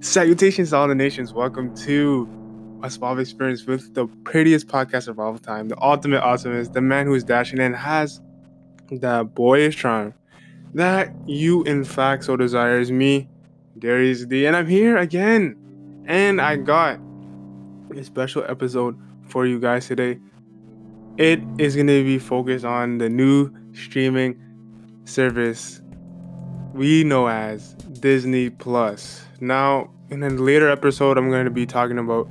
Salutations 0.00 0.70
to 0.70 0.76
all 0.76 0.88
the 0.88 0.94
nations. 0.94 1.32
Welcome 1.32 1.74
to 1.78 2.28
a 2.82 2.90
Suave 2.90 3.18
Experience 3.18 3.66
with 3.66 3.94
the 3.94 4.06
prettiest 4.24 4.68
podcast 4.68 5.08
of 5.08 5.18
all 5.18 5.36
time, 5.38 5.68
the 5.68 5.82
ultimate 5.82 6.22
awesomest, 6.22 6.72
the 6.72 6.80
man 6.80 7.06
who 7.06 7.14
is 7.14 7.24
dashing 7.24 7.58
and 7.58 7.74
has 7.74 8.20
that 8.90 9.34
boyish 9.34 9.76
charm 9.76 10.14
that 10.74 11.10
you, 11.26 11.62
in 11.64 11.84
fact, 11.84 12.24
so 12.24 12.36
desires 12.36 12.92
me, 12.92 13.28
Darius 13.78 14.26
D. 14.26 14.46
And 14.46 14.54
I'm 14.54 14.66
here 14.66 14.98
again. 14.98 15.56
And 16.06 16.40
I 16.40 16.56
got 16.56 17.00
a 17.96 18.04
special 18.04 18.44
episode 18.46 18.96
for 19.28 19.46
you 19.46 19.58
guys 19.58 19.86
today. 19.86 20.18
It 21.16 21.40
is 21.58 21.74
going 21.74 21.86
to 21.86 22.04
be 22.04 22.18
focused 22.18 22.64
on 22.64 22.98
the 22.98 23.08
new 23.08 23.50
streaming 23.72 24.40
service 25.06 25.80
we 26.74 27.04
know 27.04 27.26
as 27.26 27.72
Disney 28.00 28.50
Plus. 28.50 29.24
Now, 29.40 29.90
in 30.10 30.22
a 30.22 30.28
later 30.28 30.68
episode, 30.68 31.16
I'm 31.16 31.30
going 31.30 31.46
to 31.46 31.50
be 31.50 31.64
talking 31.64 31.98
about 31.98 32.28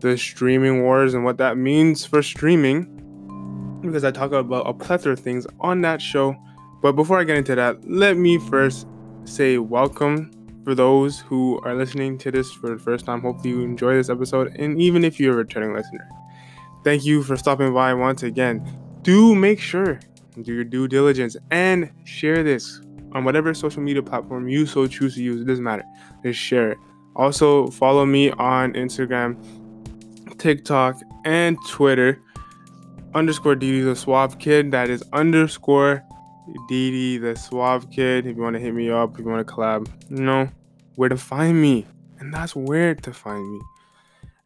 the 0.00 0.16
streaming 0.16 0.82
wars 0.82 1.14
and 1.14 1.24
what 1.24 1.38
that 1.38 1.56
means 1.56 2.04
for 2.04 2.22
streaming 2.22 3.80
because 3.82 4.04
I 4.04 4.12
talk 4.12 4.30
about 4.32 4.68
a 4.68 4.72
plethora 4.72 5.14
of 5.14 5.20
things 5.20 5.46
on 5.60 5.80
that 5.80 6.00
show. 6.00 6.36
But 6.80 6.92
before 6.92 7.18
I 7.18 7.24
get 7.24 7.38
into 7.38 7.54
that, 7.56 7.88
let 7.88 8.16
me 8.16 8.38
first 8.38 8.86
say 9.24 9.58
welcome 9.58 10.30
for 10.64 10.74
those 10.74 11.18
who 11.20 11.60
are 11.64 11.74
listening 11.74 12.18
to 12.18 12.30
this 12.30 12.52
for 12.52 12.70
the 12.70 12.78
first 12.78 13.04
time. 13.04 13.20
Hopefully, 13.20 13.50
you 13.50 13.62
enjoy 13.62 13.94
this 13.94 14.08
episode, 14.08 14.54
and 14.56 14.80
even 14.80 15.04
if 15.04 15.18
you're 15.18 15.34
a 15.34 15.36
returning 15.36 15.74
listener, 15.74 16.08
thank 16.84 17.04
you 17.04 17.22
for 17.22 17.36
stopping 17.36 17.74
by 17.74 17.94
once 17.94 18.22
again. 18.22 18.64
Do 19.02 19.34
make 19.34 19.58
sure 19.58 19.98
do 20.40 20.54
your 20.54 20.64
due 20.64 20.88
diligence 20.88 21.36
and 21.50 21.90
share 22.04 22.42
this 22.42 22.80
on 23.12 23.24
whatever 23.24 23.52
social 23.52 23.82
media 23.82 24.02
platform 24.02 24.48
you 24.48 24.66
so 24.66 24.86
choose 24.86 25.14
to 25.14 25.22
use. 25.22 25.42
It 25.42 25.46
doesn't 25.46 25.64
matter. 25.64 25.84
Just 26.22 26.38
share 26.38 26.72
it. 26.72 26.78
Also, 27.14 27.66
follow 27.68 28.06
me 28.06 28.30
on 28.30 28.72
Instagram, 28.72 29.36
TikTok, 30.38 30.98
and 31.24 31.58
Twitter. 31.68 32.20
Underscore 33.14 33.54
DD 33.54 33.84
the 33.84 33.94
Suave 33.94 34.38
Kid. 34.38 34.70
That 34.70 34.88
is 34.88 35.04
underscore 35.12 36.02
DD 36.70 37.20
the 37.20 37.36
Suave 37.36 37.90
Kid. 37.90 38.26
If 38.26 38.36
you 38.36 38.42
want 38.42 38.54
to 38.54 38.60
hit 38.60 38.72
me 38.72 38.90
up, 38.90 39.12
if 39.12 39.24
you 39.24 39.30
want 39.30 39.46
to 39.46 39.52
collab, 39.52 39.86
you 40.08 40.22
know 40.22 40.48
where 40.96 41.10
to 41.10 41.16
find 41.18 41.60
me. 41.60 41.86
And 42.18 42.32
that's 42.32 42.56
where 42.56 42.94
to 42.94 43.12
find 43.12 43.52
me. 43.52 43.60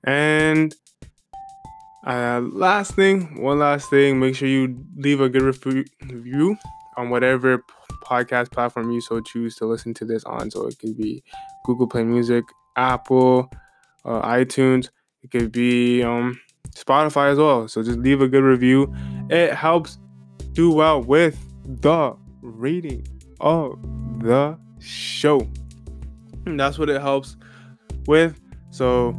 And 0.03 0.75
uh, 2.07 2.41
last 2.53 2.95
thing, 2.95 3.43
one 3.43 3.59
last 3.59 3.91
thing, 3.91 4.21
make 4.21 4.37
sure 4.37 4.49
you 4.49 4.85
leave 4.97 5.21
a 5.21 5.29
good 5.29 5.43
review 5.43 6.57
on 6.97 7.11
whatever 7.11 7.63
podcast 8.03 8.53
platform 8.53 8.91
you 8.91 9.01
so 9.01 9.21
choose 9.21 9.57
to 9.57 9.67
listen 9.67 9.93
to 9.95 10.05
this 10.05 10.25
on. 10.25 10.51
So 10.51 10.67
it 10.67 10.79
could 10.79 10.97
be 10.97 11.23
Google 11.65 11.89
Play 11.89 12.05
Music, 12.05 12.45
Apple, 12.77 13.51
uh, 14.05 14.23
iTunes. 14.23 14.91
It 15.23 15.31
could 15.33 15.51
be 15.51 16.03
um, 16.05 16.41
Spotify 16.71 17.33
as 17.33 17.39
well. 17.39 17.67
So 17.67 17.83
just 17.83 17.98
leave 17.98 18.20
a 18.20 18.29
good 18.29 18.45
review. 18.45 18.95
It 19.29 19.53
helps 19.55 19.98
do 20.53 20.70
well 20.70 21.03
with 21.03 21.37
the 21.65 22.17
rating 22.41 23.07
of 23.41 23.81
the 24.20 24.57
show. 24.79 25.41
And 26.47 26.59
that's 26.59 26.79
what 26.79 26.89
it 26.89 27.01
helps 27.01 27.37
with. 28.07 28.41
So 28.70 29.19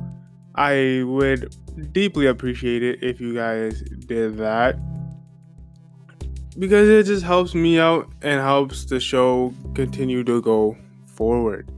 I 0.58 1.04
would 1.06 1.56
deeply 1.94 2.26
appreciate 2.26 2.84
it 2.84 3.04
if 3.04 3.22
you 3.22 3.34
guys 3.34 3.82
did 4.08 4.38
that 4.38 4.80
because 6.58 6.90
it 6.90 7.06
just 7.06 7.24
helps 7.24 7.54
me 7.54 7.80
out 7.80 8.10
and 8.24 8.42
helps 8.42 8.86
the 8.86 9.00
show 9.00 9.54
continue 9.76 10.24
to 10.24 10.42
go 10.42 10.76
forward. 11.06 11.70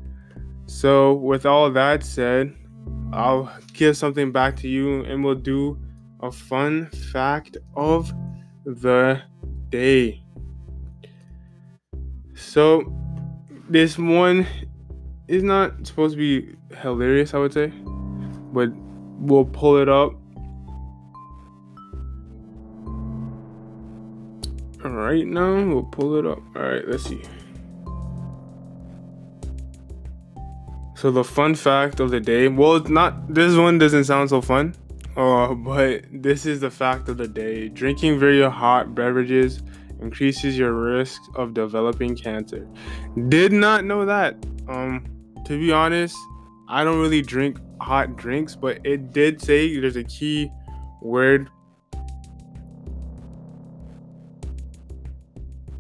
So, 0.67 1.15
with 1.15 1.45
all 1.45 1.69
that 1.71 2.03
said, 2.03 2.55
I'll 3.11 3.51
give 3.73 3.97
something 3.97 4.31
back 4.31 4.55
to 4.57 4.67
you 4.67 5.03
and 5.03 5.23
we'll 5.23 5.35
do 5.35 5.77
a 6.21 6.31
fun 6.31 6.87
fact 7.11 7.57
of 7.75 8.13
the 8.65 9.21
day. 9.69 10.23
So, 12.35 12.83
this 13.69 13.97
one 13.97 14.47
is 15.27 15.43
not 15.43 15.85
supposed 15.85 16.15
to 16.15 16.17
be 16.17 16.55
hilarious, 16.77 17.33
I 17.33 17.39
would 17.39 17.53
say, 17.53 17.73
but 18.53 18.69
we'll 19.19 19.45
pull 19.45 19.77
it 19.77 19.89
up 19.89 20.13
right 24.83 25.25
now. 25.25 25.65
We'll 25.65 25.83
pull 25.83 26.15
it 26.15 26.25
up. 26.25 26.39
All 26.55 26.61
right, 26.61 26.87
let's 26.87 27.03
see. 27.03 27.21
So 30.95 31.11
the 31.11 31.23
fun 31.23 31.55
fact 31.55 31.99
of 31.99 32.11
the 32.11 32.19
day. 32.19 32.47
Well, 32.49 32.79
not. 32.81 33.33
This 33.33 33.55
one 33.55 33.77
doesn't 33.77 34.03
sound 34.03 34.29
so 34.29 34.41
fun. 34.41 34.75
Uh, 35.15 35.53
but 35.53 36.03
this 36.11 36.45
is 36.45 36.59
the 36.59 36.69
fact 36.69 37.09
of 37.09 37.17
the 37.17 37.27
day. 37.27 37.69
Drinking 37.69 38.19
very 38.19 38.41
hot 38.49 38.95
beverages 38.95 39.61
increases 40.01 40.57
your 40.57 40.73
risk 40.73 41.21
of 41.35 41.53
developing 41.53 42.15
cancer. 42.15 42.67
Did 43.27 43.51
not 43.51 43.85
know 43.85 44.05
that. 44.05 44.35
Um, 44.67 45.05
to 45.45 45.57
be 45.59 45.71
honest, 45.71 46.15
I 46.67 46.83
don't 46.83 46.99
really 46.99 47.21
drink 47.21 47.59
hot 47.81 48.15
drinks, 48.15 48.55
but 48.55 48.79
it 48.85 49.13
did 49.13 49.41
say 49.41 49.79
there's 49.79 49.95
a 49.95 50.03
key 50.03 50.51
word 51.01 51.49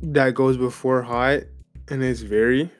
that 0.01 0.33
goes 0.33 0.57
before 0.57 1.01
hot 1.01 1.41
and 1.89 2.03
it's 2.03 2.21
very. 2.21 2.71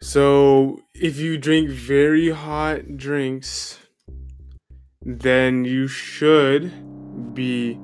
So 0.00 0.80
if 0.94 1.18
you 1.18 1.38
drink 1.38 1.70
very 1.70 2.30
hot 2.30 2.96
drinks, 2.96 3.78
then 5.02 5.64
you 5.64 5.86
should 5.86 6.72
be 7.34 7.78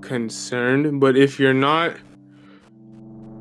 concerned. 0.00 1.00
But 1.00 1.16
if 1.16 1.38
you're 1.38 1.54
not, 1.54 1.96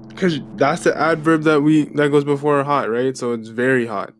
because 0.09 0.39
that's 0.55 0.83
the 0.83 0.97
adverb 0.97 1.43
that 1.43 1.61
we 1.61 1.85
that 1.95 2.09
goes 2.09 2.23
before 2.23 2.63
hot, 2.63 2.89
right? 2.89 3.15
So 3.15 3.33
it's 3.33 3.49
very 3.49 3.85
hot. 3.85 4.13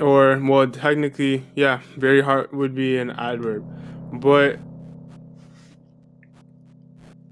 Or 0.00 0.38
well, 0.42 0.68
technically, 0.68 1.44
yeah, 1.54 1.80
very 1.96 2.20
hard 2.20 2.52
would 2.52 2.74
be 2.74 2.98
an 2.98 3.10
adverb, 3.10 3.64
but 4.12 4.58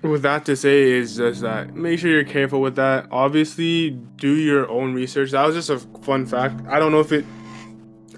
with 0.03 0.23
that 0.23 0.45
to 0.45 0.55
say 0.55 0.93
is 0.93 1.17
just 1.17 1.41
that 1.41 1.75
make 1.75 1.99
sure 1.99 2.11
you're 2.11 2.25
careful 2.25 2.61
with 2.61 2.77
that. 2.77 3.07
Obviously, 3.11 3.91
do 3.91 4.35
your 4.35 4.69
own 4.71 4.95
research. 4.95 5.31
That 5.33 5.47
was 5.47 5.55
just 5.55 5.71
a 5.71 5.79
fun 6.03 6.27
fact. 6.27 6.61
I 6.69 6.79
don't 6.79 6.93
know 6.93 7.01
if 7.01 7.13
it 7.13 7.25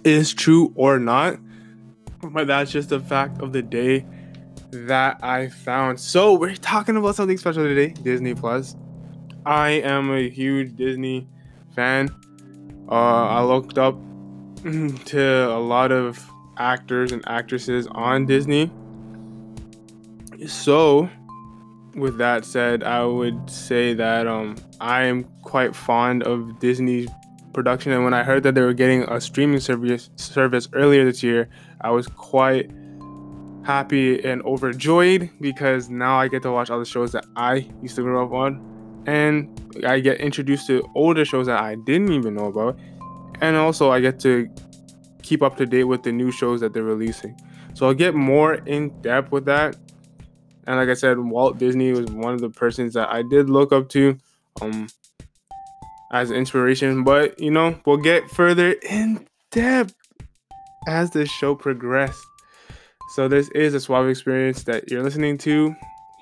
is 0.05 0.33
true 0.33 0.73
or 0.77 0.99
not, 0.99 1.39
but 2.23 2.47
that's 2.47 2.71
just 2.71 2.93
a 2.93 3.01
fact 3.01 3.41
of 3.41 3.53
the 3.53 3.63
day 3.63 4.07
that 4.71 5.23
I 5.23 5.49
found. 5.49 6.01
So 6.01 6.34
we're 6.34 6.55
talking 6.55 6.97
about 6.97 7.15
something 7.15 7.39
special 7.39 7.65
today, 7.65 7.95
Disney 8.03 8.34
Plus. 8.34 8.77
I 9.45 9.71
am 9.71 10.11
a 10.11 10.28
huge 10.28 10.77
Disney 10.77 11.28
fan. 11.75 12.11
Uh, 12.89 13.27
I 13.27 13.43
looked 13.43 13.78
up 13.78 13.97
to 15.04 15.49
a 15.49 15.60
lot 15.60 15.93
of 15.93 16.28
actors 16.59 17.12
and 17.12 17.22
actresses 17.28 17.87
on 17.88 18.27
Disney. 18.27 18.71
So 20.47 21.09
with 21.94 22.19
that 22.19 22.44
said, 22.44 22.82
I 22.82 23.04
would 23.04 23.49
say 23.49 23.94
that 23.94 24.27
um, 24.27 24.56
I 24.81 25.04
am 25.04 25.25
quite 25.43 25.75
fond 25.75 26.25
of 26.25 26.59
Disney's 26.59 27.09
production, 27.53 27.93
and 27.93 28.04
when 28.04 28.12
I 28.12 28.22
heard 28.22 28.43
that 28.43 28.54
they 28.54 28.60
were 28.60 28.75
getting 28.75 29.03
a 29.04 29.21
streaming 29.21 29.60
service 29.60 30.10
service 30.16 30.69
earlier 30.72 31.04
this 31.04 31.22
year, 31.22 31.48
I 31.81 31.91
was 31.91 32.06
quite 32.06 32.71
happy 33.65 34.22
and 34.25 34.43
overjoyed 34.43 35.31
because 35.41 35.88
now 35.88 36.19
I 36.19 36.28
get 36.28 36.43
to 36.43 36.53
watch 36.53 36.71
all 36.71 36.78
the 36.78 36.84
shows 36.84 37.12
that 37.12 37.25
I 37.34 37.69
used 37.83 37.97
to 37.97 38.03
grow 38.03 38.27
up 38.27 38.33
on, 38.33 39.04
and 39.07 39.84
I 39.86 40.01
get 40.01 40.21
introduced 40.21 40.66
to 40.66 40.86
older 40.95 41.24
shows 41.24 41.47
that 41.47 41.60
I 41.60 41.77
didn't 41.77 42.13
even 42.13 42.34
know 42.34 42.47
about, 42.47 42.78
and 43.41 43.56
also 43.56 43.91
I 43.91 44.00
get 44.00 44.18
to 44.21 44.48
keep 45.22 45.42
up 45.42 45.56
to 45.56 45.66
date 45.66 45.84
with 45.84 46.03
the 46.03 46.12
new 46.12 46.30
shows 46.30 46.60
that 46.60 46.72
they're 46.72 46.83
releasing. 46.83 47.36
So 47.74 47.86
I'll 47.86 47.94
get 47.94 48.15
more 48.15 48.54
in 48.54 48.91
depth 49.03 49.33
with 49.33 49.44
that 49.47 49.77
and 50.66 50.77
like 50.77 50.88
I 50.88 50.94
said, 50.94 51.18
Walt 51.18 51.59
Disney 51.59 51.92
was 51.92 52.06
one 52.06 52.34
of 52.34 52.41
the 52.41 52.50
persons 52.50 52.94
that 52.94 53.09
I 53.09 53.22
did 53.22 53.48
look 53.48 53.72
up 53.72 53.88
to 53.91 54.18
um 54.60 54.88
as 56.12 56.30
inspiration. 56.30 57.04
But 57.04 57.38
you 57.41 57.50
know, 57.50 57.78
we'll 57.86 57.97
get 57.98 58.28
further 58.30 58.72
in 58.83 59.27
depth 59.50 59.94
as 60.89 61.10
the 61.10 61.27
show 61.27 61.54
progressed. 61.54 62.24
So 63.15 63.28
this 63.28 63.48
is 63.50 63.74
a 63.74 63.80
suave 63.80 64.09
experience 64.09 64.65
that 64.65 64.91
you're 64.91 65.03
listening 65.03 65.39
to 65.39 65.74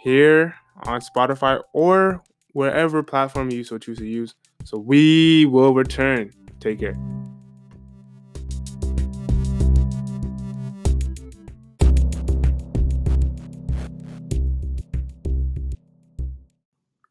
here 0.02 0.54
on 0.82 1.00
Spotify 1.00 1.62
or 1.72 2.22
wherever 2.52 3.02
platform 3.02 3.50
you 3.50 3.64
so 3.64 3.78
choose 3.78 3.98
to 3.98 4.06
use. 4.06 4.34
So 4.64 4.78
we 4.78 5.46
will 5.46 5.74
return. 5.74 6.30
Take 6.64 6.80
care. 6.80 6.96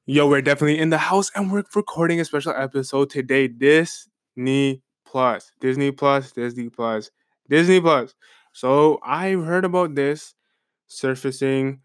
Yo, 0.08 0.28
we're 0.28 0.42
definitely 0.42 0.80
in 0.80 0.90
the 0.90 0.98
house 0.98 1.30
and 1.36 1.52
we're 1.52 1.62
recording 1.76 2.20
a 2.20 2.26
special 2.26 2.52
episode 2.58 3.12
today. 3.12 3.48
Disney 3.48 4.82
Plus, 5.06 5.52
Disney 5.60 5.92
Plus, 5.92 6.32
Disney 6.32 6.70
Plus, 6.70 7.12
Disney 7.48 7.80
Plus. 7.80 8.16
So 8.54 9.00
I 9.04 9.34
heard 9.34 9.66
about 9.66 9.94
this 9.94 10.34
surfacing 10.88 11.82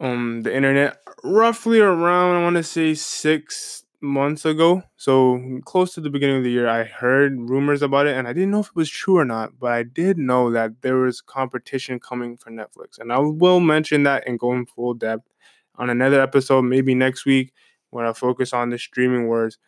on 0.00 0.42
the 0.42 0.52
internet 0.52 0.98
roughly 1.22 1.78
around, 1.78 2.38
I 2.38 2.42
want 2.42 2.56
to 2.56 2.64
say 2.64 2.94
six 2.94 3.84
months 4.02 4.44
ago. 4.44 4.82
So 4.96 5.60
close 5.64 5.94
to 5.94 6.00
the 6.00 6.10
beginning 6.10 6.38
of 6.38 6.44
the 6.44 6.50
year, 6.50 6.68
I 6.68 6.84
heard 6.84 7.38
rumors 7.38 7.82
about 7.82 8.06
it 8.06 8.16
and 8.16 8.26
I 8.26 8.32
didn't 8.32 8.50
know 8.50 8.60
if 8.60 8.68
it 8.68 8.76
was 8.76 8.90
true 8.90 9.18
or 9.18 9.24
not, 9.24 9.58
but 9.58 9.72
I 9.72 9.82
did 9.82 10.18
know 10.18 10.50
that 10.50 10.82
there 10.82 10.96
was 10.96 11.20
competition 11.20 12.00
coming 12.00 12.36
for 12.36 12.50
Netflix. 12.50 12.98
And 12.98 13.12
I 13.12 13.18
will 13.18 13.60
mention 13.60 14.04
that 14.04 14.24
and 14.26 14.38
go 14.38 14.52
in 14.52 14.66
full 14.66 14.94
depth 14.94 15.28
on 15.76 15.90
another 15.90 16.20
episode, 16.20 16.62
maybe 16.62 16.94
next 16.94 17.26
week, 17.26 17.52
when 17.90 18.04
I 18.06 18.12
focus 18.12 18.52
on 18.52 18.70
the 18.70 18.78
streaming 18.78 19.26
wars. 19.26 19.58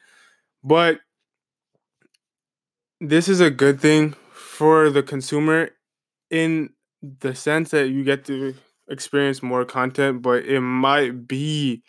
But 0.65 1.01
this 3.01 3.29
is 3.29 3.41
a 3.41 3.51
good 3.51 3.81
thing 3.81 4.15
for 4.33 4.91
the 4.91 5.03
consumer 5.03 5.71
in 6.31 6.71
the 7.21 7.35
sense 7.35 7.71
that 7.71 7.89
you 7.89 8.05
get 8.05 8.25
to 8.27 8.55
experience 8.89 9.43
more 9.43 9.65
content, 9.65 10.23
but 10.23 10.45
it 10.45 10.61
might 10.61 11.27
be 11.27 11.83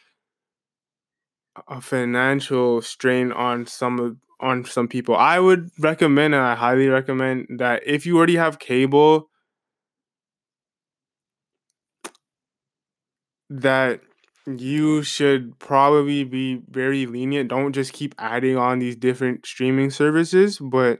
a 1.67 1.81
financial 1.81 2.81
strain 2.81 3.31
on 3.31 3.65
some 3.65 4.19
on 4.39 4.65
some 4.65 4.87
people. 4.87 5.15
I 5.15 5.39
would 5.39 5.69
recommend 5.79 6.33
and 6.33 6.43
I 6.43 6.55
highly 6.55 6.87
recommend 6.87 7.47
that 7.59 7.83
if 7.85 8.05
you 8.05 8.17
already 8.17 8.35
have 8.35 8.59
cable 8.59 9.29
that 13.49 14.01
you 14.45 15.03
should 15.03 15.57
probably 15.59 16.23
be 16.23 16.61
very 16.69 17.05
lenient. 17.05 17.49
Don't 17.49 17.71
just 17.71 17.93
keep 17.93 18.13
adding 18.17 18.57
on 18.57 18.79
these 18.79 18.95
different 18.95 19.45
streaming 19.45 19.89
services, 19.89 20.59
but 20.59 20.99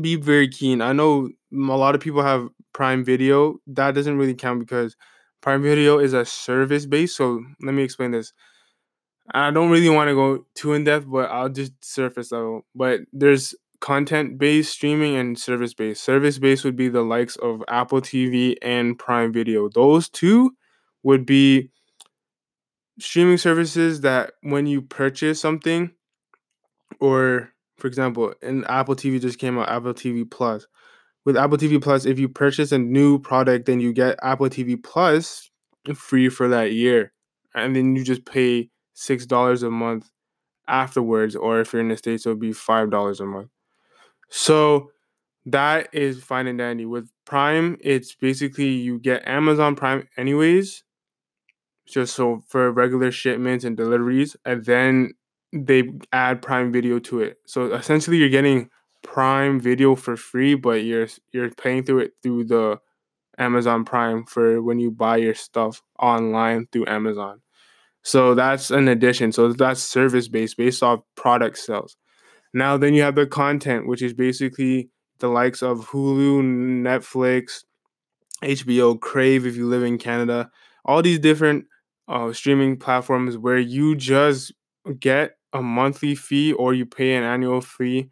be 0.00 0.16
very 0.16 0.48
keen. 0.48 0.82
I 0.82 0.92
know 0.92 1.30
a 1.52 1.56
lot 1.56 1.94
of 1.94 2.00
people 2.00 2.22
have 2.22 2.48
Prime 2.72 3.04
Video. 3.04 3.56
That 3.66 3.94
doesn't 3.94 4.18
really 4.18 4.34
count 4.34 4.60
because 4.60 4.94
Prime 5.40 5.62
Video 5.62 5.98
is 5.98 6.12
a 6.12 6.24
service 6.24 6.86
based. 6.86 7.16
So 7.16 7.42
let 7.62 7.74
me 7.74 7.82
explain 7.82 8.10
this. 8.10 8.32
I 9.32 9.50
don't 9.50 9.70
really 9.70 9.90
want 9.90 10.08
to 10.08 10.14
go 10.14 10.46
too 10.54 10.72
in 10.72 10.84
depth, 10.84 11.06
but 11.08 11.30
I'll 11.30 11.48
just 11.48 11.72
surface 11.84 12.32
level. 12.32 12.66
But 12.74 13.00
there's 13.12 13.54
content 13.80 14.38
based 14.38 14.72
streaming 14.72 15.16
and 15.16 15.38
service 15.38 15.74
based. 15.74 16.02
Service 16.02 16.38
based 16.38 16.64
would 16.64 16.76
be 16.76 16.88
the 16.88 17.02
likes 17.02 17.36
of 17.36 17.62
Apple 17.68 18.00
TV 18.00 18.56
and 18.62 18.98
Prime 18.98 19.32
Video. 19.32 19.68
Those 19.68 20.08
two 20.08 20.52
would 21.02 21.26
be 21.26 21.70
streaming 22.98 23.38
services 23.38 24.00
that 24.00 24.32
when 24.42 24.66
you 24.66 24.82
purchase 24.82 25.40
something, 25.40 25.90
or 27.00 27.52
for 27.76 27.86
example, 27.86 28.34
in 28.42 28.64
Apple 28.64 28.96
TV 28.96 29.20
just 29.20 29.38
came 29.38 29.58
out, 29.58 29.68
Apple 29.68 29.94
TV 29.94 30.28
Plus. 30.28 30.66
With 31.24 31.36
Apple 31.36 31.58
TV 31.58 31.80
Plus, 31.80 32.06
if 32.06 32.18
you 32.18 32.28
purchase 32.28 32.72
a 32.72 32.78
new 32.78 33.18
product, 33.18 33.66
then 33.66 33.80
you 33.80 33.92
get 33.92 34.18
Apple 34.22 34.48
TV 34.48 34.82
Plus 34.82 35.50
free 35.94 36.28
for 36.28 36.48
that 36.48 36.72
year. 36.72 37.12
And 37.54 37.76
then 37.76 37.94
you 37.94 38.02
just 38.02 38.24
pay 38.24 38.70
$6 38.98 39.62
a 39.62 39.70
month 39.70 40.10
afterwards. 40.66 41.36
Or 41.36 41.60
if 41.60 41.72
you're 41.72 41.82
in 41.82 41.88
the 41.88 41.96
States, 41.96 42.26
it'll 42.26 42.38
be 42.38 42.50
$5 42.50 43.20
a 43.20 43.24
month. 43.24 43.50
So 44.28 44.90
that 45.46 45.88
is 45.92 46.22
fine 46.22 46.46
and 46.46 46.58
dandy. 46.58 46.84
With 46.84 47.08
Prime, 47.24 47.78
it's 47.80 48.14
basically 48.14 48.68
you 48.68 48.98
get 48.98 49.26
Amazon 49.26 49.76
Prime 49.76 50.06
anyways, 50.16 50.84
just 51.86 52.14
so 52.14 52.42
for 52.48 52.70
regular 52.70 53.10
shipments 53.10 53.64
and 53.64 53.76
deliveries, 53.76 54.36
and 54.44 54.64
then 54.64 55.14
they 55.52 55.90
add 56.12 56.42
Prime 56.42 56.70
Video 56.70 56.98
to 56.98 57.20
it. 57.20 57.38
So 57.46 57.72
essentially, 57.72 58.18
you're 58.18 58.28
getting 58.28 58.68
Prime 59.02 59.58
Video 59.60 59.94
for 59.94 60.16
free, 60.16 60.54
but 60.54 60.84
you're 60.84 61.08
you're 61.32 61.50
paying 61.50 61.84
through 61.84 62.00
it 62.00 62.12
through 62.22 62.44
the 62.44 62.78
Amazon 63.38 63.84
Prime 63.84 64.26
for 64.26 64.60
when 64.60 64.78
you 64.78 64.90
buy 64.90 65.16
your 65.16 65.34
stuff 65.34 65.82
online 65.98 66.66
through 66.72 66.86
Amazon. 66.88 67.40
So 68.08 68.34
that's 68.34 68.70
an 68.70 68.88
addition. 68.88 69.32
So 69.32 69.52
that's 69.52 69.82
service 69.82 70.28
based, 70.28 70.56
based 70.56 70.82
off 70.82 71.00
product 71.14 71.58
sales. 71.58 71.98
Now 72.54 72.78
then 72.78 72.94
you 72.94 73.02
have 73.02 73.16
the 73.16 73.26
content, 73.26 73.86
which 73.86 74.00
is 74.00 74.14
basically 74.14 74.88
the 75.18 75.28
likes 75.28 75.62
of 75.62 75.90
Hulu, 75.90 76.40
Netflix, 76.82 77.64
HBO, 78.42 78.98
Crave 78.98 79.44
if 79.44 79.56
you 79.56 79.66
live 79.66 79.82
in 79.82 79.98
Canada, 79.98 80.50
all 80.86 81.02
these 81.02 81.18
different 81.18 81.66
uh, 82.08 82.32
streaming 82.32 82.78
platforms 82.78 83.36
where 83.36 83.58
you 83.58 83.94
just 83.94 84.54
get 84.98 85.32
a 85.52 85.60
monthly 85.60 86.14
fee 86.14 86.54
or 86.54 86.72
you 86.72 86.86
pay 86.86 87.14
an 87.14 87.24
annual 87.24 87.60
fee. 87.60 88.08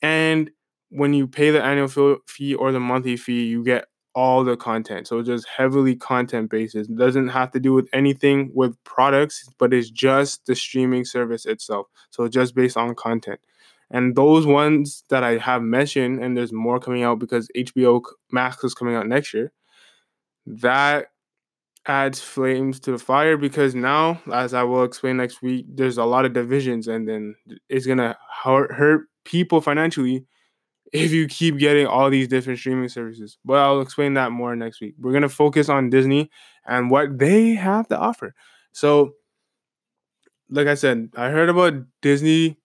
And 0.00 0.48
when 0.90 1.12
you 1.12 1.26
pay 1.26 1.50
the 1.50 1.60
annual 1.60 2.18
fee 2.28 2.54
or 2.54 2.70
the 2.70 2.78
monthly 2.78 3.16
fee, 3.16 3.46
you 3.46 3.64
get 3.64 3.86
all 4.14 4.44
the 4.44 4.56
content. 4.56 5.06
So 5.06 5.22
just 5.22 5.46
heavily 5.46 5.94
content 5.94 6.50
basis. 6.50 6.88
It 6.88 6.96
doesn't 6.96 7.28
have 7.28 7.50
to 7.52 7.60
do 7.60 7.72
with 7.72 7.88
anything 7.92 8.50
with 8.54 8.82
products, 8.84 9.48
but 9.58 9.72
it's 9.72 9.90
just 9.90 10.46
the 10.46 10.54
streaming 10.54 11.04
service 11.04 11.46
itself. 11.46 11.86
So 12.10 12.26
just 12.28 12.54
based 12.54 12.76
on 12.76 12.94
content. 12.94 13.40
And 13.90 14.14
those 14.14 14.46
ones 14.46 15.04
that 15.08 15.24
I 15.24 15.38
have 15.38 15.62
mentioned, 15.62 16.22
and 16.22 16.36
there's 16.36 16.52
more 16.52 16.78
coming 16.78 17.02
out 17.02 17.18
because 17.18 17.48
HBO 17.56 18.02
Max 18.30 18.62
is 18.62 18.74
coming 18.74 18.94
out 18.94 19.08
next 19.08 19.34
year, 19.34 19.52
that 20.46 21.06
adds 21.86 22.20
flames 22.20 22.78
to 22.80 22.92
the 22.92 22.98
fire 22.98 23.36
because 23.36 23.74
now, 23.74 24.20
as 24.32 24.54
I 24.54 24.62
will 24.62 24.84
explain 24.84 25.16
next 25.16 25.42
week, 25.42 25.66
there's 25.68 25.98
a 25.98 26.04
lot 26.04 26.24
of 26.24 26.32
divisions, 26.32 26.86
and 26.88 27.08
then 27.08 27.34
it's 27.68 27.86
gonna 27.86 28.16
hurt, 28.42 28.72
hurt 28.72 29.06
people 29.24 29.60
financially 29.60 30.24
if 30.92 31.12
you 31.12 31.26
keep 31.28 31.58
getting 31.58 31.86
all 31.86 32.10
these 32.10 32.28
different 32.28 32.58
streaming 32.58 32.88
services. 32.88 33.38
But 33.44 33.58
I'll 33.58 33.80
explain 33.80 34.14
that 34.14 34.32
more 34.32 34.56
next 34.56 34.80
week. 34.80 34.94
We're 34.98 35.12
gonna 35.12 35.28
focus 35.28 35.68
on 35.68 35.90
Disney 35.90 36.30
and 36.66 36.90
what 36.90 37.18
they 37.18 37.50
have 37.50 37.88
to 37.88 37.98
offer. 37.98 38.34
So, 38.72 39.12
like 40.48 40.66
I 40.66 40.74
said, 40.74 41.10
I 41.16 41.30
heard 41.30 41.48
about 41.48 41.74
Disney 42.02 42.58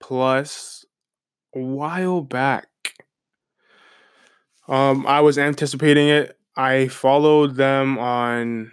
Plus 0.00 0.84
a 1.54 1.60
while 1.60 2.22
back. 2.22 2.68
Um, 4.68 5.06
I 5.06 5.20
was 5.20 5.38
anticipating 5.38 6.08
it. 6.08 6.38
I 6.56 6.88
followed 6.88 7.56
them 7.56 7.98
on 7.98 8.72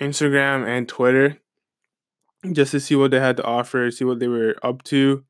Instagram 0.00 0.66
and 0.66 0.88
Twitter 0.88 1.38
just 2.52 2.72
to 2.72 2.80
see 2.80 2.94
what 2.94 3.10
they 3.10 3.20
had 3.20 3.36
to 3.38 3.44
offer, 3.44 3.90
see 3.90 4.04
what 4.04 4.20
they 4.20 4.28
were 4.28 4.56
up 4.62 4.82
to. 4.84 5.24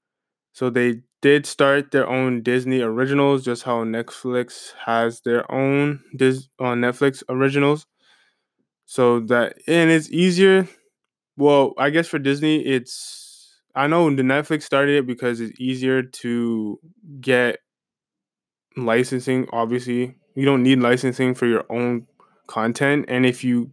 So 0.54 0.70
they 0.70 1.02
did 1.22 1.46
start 1.46 1.92
their 1.92 2.08
own 2.08 2.42
Disney 2.42 2.80
originals, 2.80 3.44
just 3.44 3.64
how 3.64 3.84
Netflix 3.84 4.72
has 4.86 5.22
their 5.22 5.50
own 5.52 6.02
Dis 6.16 6.48
on 6.60 6.84
uh, 6.84 6.88
Netflix 6.92 7.24
originals. 7.28 7.86
So 8.86 9.20
that 9.20 9.56
and 9.66 9.90
it's 9.90 10.10
easier. 10.10 10.68
Well, 11.36 11.74
I 11.78 11.90
guess 11.90 12.08
for 12.08 12.18
Disney, 12.18 12.64
it's 12.64 13.60
I 13.74 13.86
know 13.86 14.08
the 14.14 14.22
Netflix 14.22 14.64
started 14.64 14.96
it 14.98 15.06
because 15.06 15.40
it's 15.40 15.58
easier 15.60 16.02
to 16.02 16.78
get 17.20 17.58
licensing. 18.76 19.48
Obviously, 19.52 20.14
you 20.34 20.44
don't 20.44 20.62
need 20.62 20.80
licensing 20.80 21.34
for 21.34 21.46
your 21.46 21.64
own 21.70 22.06
content, 22.46 23.06
and 23.08 23.24
if 23.26 23.44
you 23.44 23.70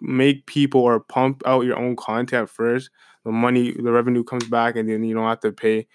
make 0.00 0.46
people 0.46 0.82
or 0.82 1.00
pump 1.00 1.42
out 1.46 1.64
your 1.64 1.78
own 1.78 1.96
content 1.96 2.50
first, 2.50 2.90
the 3.24 3.32
money, 3.32 3.72
the 3.72 3.92
revenue 3.92 4.24
comes 4.24 4.48
back, 4.48 4.76
and 4.76 4.88
then 4.88 5.04
you 5.04 5.14
don't 5.14 5.28
have 5.28 5.40
to 5.40 5.52
pay 5.52 5.86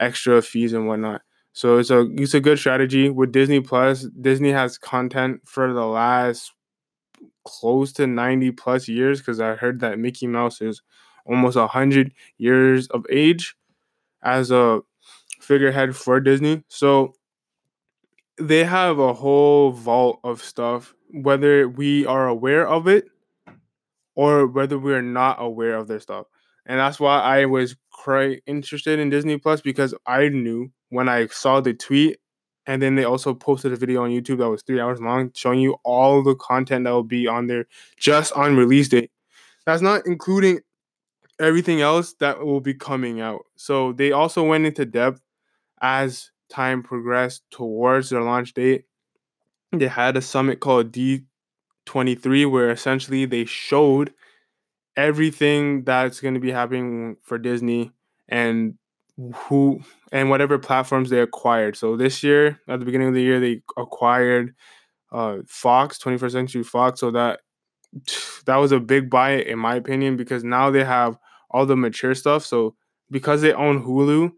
extra 0.00 0.42
fees 0.42 0.72
and 0.72 0.86
whatnot. 0.88 1.22
So 1.52 1.78
it's 1.78 1.90
a 1.90 2.08
it's 2.12 2.34
a 2.34 2.40
good 2.40 2.58
strategy 2.58 3.10
with 3.10 3.32
Disney 3.32 3.60
Plus. 3.60 4.06
Disney 4.20 4.52
has 4.52 4.78
content 4.78 5.42
for 5.44 5.72
the 5.72 5.86
last 5.86 6.52
close 7.44 7.92
to 7.94 8.06
90 8.06 8.52
plus 8.52 8.88
years 8.88 9.20
because 9.20 9.40
I 9.40 9.54
heard 9.54 9.80
that 9.80 9.98
Mickey 9.98 10.26
Mouse 10.26 10.60
is 10.60 10.82
almost 11.26 11.56
100 11.56 12.12
years 12.38 12.88
of 12.88 13.04
age 13.10 13.54
as 14.22 14.50
a 14.50 14.80
figurehead 15.40 15.96
for 15.96 16.20
Disney. 16.20 16.64
So 16.68 17.14
they 18.38 18.64
have 18.64 18.98
a 18.98 19.12
whole 19.12 19.72
vault 19.72 20.20
of 20.24 20.42
stuff, 20.42 20.94
whether 21.10 21.68
we 21.68 22.06
are 22.06 22.28
aware 22.28 22.66
of 22.66 22.88
it 22.88 23.06
or 24.14 24.46
whether 24.46 24.78
we're 24.78 25.02
not 25.02 25.36
aware 25.40 25.76
of 25.76 25.88
their 25.88 26.00
stuff. 26.00 26.26
And 26.66 26.78
that's 26.78 27.00
why 27.00 27.20
I 27.20 27.46
was 27.46 27.76
quite 27.90 28.42
interested 28.46 28.98
in 28.98 29.10
Disney 29.10 29.38
Plus 29.38 29.60
because 29.60 29.94
I 30.06 30.28
knew 30.28 30.70
when 30.90 31.08
I 31.08 31.26
saw 31.28 31.60
the 31.60 31.74
tweet 31.74 32.18
and 32.66 32.80
then 32.80 32.94
they 32.94 33.04
also 33.04 33.34
posted 33.34 33.72
a 33.72 33.76
video 33.76 34.04
on 34.04 34.10
YouTube 34.10 34.38
that 34.38 34.48
was 34.48 34.62
three 34.62 34.80
hours 34.80 35.00
long 35.00 35.32
showing 35.34 35.60
you 35.60 35.76
all 35.84 36.22
the 36.22 36.36
content 36.36 36.84
that 36.84 36.90
will 36.90 37.02
be 37.02 37.26
on 37.26 37.46
there 37.48 37.66
just 37.96 38.32
on 38.34 38.56
release 38.56 38.88
date. 38.88 39.10
That's 39.66 39.82
not 39.82 40.06
including 40.06 40.60
everything 41.40 41.80
else 41.80 42.14
that 42.20 42.44
will 42.44 42.60
be 42.60 42.74
coming 42.74 43.20
out. 43.20 43.46
So 43.56 43.92
they 43.92 44.12
also 44.12 44.44
went 44.44 44.66
into 44.66 44.84
depth 44.84 45.20
as 45.80 46.30
time 46.48 46.82
progressed 46.82 47.42
towards 47.50 48.10
their 48.10 48.22
launch 48.22 48.54
date. 48.54 48.84
They 49.72 49.88
had 49.88 50.16
a 50.16 50.22
summit 50.22 50.60
called 50.60 50.92
D23 50.92 52.50
where 52.50 52.70
essentially 52.70 53.24
they 53.24 53.44
showed 53.44 54.12
everything 54.96 55.84
that's 55.84 56.20
going 56.20 56.34
to 56.34 56.40
be 56.40 56.50
happening 56.50 57.16
for 57.22 57.38
Disney 57.38 57.92
and 58.28 58.74
who 59.34 59.80
and 60.10 60.30
whatever 60.30 60.58
platforms 60.58 61.10
they 61.10 61.20
acquired. 61.20 61.76
So 61.76 61.96
this 61.96 62.22
year, 62.22 62.60
at 62.68 62.80
the 62.80 62.86
beginning 62.86 63.08
of 63.08 63.14
the 63.14 63.22
year, 63.22 63.40
they 63.40 63.62
acquired 63.76 64.54
uh, 65.10 65.38
Fox, 65.46 65.98
21st 65.98 66.32
Century 66.32 66.64
Fox. 66.64 67.00
So 67.00 67.10
that 67.12 67.40
that 68.46 68.56
was 68.56 68.72
a 68.72 68.80
big 68.80 69.10
buy 69.10 69.32
in 69.32 69.58
my 69.58 69.76
opinion 69.76 70.16
because 70.16 70.44
now 70.44 70.70
they 70.70 70.84
have 70.84 71.18
all 71.50 71.66
the 71.66 71.76
mature 71.76 72.14
stuff. 72.14 72.44
So 72.44 72.74
because 73.10 73.42
they 73.42 73.52
own 73.52 73.84
Hulu 73.84 74.32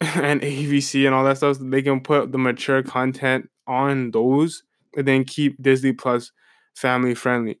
and 0.00 0.40
ABC 0.40 1.06
and 1.06 1.14
all 1.14 1.24
that 1.24 1.38
stuff, 1.38 1.58
they 1.60 1.82
can 1.82 2.00
put 2.00 2.32
the 2.32 2.38
mature 2.38 2.82
content 2.82 3.48
on 3.66 4.10
those 4.12 4.62
and 4.96 5.06
then 5.08 5.24
keep 5.24 5.60
Disney 5.60 5.92
Plus 5.92 6.30
family 6.76 7.14
friendly. 7.14 7.58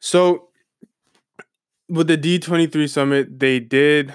So 0.00 0.48
with 1.88 2.08
the 2.08 2.18
D23 2.18 2.88
summit, 2.88 3.38
they 3.38 3.60
did 3.60 4.14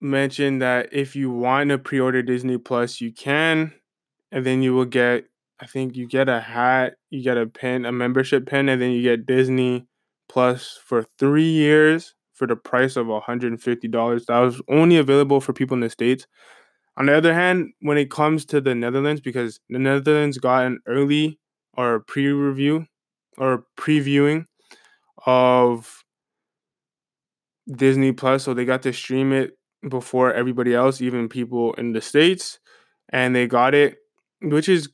mention 0.00 0.58
that 0.60 0.88
if 0.92 1.14
you 1.14 1.30
want 1.30 1.70
to 1.70 1.78
pre-order 1.78 2.22
Disney 2.22 2.58
Plus, 2.58 3.00
you 3.00 3.12
can, 3.12 3.72
and 4.32 4.46
then 4.46 4.62
you 4.62 4.74
will 4.74 4.86
get 4.86 5.24
I 5.60 5.66
think 5.66 5.94
you 5.94 6.06
get 6.06 6.28
a 6.28 6.40
hat, 6.40 6.94
you 7.10 7.22
get 7.22 7.36
a 7.36 7.46
pin, 7.46 7.84
a 7.84 7.92
membership 7.92 8.46
pin, 8.46 8.68
and 8.70 8.80
then 8.80 8.92
you 8.92 9.02
get 9.02 9.26
Disney 9.26 9.86
Plus 10.28 10.78
for 10.82 11.04
three 11.18 11.50
years 11.50 12.14
for 12.32 12.46
the 12.46 12.56
price 12.56 12.96
of 12.96 13.08
$150. 13.08 14.26
That 14.26 14.38
was 14.38 14.62
only 14.68 14.96
available 14.96 15.40
for 15.40 15.52
people 15.52 15.74
in 15.74 15.80
the 15.80 15.90
States. 15.90 16.26
On 16.96 17.06
the 17.06 17.14
other 17.14 17.34
hand, 17.34 17.72
when 17.80 17.98
it 17.98 18.10
comes 18.10 18.46
to 18.46 18.60
the 18.60 18.74
Netherlands, 18.74 19.20
because 19.20 19.60
the 19.68 19.78
Netherlands 19.78 20.38
got 20.38 20.64
an 20.64 20.80
early 20.86 21.38
or 21.74 22.00
pre-review 22.00 22.86
or 23.36 23.64
previewing 23.78 24.46
of 25.26 26.04
Disney 27.70 28.12
Plus, 28.12 28.44
so 28.44 28.54
they 28.54 28.64
got 28.64 28.82
to 28.82 28.92
stream 28.92 29.32
it 29.32 29.58
before 29.88 30.32
everybody 30.32 30.74
else, 30.74 31.00
even 31.00 31.28
people 31.28 31.72
in 31.74 31.92
the 31.92 32.00
States, 32.00 32.58
and 33.10 33.34
they 33.34 33.46
got 33.46 33.74
it, 33.74 33.98
which 34.42 34.68
is 34.68 34.88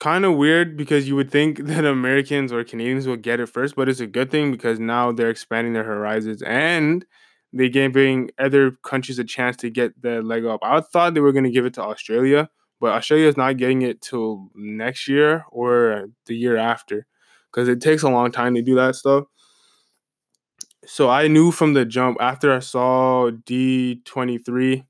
kind 0.00 0.24
of 0.24 0.36
weird 0.36 0.76
because 0.76 1.06
you 1.08 1.16
would 1.16 1.30
think 1.30 1.58
that 1.66 1.84
Americans 1.84 2.52
or 2.52 2.64
Canadians 2.64 3.06
would 3.06 3.22
get 3.22 3.40
it 3.40 3.48
first, 3.48 3.76
but 3.76 3.88
it's 3.88 4.00
a 4.00 4.06
good 4.06 4.30
thing 4.30 4.50
because 4.50 4.80
now 4.80 5.12
they're 5.12 5.30
expanding 5.30 5.72
their 5.74 5.84
horizons 5.84 6.42
and 6.42 7.04
they're 7.52 7.68
giving 7.68 8.30
other 8.38 8.72
countries 8.84 9.18
a 9.18 9.24
chance 9.24 9.56
to 9.56 9.70
get 9.70 10.00
the 10.00 10.22
leg 10.22 10.44
up. 10.44 10.60
I 10.62 10.80
thought 10.80 11.14
they 11.14 11.20
were 11.20 11.32
going 11.32 11.44
to 11.44 11.50
give 11.50 11.66
it 11.66 11.74
to 11.74 11.82
Australia, 11.82 12.48
but 12.80 12.92
Australia 12.92 13.26
is 13.28 13.36
not 13.36 13.56
getting 13.56 13.82
it 13.82 14.00
till 14.00 14.50
next 14.54 15.08
year 15.08 15.44
or 15.50 16.06
the 16.26 16.36
year 16.36 16.56
after 16.56 17.06
because 17.52 17.68
it 17.68 17.80
takes 17.80 18.02
a 18.02 18.08
long 18.08 18.30
time 18.30 18.54
to 18.54 18.62
do 18.62 18.76
that 18.76 18.94
stuff. 18.94 19.24
So 20.92 21.08
I 21.08 21.28
knew 21.28 21.52
from 21.52 21.74
the 21.74 21.84
jump 21.84 22.16
after 22.20 22.52
I 22.52 22.58
saw 22.58 23.30
D23 23.30 24.84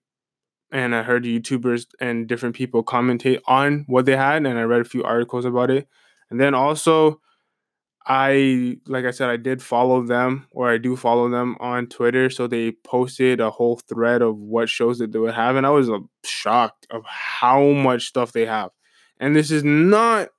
and 0.73 0.95
I 0.95 1.03
heard 1.03 1.25
YouTubers 1.25 1.89
and 2.01 2.27
different 2.27 2.57
people 2.57 2.83
commentate 2.83 3.41
on 3.47 3.85
what 3.87 4.07
they 4.07 4.17
had, 4.17 4.47
and 4.47 4.59
I 4.59 4.63
read 4.63 4.81
a 4.81 4.85
few 4.85 5.05
articles 5.05 5.45
about 5.45 5.71
it. 5.71 5.87
And 6.31 6.41
then 6.41 6.55
also, 6.55 7.21
I 8.07 8.79
like 8.87 9.05
I 9.05 9.11
said, 9.11 9.29
I 9.29 9.37
did 9.37 9.63
follow 9.63 10.03
them, 10.03 10.47
or 10.53 10.71
I 10.71 10.79
do 10.79 10.97
follow 10.97 11.29
them 11.29 11.59
on 11.61 11.87
Twitter. 11.87 12.31
So 12.31 12.47
they 12.47 12.73
posted 12.83 13.39
a 13.39 13.51
whole 13.51 13.77
thread 13.77 14.23
of 14.23 14.39
what 14.39 14.71
shows 14.71 15.01
that 15.01 15.13
they 15.13 15.19
would 15.19 15.35
have, 15.35 15.57
and 15.57 15.67
I 15.67 15.71
was 15.71 15.91
uh, 15.91 15.99
shocked 16.25 16.87
of 16.89 17.05
how 17.05 17.73
much 17.73 18.07
stuff 18.07 18.33
they 18.33 18.47
have. 18.47 18.71
And 19.19 19.37
this 19.37 19.51
is 19.51 19.65
not 19.65 20.31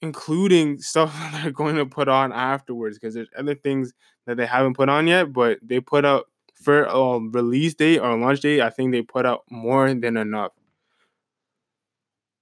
including 0.00 0.78
stuff 0.78 1.12
that 1.32 1.42
they're 1.42 1.50
going 1.50 1.74
to 1.74 1.86
put 1.86 2.06
on 2.06 2.32
afterwards, 2.32 3.00
because 3.00 3.14
there's 3.14 3.30
other 3.36 3.56
things 3.56 3.92
that 4.26 4.36
they 4.36 4.46
haven't 4.46 4.74
put 4.74 4.88
on 4.88 5.06
yet, 5.06 5.32
but 5.32 5.58
they 5.62 5.80
put 5.80 6.04
out 6.04 6.26
for 6.54 6.84
a 6.84 7.18
release 7.18 7.74
date 7.74 7.98
or 7.98 8.16
launch 8.16 8.40
date, 8.40 8.60
I 8.60 8.70
think 8.70 8.92
they 8.92 9.02
put 9.02 9.26
out 9.26 9.42
more 9.50 9.92
than 9.92 10.16
enough. 10.16 10.52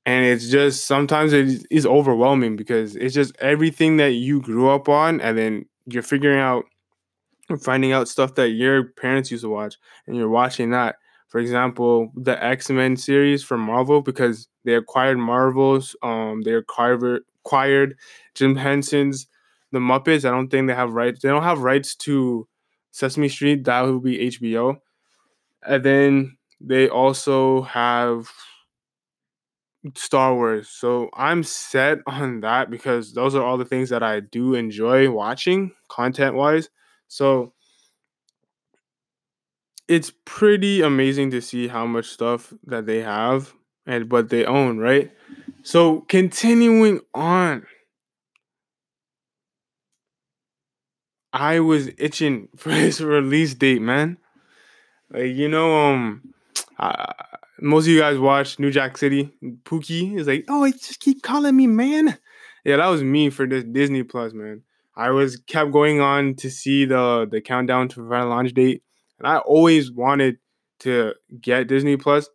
And 0.07 0.25
it's 0.25 0.49
just 0.49 0.87
sometimes 0.87 1.33
it 1.33 1.65
is 1.71 1.87
overwhelming 1.87 2.57
because 2.57 2.97
it's 2.97 3.15
just 3.15 3.37
everything 3.41 3.97
that 3.99 4.12
you 4.12 4.41
grew 4.41 4.69
up 4.69 4.89
on, 4.89 5.21
and 5.21 5.39
then 5.39 5.67
you're 5.87 6.03
figuring 6.03 6.41
out, 6.41 6.65
finding 7.61 7.93
out 7.93 8.09
stuff 8.09 8.35
that 8.35 8.51
your 8.51 8.85
parents 8.85 9.31
used 9.31 9.45
to 9.45 9.49
watch, 9.49 9.77
and 10.07 10.17
you're 10.17 10.29
watching 10.29 10.71
that. 10.71 10.97
For 11.29 11.39
example, 11.39 12.12
the 12.17 12.43
X 12.43 12.69
Men 12.69 12.97
series 12.97 13.43
from 13.43 13.61
Marvel 13.61 14.03
because 14.03 14.49
they 14.65 14.75
acquired 14.75 15.19
Marvel's, 15.19 15.97
um, 16.03 16.43
they 16.43 16.55
acquired 16.55 17.23
acquired 17.45 17.97
Jim 18.35 18.57
Henson's 18.57 19.27
The 19.73 19.79
Muppets. 19.79 20.25
I 20.25 20.31
don't 20.31 20.49
think 20.49 20.69
they 20.69 20.75
have 20.75 20.93
rights. 20.93 21.23
They 21.23 21.29
don't 21.29 21.43
have 21.43 21.61
rights 21.61 21.97
to 21.97 22.47
Sesame 22.93 23.29
Street, 23.29 23.64
that 23.64 23.83
would 23.83 24.02
be 24.02 24.26
HBO. 24.26 24.76
And 25.67 25.85
then 25.85 26.37
they 26.61 26.88
also 26.88 27.62
have 27.62 28.31
Star 29.97 30.35
Wars. 30.35 30.69
So 30.69 31.11
I'm 31.14 31.43
set 31.43 31.99
on 32.07 32.41
that 32.41 32.71
because 32.71 33.14
those 33.14 33.35
are 33.35 33.43
all 33.43 33.59
the 33.59 33.64
things 33.64 33.88
that 33.91 34.02
I 34.02 34.21
do 34.21 34.55
enjoy 34.55 35.11
watching 35.11 35.73
content 35.88 36.37
wise. 36.37 36.69
So 37.09 37.52
it's 39.88 40.12
pretty 40.25 40.81
amazing 40.81 41.31
to 41.33 41.41
see 41.41 41.69
how 41.69 41.87
much 41.87 42.07
stuff 42.07 42.52
that 42.67 42.87
they 42.87 43.02
have 43.02 43.52
and 43.87 44.11
what 44.11 44.29
they 44.29 44.45
own, 44.45 44.79
right? 44.79 45.12
So 45.62 46.02
continuing 46.02 47.00
on 47.14 47.67
I 51.33 51.61
was 51.61 51.89
itching 51.99 52.49
for 52.57 52.71
his 52.71 53.01
release 53.01 53.55
date, 53.55 53.83
man. 53.83 54.19
Like 55.11 55.35
you 55.35 55.49
know, 55.49 55.79
um, 55.79 56.35
uh, 56.79 57.12
most 57.61 57.85
of 57.85 57.89
you 57.89 58.01
guys 58.01 58.19
watch 58.19 58.59
New 58.59 58.71
Jack 58.71 58.97
City. 58.97 59.33
Pookie 59.65 60.19
is 60.19 60.27
like, 60.27 60.45
oh, 60.49 60.71
just 60.71 61.01
keep 61.01 61.23
calling 61.23 61.57
me 61.57 61.67
man. 61.67 62.19
Yeah, 62.65 62.77
that 62.77 62.87
was 62.87 63.03
me 63.03 63.31
for 63.31 63.47
this 63.47 63.65
Disney 63.65 64.03
Plus, 64.03 64.33
man. 64.33 64.62
I 64.95 65.11
was 65.11 65.37
kept 65.37 65.73
going 65.73 66.01
on 66.01 66.35
to 66.37 66.51
see 66.51 66.85
the 66.85 67.27
the 67.31 67.41
countdown 67.41 67.89
to 67.89 68.09
final 68.09 68.29
launch 68.29 68.53
date, 68.55 68.83
and 69.19 69.27
I 69.27 69.39
always 69.39 69.91
wanted 69.91 70.39
to 70.81 71.15
get 71.41 71.67
Disney 71.67 71.97
Plus 71.97 72.29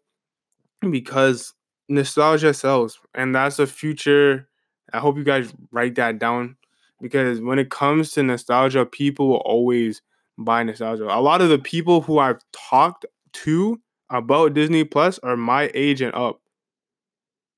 because 0.89 1.53
nostalgia 1.89 2.53
sells, 2.53 2.99
and 3.13 3.33
that's 3.33 3.59
a 3.59 3.67
future. 3.67 4.47
I 4.93 4.99
hope 4.99 5.17
you 5.17 5.23
guys 5.23 5.53
write 5.71 5.95
that 5.95 6.19
down 6.19 6.56
because 7.01 7.41
when 7.41 7.59
it 7.59 7.69
comes 7.69 8.11
to 8.11 8.23
nostalgia, 8.23 8.85
people 8.85 9.27
will 9.29 9.43
always 9.45 10.01
buy 10.37 10.63
nostalgia. 10.63 11.05
A 11.05 11.21
lot 11.21 11.41
of 11.41 11.49
the 11.49 11.59
people 11.59 12.01
who 12.01 12.19
I've 12.19 12.41
talked 12.51 13.05
to 13.33 13.79
about 14.09 14.53
Disney 14.53 14.83
Plus 14.83 15.19
are 15.19 15.37
my 15.37 15.71
age 15.73 16.01
and 16.01 16.13
up. 16.15 16.41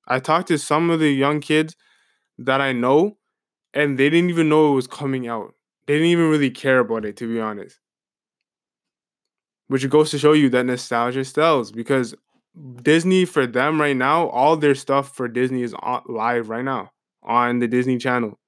I 0.08 0.20
talked 0.20 0.48
to 0.48 0.58
some 0.58 0.90
of 0.90 1.00
the 1.00 1.12
young 1.12 1.40
kids 1.40 1.76
that 2.40 2.62
I 2.62 2.72
know, 2.74 3.18
and 3.74 3.98
they 3.98 4.10
didn't 4.10 4.30
even 4.30 4.50
know 4.50 4.72
it 4.72 4.76
was 4.76 4.88
coming 4.88 5.28
out. 5.28 5.54
They 5.88 5.94
didn't 5.94 6.10
even 6.10 6.30
really 6.30 6.52
care 6.52 6.80
about 6.80 7.06
it, 7.06 7.18
to 7.18 7.32
be 7.32 7.40
honest. 7.40 7.80
Which 9.68 9.88
goes 9.90 10.10
to 10.12 10.20
show 10.20 10.34
you 10.34 10.50
that 10.50 10.66
nostalgia 10.66 11.24
sells 11.24 11.72
because 11.72 12.16
Disney, 12.82 13.26
for 13.26 13.46
them 13.46 13.80
right 13.80 13.96
now, 13.96 14.28
all 14.30 14.58
their 14.58 14.76
stuff 14.76 15.16
for 15.16 15.28
Disney 15.28 15.62
is 15.62 15.76
on, 15.76 16.02
live 16.08 16.50
right 16.50 16.66
now 16.66 16.92
on 17.24 17.60
the 17.60 17.68
Disney 17.68 17.98
Channel. 17.98 18.40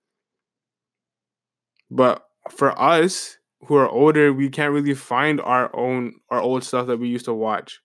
But 1.92 2.26
for 2.50 2.80
us 2.82 3.38
who 3.66 3.76
are 3.76 3.90
older, 3.90 4.34
we 4.34 4.50
can't 4.50 4.74
really 4.74 4.96
find 4.96 5.42
our 5.42 5.76
own 5.76 6.16
our 6.32 6.42
old 6.42 6.64
stuff 6.64 6.88
that 6.88 6.98
we 6.98 7.10
used 7.10 7.26
to 7.26 7.34
watch. 7.34 7.82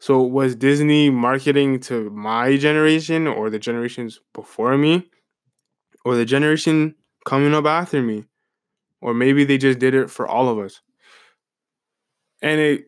So 0.00 0.20
was 0.20 0.56
Disney 0.56 1.10
marketing 1.10 1.80
to 1.80 2.10
my 2.10 2.56
generation 2.56 3.26
or 3.26 3.50
the 3.50 3.58
generations 3.58 4.20
before 4.34 4.76
me 4.76 5.08
or 6.04 6.16
the 6.16 6.24
generation 6.24 6.94
coming 7.24 7.54
up 7.54 7.66
after 7.66 8.02
me? 8.02 8.24
Or 9.00 9.14
maybe 9.14 9.44
they 9.44 9.58
just 9.58 9.78
did 9.78 9.94
it 9.94 10.10
for 10.10 10.26
all 10.26 10.48
of 10.48 10.58
us. 10.58 10.80
And 12.42 12.60
it 12.60 12.86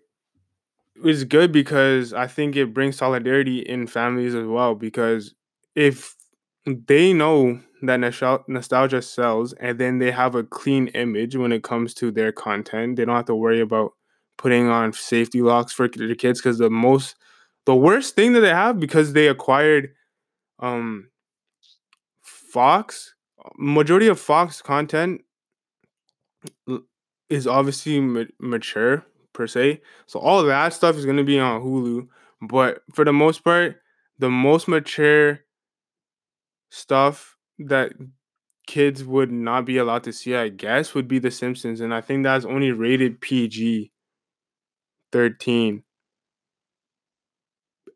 was 1.02 1.24
good 1.24 1.52
because 1.52 2.12
I 2.12 2.26
think 2.26 2.56
it 2.56 2.74
brings 2.74 2.96
solidarity 2.96 3.60
in 3.60 3.86
families 3.86 4.34
as 4.34 4.46
well 4.46 4.74
because 4.74 5.34
if 5.74 6.14
they 6.66 7.12
know 7.12 7.60
that 7.86 8.44
nostalgia 8.48 9.02
sells 9.02 9.52
and 9.54 9.78
then 9.78 9.98
they 9.98 10.10
have 10.10 10.34
a 10.34 10.44
clean 10.44 10.88
image 10.88 11.36
when 11.36 11.52
it 11.52 11.62
comes 11.62 11.94
to 11.94 12.10
their 12.10 12.32
content. 12.32 12.96
They 12.96 13.04
don't 13.04 13.16
have 13.16 13.26
to 13.26 13.34
worry 13.34 13.60
about 13.60 13.92
putting 14.36 14.68
on 14.68 14.92
safety 14.92 15.42
locks 15.42 15.72
for 15.72 15.88
their 15.88 16.14
kids 16.14 16.40
because 16.40 16.58
the 16.58 16.70
most 16.70 17.16
the 17.66 17.74
worst 17.74 18.14
thing 18.14 18.32
that 18.34 18.40
they 18.40 18.48
have 18.50 18.78
because 18.80 19.12
they 19.12 19.28
acquired 19.28 19.94
um 20.58 21.08
fox 22.22 23.14
majority 23.56 24.08
of 24.08 24.18
fox 24.18 24.60
content 24.62 25.20
is 27.28 27.46
obviously 27.46 28.00
ma- 28.00 28.24
mature 28.38 29.04
per 29.32 29.46
se. 29.46 29.80
So 30.06 30.18
all 30.20 30.42
that 30.44 30.72
stuff 30.72 30.96
is 30.96 31.04
going 31.04 31.16
to 31.16 31.24
be 31.24 31.38
on 31.38 31.62
hulu 31.62 32.08
but 32.40 32.82
for 32.92 33.04
the 33.04 33.12
most 33.12 33.44
part 33.44 33.80
the 34.18 34.30
most 34.30 34.68
mature 34.68 35.40
stuff 36.70 37.33
that 37.58 37.92
kids 38.66 39.04
would 39.04 39.30
not 39.30 39.64
be 39.64 39.78
allowed 39.78 40.04
to 40.04 40.12
see, 40.12 40.34
I 40.34 40.48
guess, 40.48 40.94
would 40.94 41.08
be 41.08 41.18
The 41.18 41.30
Simpsons, 41.30 41.80
and 41.80 41.94
I 41.94 42.00
think 42.00 42.24
that's 42.24 42.44
only 42.44 42.72
rated 42.72 43.20
PG 43.20 43.92
13. 45.12 45.82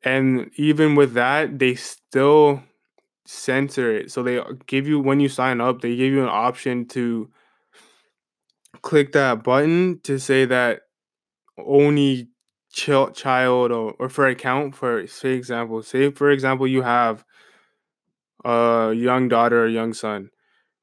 And 0.04 0.50
even 0.56 0.94
with 0.94 1.14
that, 1.14 1.58
they 1.58 1.74
still 1.74 2.62
censor 3.26 3.92
it. 3.92 4.10
So 4.10 4.22
they 4.22 4.40
give 4.66 4.86
you 4.86 5.00
when 5.00 5.20
you 5.20 5.28
sign 5.28 5.60
up, 5.60 5.80
they 5.80 5.96
give 5.96 6.12
you 6.12 6.22
an 6.22 6.28
option 6.28 6.86
to 6.88 7.28
click 8.82 9.12
that 9.12 9.42
button 9.42 10.00
to 10.04 10.18
say 10.18 10.44
that 10.44 10.82
only 11.58 12.28
child 12.72 13.72
or, 13.72 13.94
or 13.98 14.08
for 14.08 14.28
account 14.28 14.74
for 14.76 15.06
say 15.06 15.32
example, 15.32 15.82
say 15.82 16.10
for 16.10 16.30
example 16.30 16.66
you 16.66 16.82
have 16.82 17.24
a 18.44 18.92
young 18.96 19.28
daughter 19.28 19.64
or 19.64 19.68
young 19.68 19.92
son 19.92 20.30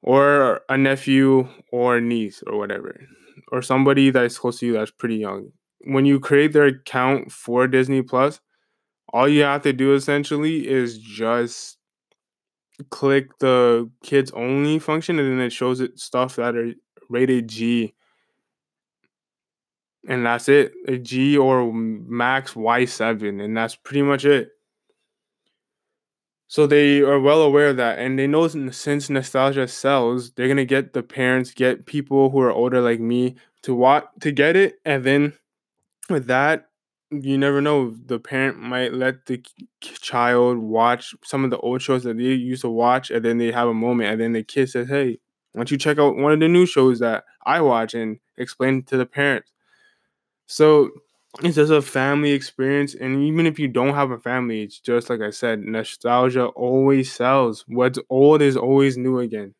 or 0.02 0.60
a 0.68 0.76
nephew 0.76 1.48
or 1.72 2.00
niece 2.00 2.42
or 2.46 2.58
whatever 2.58 3.00
or 3.52 3.62
somebody 3.62 4.10
that's 4.10 4.38
close 4.38 4.58
to 4.60 4.66
you 4.66 4.72
that's 4.74 4.90
pretty 4.90 5.16
young. 5.16 5.50
When 5.84 6.04
you 6.04 6.20
create 6.20 6.52
their 6.52 6.66
account 6.66 7.32
for 7.32 7.68
disney 7.68 8.02
plus 8.02 8.40
all 9.12 9.28
you 9.28 9.42
have 9.42 9.62
to 9.62 9.72
do 9.72 9.94
essentially 9.94 10.68
is 10.68 10.98
just 10.98 11.78
click 12.90 13.38
the 13.38 13.90
kids 14.02 14.30
only 14.32 14.78
function 14.78 15.18
and 15.18 15.30
then 15.30 15.46
it 15.46 15.52
shows 15.52 15.80
it 15.80 15.98
stuff 15.98 16.36
that 16.36 16.56
are 16.56 16.72
rated 17.08 17.48
g. 17.48 17.94
And 20.08 20.24
that's 20.24 20.48
it. 20.48 20.72
A 20.86 20.98
g 20.98 21.36
or 21.36 21.72
max 21.72 22.54
y7 22.54 23.42
and 23.42 23.56
that's 23.56 23.74
pretty 23.74 24.02
much 24.02 24.24
it 24.24 24.50
so 26.48 26.66
they 26.66 27.00
are 27.02 27.20
well 27.20 27.42
aware 27.42 27.68
of 27.70 27.76
that, 27.78 27.98
and 27.98 28.18
they 28.18 28.26
know 28.26 28.46
since 28.48 29.10
nostalgia 29.10 29.66
sells, 29.68 30.32
they're 30.32 30.48
gonna 30.48 30.64
get 30.64 30.92
the 30.92 31.02
parents, 31.02 31.52
get 31.52 31.86
people 31.86 32.30
who 32.30 32.40
are 32.40 32.52
older 32.52 32.80
like 32.80 33.00
me 33.00 33.36
to 33.62 33.74
watch 33.74 34.04
to 34.20 34.32
get 34.32 34.56
it, 34.56 34.76
and 34.84 35.04
then 35.04 35.32
with 36.10 36.26
that, 36.26 36.68
you 37.10 37.38
never 37.38 37.60
know. 37.60 37.90
The 38.06 38.18
parent 38.20 38.58
might 38.58 38.92
let 38.94 39.26
the 39.26 39.42
child 39.80 40.58
watch 40.58 41.14
some 41.24 41.44
of 41.44 41.50
the 41.50 41.58
old 41.58 41.82
shows 41.82 42.04
that 42.04 42.16
they 42.18 42.24
used 42.24 42.62
to 42.62 42.70
watch, 42.70 43.10
and 43.10 43.24
then 43.24 43.38
they 43.38 43.52
have 43.52 43.68
a 43.68 43.74
moment, 43.74 44.10
and 44.10 44.20
then 44.20 44.32
the 44.32 44.42
kid 44.44 44.68
says, 44.70 44.88
"Hey, 44.88 45.18
why 45.52 45.60
don't 45.60 45.70
you 45.70 45.78
check 45.78 45.98
out 45.98 46.16
one 46.16 46.32
of 46.32 46.40
the 46.40 46.48
new 46.48 46.66
shows 46.66 46.98
that 47.00 47.24
I 47.46 47.60
watch?" 47.62 47.94
and 47.94 48.18
explain 48.38 48.82
to 48.84 48.96
the 48.96 49.06
parents. 49.06 49.52
So 50.46 50.90
it's 51.42 51.56
just 51.56 51.72
a 51.72 51.82
family 51.82 52.32
experience 52.32 52.94
and 52.94 53.22
even 53.22 53.46
if 53.46 53.58
you 53.58 53.68
don't 53.68 53.94
have 53.94 54.10
a 54.10 54.18
family 54.18 54.62
it's 54.62 54.80
just 54.80 55.10
like 55.10 55.20
i 55.20 55.30
said 55.30 55.60
nostalgia 55.60 56.46
always 56.46 57.12
sells. 57.12 57.64
What's 57.68 57.98
old 58.08 58.42
is 58.42 58.56
always 58.56 58.96
new 58.96 59.18
again. 59.18 59.54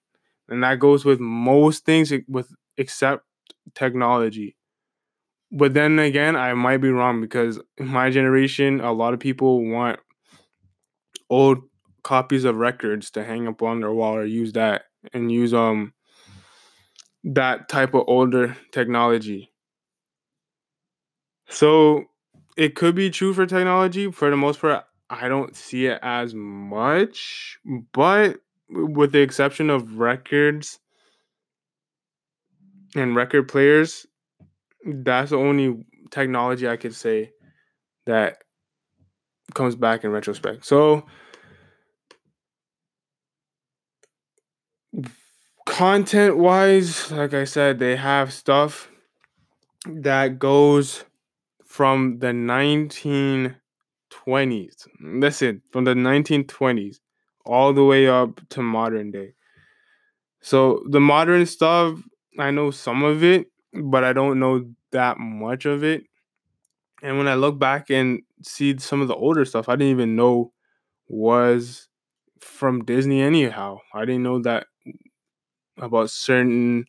And 0.49 0.63
that 0.63 0.79
goes 0.79 1.05
with 1.05 1.21
most 1.21 1.85
things 1.85 2.13
with 2.29 2.53
except 2.77 3.25
technology. 3.75 4.57
But 5.53 5.75
then 5.75 5.99
again 5.99 6.37
i 6.37 6.55
might 6.55 6.79
be 6.79 6.91
wrong 6.91 7.21
because 7.21 7.61
my 7.79 8.11
generation 8.11 8.81
a 8.81 8.93
lot 8.93 9.15
of 9.15 9.21
people 9.21 9.65
want 9.65 10.01
old 11.31 11.59
copies 12.03 12.45
of 12.45 12.57
records 12.57 13.11
to 13.11 13.25
hang 13.25 13.49
up 13.49 13.63
on 13.63 13.81
their 13.81 13.93
wall 13.93 14.15
or 14.17 14.25
use 14.25 14.53
that 14.53 14.85
and 15.13 15.31
use 15.33 15.53
um 15.53 15.93
that 17.25 17.69
type 17.69 17.95
of 17.95 18.05
older 18.07 18.57
technology 18.73 19.53
so 21.49 22.05
it 22.57 22.75
could 22.75 22.95
be 22.95 23.11
true 23.11 23.35
for 23.35 23.47
technology. 23.47 24.11
For 24.11 24.31
the 24.31 24.37
most 24.37 24.61
part, 24.61 24.85
I 25.09 25.29
don't 25.29 25.55
see 25.55 25.87
it 25.87 25.99
as 26.03 26.35
much, 26.35 27.59
but 27.93 28.39
with 28.69 29.13
the 29.13 29.21
exception 29.21 29.71
of 29.71 29.99
records 29.99 30.81
and 32.95 33.15
record 33.15 33.49
players, 33.49 34.07
that's 34.85 35.31
the 35.31 35.39
only 35.39 35.85
technology 36.11 36.69
I 36.69 36.77
could 36.77 36.95
say 36.95 37.33
that 38.07 38.43
comes 39.55 39.77
back 39.77 40.05
in 40.05 40.11
retrospect. 40.11 40.65
So 40.65 41.07
content 45.67 46.37
wise, 46.39 47.11
like 47.11 47.35
I 47.35 47.45
said, 47.45 47.79
they 47.79 47.97
have 47.97 48.33
stuff 48.33 48.91
that 49.87 50.39
goes 50.39 51.05
from 51.77 52.19
the 52.21 52.29
1920s. 52.29 53.55
Listen, 54.99 55.61
from 55.71 55.85
the 55.85 55.93
1920s 55.93 57.01
all 57.45 57.75
the 57.75 57.85
way 57.85 58.09
up 58.09 58.41
to 58.49 58.63
modern 58.63 59.11
day. 59.11 59.35
So 60.41 60.83
the 60.89 61.01
modern 61.01 61.45
stuff, 61.45 62.01
I 62.39 62.51
know 62.51 62.71
some 62.71 63.05
of 63.05 63.23
it, 63.23 63.49
but 63.75 64.05
I 64.05 64.15
don't 64.15 64.41
know 64.41 64.65
that 64.93 65.19
much 65.19 65.67
of 65.67 65.85
it. 65.85 66.05
And 67.03 67.19
when 67.19 67.29
I 67.29 67.35
look 67.35 67.59
back 67.59 67.91
and 67.91 68.23
see 68.43 68.79
some 68.79 69.03
of 69.03 69.09
the 69.09 69.15
older 69.15 69.45
stuff, 69.45 69.69
I 69.69 69.77
didn't 69.77 69.91
even 69.91 70.17
know 70.17 70.55
was 71.09 71.91
from 72.41 72.87
Disney 72.87 73.21
anyhow. 73.21 73.81
I 73.93 74.07
didn't 74.07 74.23
know 74.23 74.41
that 74.41 74.67
about 75.77 76.09
certain 76.09 76.87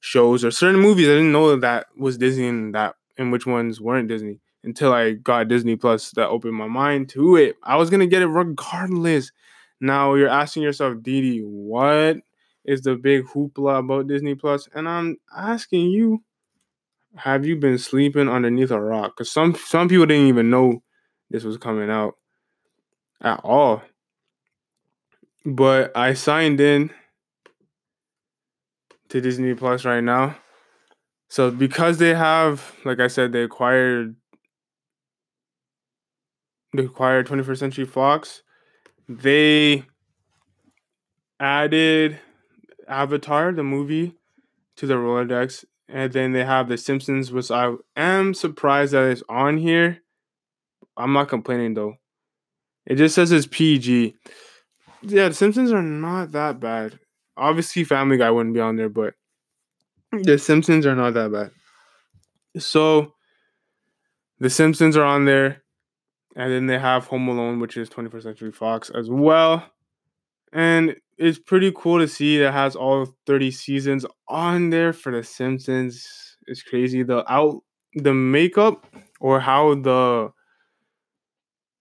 shows 0.00 0.44
or 0.44 0.50
certain 0.50 0.82
movies. 0.82 1.08
I 1.08 1.12
didn't 1.12 1.32
know 1.32 1.56
that 1.56 1.86
was 1.96 2.18
Disney 2.18 2.48
and 2.48 2.74
that 2.74 2.94
and 3.18 3.32
which 3.32 3.46
ones 3.46 3.80
weren't 3.80 4.08
Disney 4.08 4.40
until 4.64 4.92
I 4.92 5.12
got 5.12 5.48
Disney 5.48 5.76
Plus 5.76 6.12
that 6.12 6.28
opened 6.28 6.54
my 6.54 6.66
mind 6.68 7.08
to 7.10 7.36
it. 7.36 7.56
I 7.62 7.76
was 7.76 7.90
gonna 7.90 8.06
get 8.06 8.22
it 8.22 8.26
regardless. 8.28 9.32
Now 9.80 10.14
you're 10.14 10.28
asking 10.28 10.62
yourself, 10.62 11.02
Didi, 11.02 11.40
what 11.40 12.18
is 12.64 12.82
the 12.82 12.96
big 12.96 13.24
hoopla 13.26 13.80
about 13.80 14.08
Disney 14.08 14.34
Plus? 14.34 14.68
And 14.74 14.88
I'm 14.88 15.16
asking 15.36 15.90
you, 15.90 16.22
have 17.16 17.46
you 17.46 17.56
been 17.56 17.78
sleeping 17.78 18.28
underneath 18.28 18.70
a 18.70 18.80
rock? 18.80 19.16
Because 19.16 19.30
some 19.30 19.54
some 19.54 19.88
people 19.88 20.06
didn't 20.06 20.28
even 20.28 20.50
know 20.50 20.82
this 21.30 21.44
was 21.44 21.56
coming 21.56 21.90
out 21.90 22.16
at 23.20 23.40
all. 23.42 23.82
But 25.44 25.96
I 25.96 26.14
signed 26.14 26.60
in 26.60 26.90
to 29.08 29.20
Disney 29.20 29.54
Plus 29.54 29.84
right 29.84 30.02
now. 30.02 30.36
So 31.28 31.50
because 31.50 31.98
they 31.98 32.14
have, 32.14 32.74
like 32.84 33.00
I 33.00 33.08
said, 33.08 33.32
they 33.32 33.42
acquired 33.42 34.16
they 36.74 36.84
acquired 36.84 37.26
21st 37.26 37.58
Century 37.58 37.84
Fox, 37.84 38.42
they 39.08 39.84
added 41.40 42.18
Avatar, 42.86 43.52
the 43.52 43.62
movie, 43.62 44.14
to 44.76 44.86
the 44.86 44.94
Rolodex. 44.94 45.64
And 45.88 46.12
then 46.12 46.32
they 46.32 46.44
have 46.44 46.68
The 46.68 46.76
Simpsons, 46.76 47.32
which 47.32 47.50
I 47.50 47.72
am 47.96 48.34
surprised 48.34 48.92
that 48.92 49.10
it's 49.10 49.22
on 49.28 49.56
here. 49.56 50.02
I'm 50.96 51.14
not 51.14 51.28
complaining 51.28 51.74
though. 51.74 51.94
It 52.84 52.96
just 52.96 53.14
says 53.14 53.32
it's 53.32 53.46
PG. 53.46 54.14
Yeah, 55.02 55.28
The 55.28 55.34
Simpsons 55.34 55.72
are 55.72 55.82
not 55.82 56.32
that 56.32 56.60
bad. 56.60 56.98
Obviously, 57.36 57.84
Family 57.84 58.18
Guy 58.18 58.30
wouldn't 58.30 58.54
be 58.54 58.60
on 58.60 58.76
there, 58.76 58.88
but 58.88 59.14
The 60.12 60.38
Simpsons 60.38 60.86
are 60.86 60.94
not 60.94 61.14
that 61.14 61.32
bad. 61.32 61.50
So, 62.60 63.14
The 64.38 64.50
Simpsons 64.50 64.96
are 64.96 65.04
on 65.04 65.24
there. 65.24 65.62
And 66.36 66.52
then 66.52 66.66
they 66.66 66.78
have 66.78 67.06
Home 67.06 67.28
Alone, 67.28 67.58
which 67.58 67.76
is 67.76 67.90
21st 67.90 68.22
Century 68.22 68.52
Fox 68.52 68.90
as 68.90 69.10
well. 69.10 69.64
And 70.52 70.96
it's 71.16 71.38
pretty 71.38 71.72
cool 71.74 71.98
to 71.98 72.06
see 72.06 72.38
that 72.38 72.52
has 72.52 72.76
all 72.76 73.14
30 73.26 73.50
seasons 73.50 74.06
on 74.28 74.70
there 74.70 74.92
for 74.92 75.10
The 75.12 75.24
Simpsons. 75.24 76.36
It's 76.46 76.62
crazy. 76.62 77.02
The 77.02 77.30
out 77.30 77.62
the 77.94 78.14
makeup 78.14 78.86
or 79.20 79.40
how 79.40 79.74
the 79.74 80.30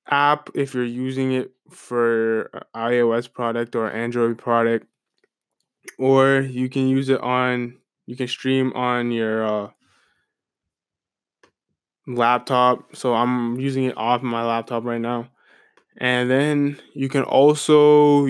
app, 0.10 0.50
if 0.56 0.74
you're 0.74 0.84
using 0.84 1.34
it 1.34 1.52
for 1.70 2.50
iOS 2.76 3.32
product 3.32 3.76
or 3.76 3.92
Android 3.92 4.38
product, 4.38 4.88
or 6.00 6.40
you 6.40 6.70
can 6.70 6.88
use 6.88 7.10
it 7.10 7.22
on 7.22 7.78
you 8.08 8.16
can 8.16 8.28
stream 8.28 8.74
on 8.74 9.12
your 9.12 9.46
uh, 9.46 9.70
laptop. 12.08 12.96
So 12.96 13.14
I'm 13.14 13.60
using 13.60 13.84
it 13.84 13.98
off 13.98 14.24
my 14.24 14.44
laptop 14.44 14.86
right 14.86 15.02
now. 15.02 15.28
And 15.98 16.30
then 16.30 16.80
you 16.94 17.10
can 17.10 17.24
also 17.24 18.28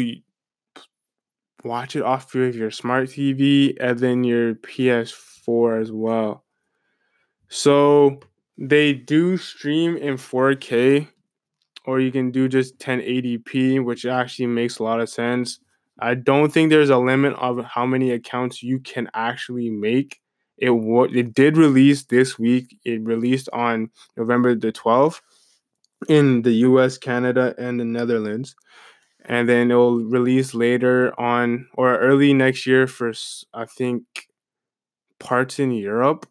watch 1.64 1.96
it 1.96 2.02
off 2.02 2.34
of 2.34 2.56
your 2.56 2.72
smart 2.72 3.10
TV 3.10 3.78
and 3.80 4.00
then 4.00 4.24
your 4.24 4.56
PS4 4.56 5.82
as 5.82 5.92
well. 5.92 6.44
So 7.50 8.20
they 8.58 8.94
do 8.94 9.38
stream 9.38 9.96
in 9.96 10.16
4K 10.16 11.08
or 11.86 12.00
you 12.00 12.12
can 12.12 12.32
do 12.32 12.50
just 12.50 12.80
1080p, 12.80 13.84
which 13.84 14.06
actually 14.06 14.48
makes 14.48 14.80
a 14.80 14.84
lot 14.84 15.00
of 15.00 15.10
sense. 15.10 15.60
I 16.00 16.16
don't 16.16 16.52
think 16.52 16.70
there's 16.70 16.90
a 16.90 16.98
limit 16.98 17.34
of 17.36 17.64
how 17.66 17.86
many 17.86 18.12
accounts 18.12 18.64
you 18.64 18.80
can 18.80 19.10
actually 19.14 19.70
make 19.70 20.20
it 20.58 20.72
it 20.72 21.34
did 21.36 21.58
release 21.58 22.06
this 22.06 22.40
week. 22.40 22.78
It 22.84 23.04
released 23.04 23.50
on 23.54 23.92
November 24.16 24.56
the 24.56 24.72
12th 24.72 25.22
in 26.10 26.42
the 26.44 26.52
US, 26.70 26.98
Canada, 26.98 27.56
and 27.58 27.80
the 27.80 27.86
Netherlands. 27.86 28.56
and 29.26 29.50
then 29.50 29.72
it'll 29.72 30.00
release 30.06 30.54
later 30.54 31.14
on 31.20 31.68
or 31.76 31.98
early 32.00 32.34
next 32.34 32.66
year 32.68 32.88
for 32.88 33.14
I 33.54 33.66
think 33.66 34.04
parts 35.20 35.60
in 35.60 35.72
Europe. 35.72 36.28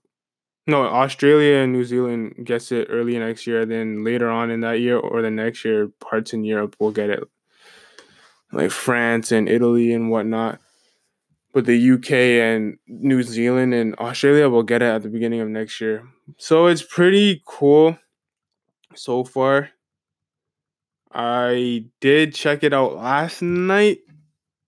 No, 0.67 0.85
Australia 0.85 1.57
and 1.59 1.73
New 1.73 1.85
Zealand 1.85 2.37
gets 2.45 2.73
it 2.73 2.89
early 2.91 3.19
next 3.19 3.47
year. 3.47 3.67
Then 3.67 4.05
later 4.05 4.31
on 4.31 4.51
in 4.51 4.61
that 4.63 4.81
year 4.81 4.99
or 4.99 5.23
the 5.23 5.31
next 5.31 5.65
year, 5.65 5.89
parts 6.01 6.33
in 6.35 6.45
Europe 6.45 6.77
will 6.81 6.93
get 6.93 7.11
it, 7.11 7.25
like 8.53 8.71
France 8.71 9.33
and 9.33 9.49
Italy 9.49 9.93
and 9.93 10.11
whatnot. 10.11 10.61
But 11.53 11.65
the 11.65 11.93
UK 11.93 12.13
and 12.13 12.79
New 12.87 13.23
Zealand 13.23 13.73
and 13.73 13.95
Australia 13.99 14.49
will 14.49 14.63
get 14.63 14.83
it 14.83 14.87
at 14.87 15.03
the 15.03 15.09
beginning 15.09 15.41
of 15.41 15.49
next 15.49 15.81
year. 15.81 16.07
So 16.39 16.67
it's 16.67 16.83
pretty 16.83 17.43
cool 17.47 17.99
so 18.95 19.25
far. 19.25 19.71
I 21.13 21.87
did 22.01 22.35
check 22.35 22.63
it 22.63 22.75
out 22.75 22.97
last 22.97 23.41
night 23.41 24.01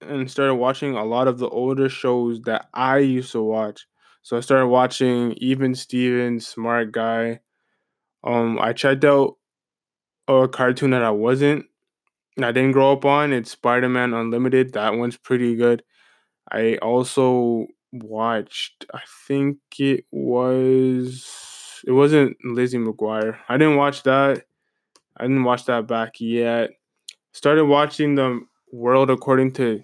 and 0.00 0.30
started 0.30 0.54
watching 0.54 0.94
a 0.94 1.04
lot 1.04 1.28
of 1.28 1.38
the 1.38 1.48
older 1.48 1.88
shows 1.88 2.40
that 2.42 2.68
I 2.72 2.98
used 2.98 3.32
to 3.32 3.42
watch. 3.42 3.86
So 4.22 4.36
I 4.36 4.40
started 4.40 4.68
watching 4.68 5.32
Even 5.38 5.74
Stevens, 5.74 6.46
Smart 6.46 6.92
Guy. 6.92 7.40
Um, 8.24 8.58
I 8.58 8.72
checked 8.72 9.04
out 9.04 9.36
a 10.26 10.48
cartoon 10.48 10.90
that 10.90 11.02
I 11.02 11.10
wasn't, 11.10 11.66
I 12.44 12.52
didn't 12.52 12.72
grow 12.72 12.92
up 12.92 13.04
on. 13.04 13.32
It's 13.32 13.50
Spider 13.50 13.88
Man 13.88 14.14
Unlimited. 14.14 14.72
That 14.74 14.94
one's 14.94 15.16
pretty 15.16 15.56
good. 15.56 15.82
I 16.50 16.76
also 16.76 17.66
watched. 17.92 18.86
I 18.92 19.00
think 19.26 19.58
it 19.78 20.04
was. 20.10 21.82
It 21.86 21.92
wasn't 21.92 22.36
Lizzie 22.44 22.78
McGuire. 22.78 23.38
I 23.48 23.56
didn't 23.56 23.76
watch 23.76 24.02
that. 24.04 24.44
I 25.16 25.24
didn't 25.24 25.44
watch 25.44 25.64
that 25.66 25.86
back 25.86 26.20
yet. 26.20 26.70
Started 27.32 27.66
watching 27.66 28.14
the 28.14 28.40
World 28.72 29.10
According 29.10 29.52
to 29.52 29.82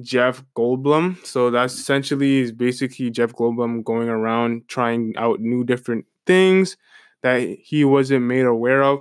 Jeff 0.00 0.44
Goldblum. 0.56 1.24
So 1.26 1.50
that's 1.50 1.74
essentially 1.74 2.38
is 2.38 2.52
basically 2.52 3.10
Jeff 3.10 3.32
Goldblum 3.32 3.84
going 3.84 4.08
around 4.08 4.68
trying 4.68 5.14
out 5.16 5.40
new 5.40 5.64
different 5.64 6.06
things 6.26 6.76
that 7.22 7.40
he 7.60 7.84
wasn't 7.84 8.24
made 8.24 8.44
aware 8.46 8.82
of 8.82 9.00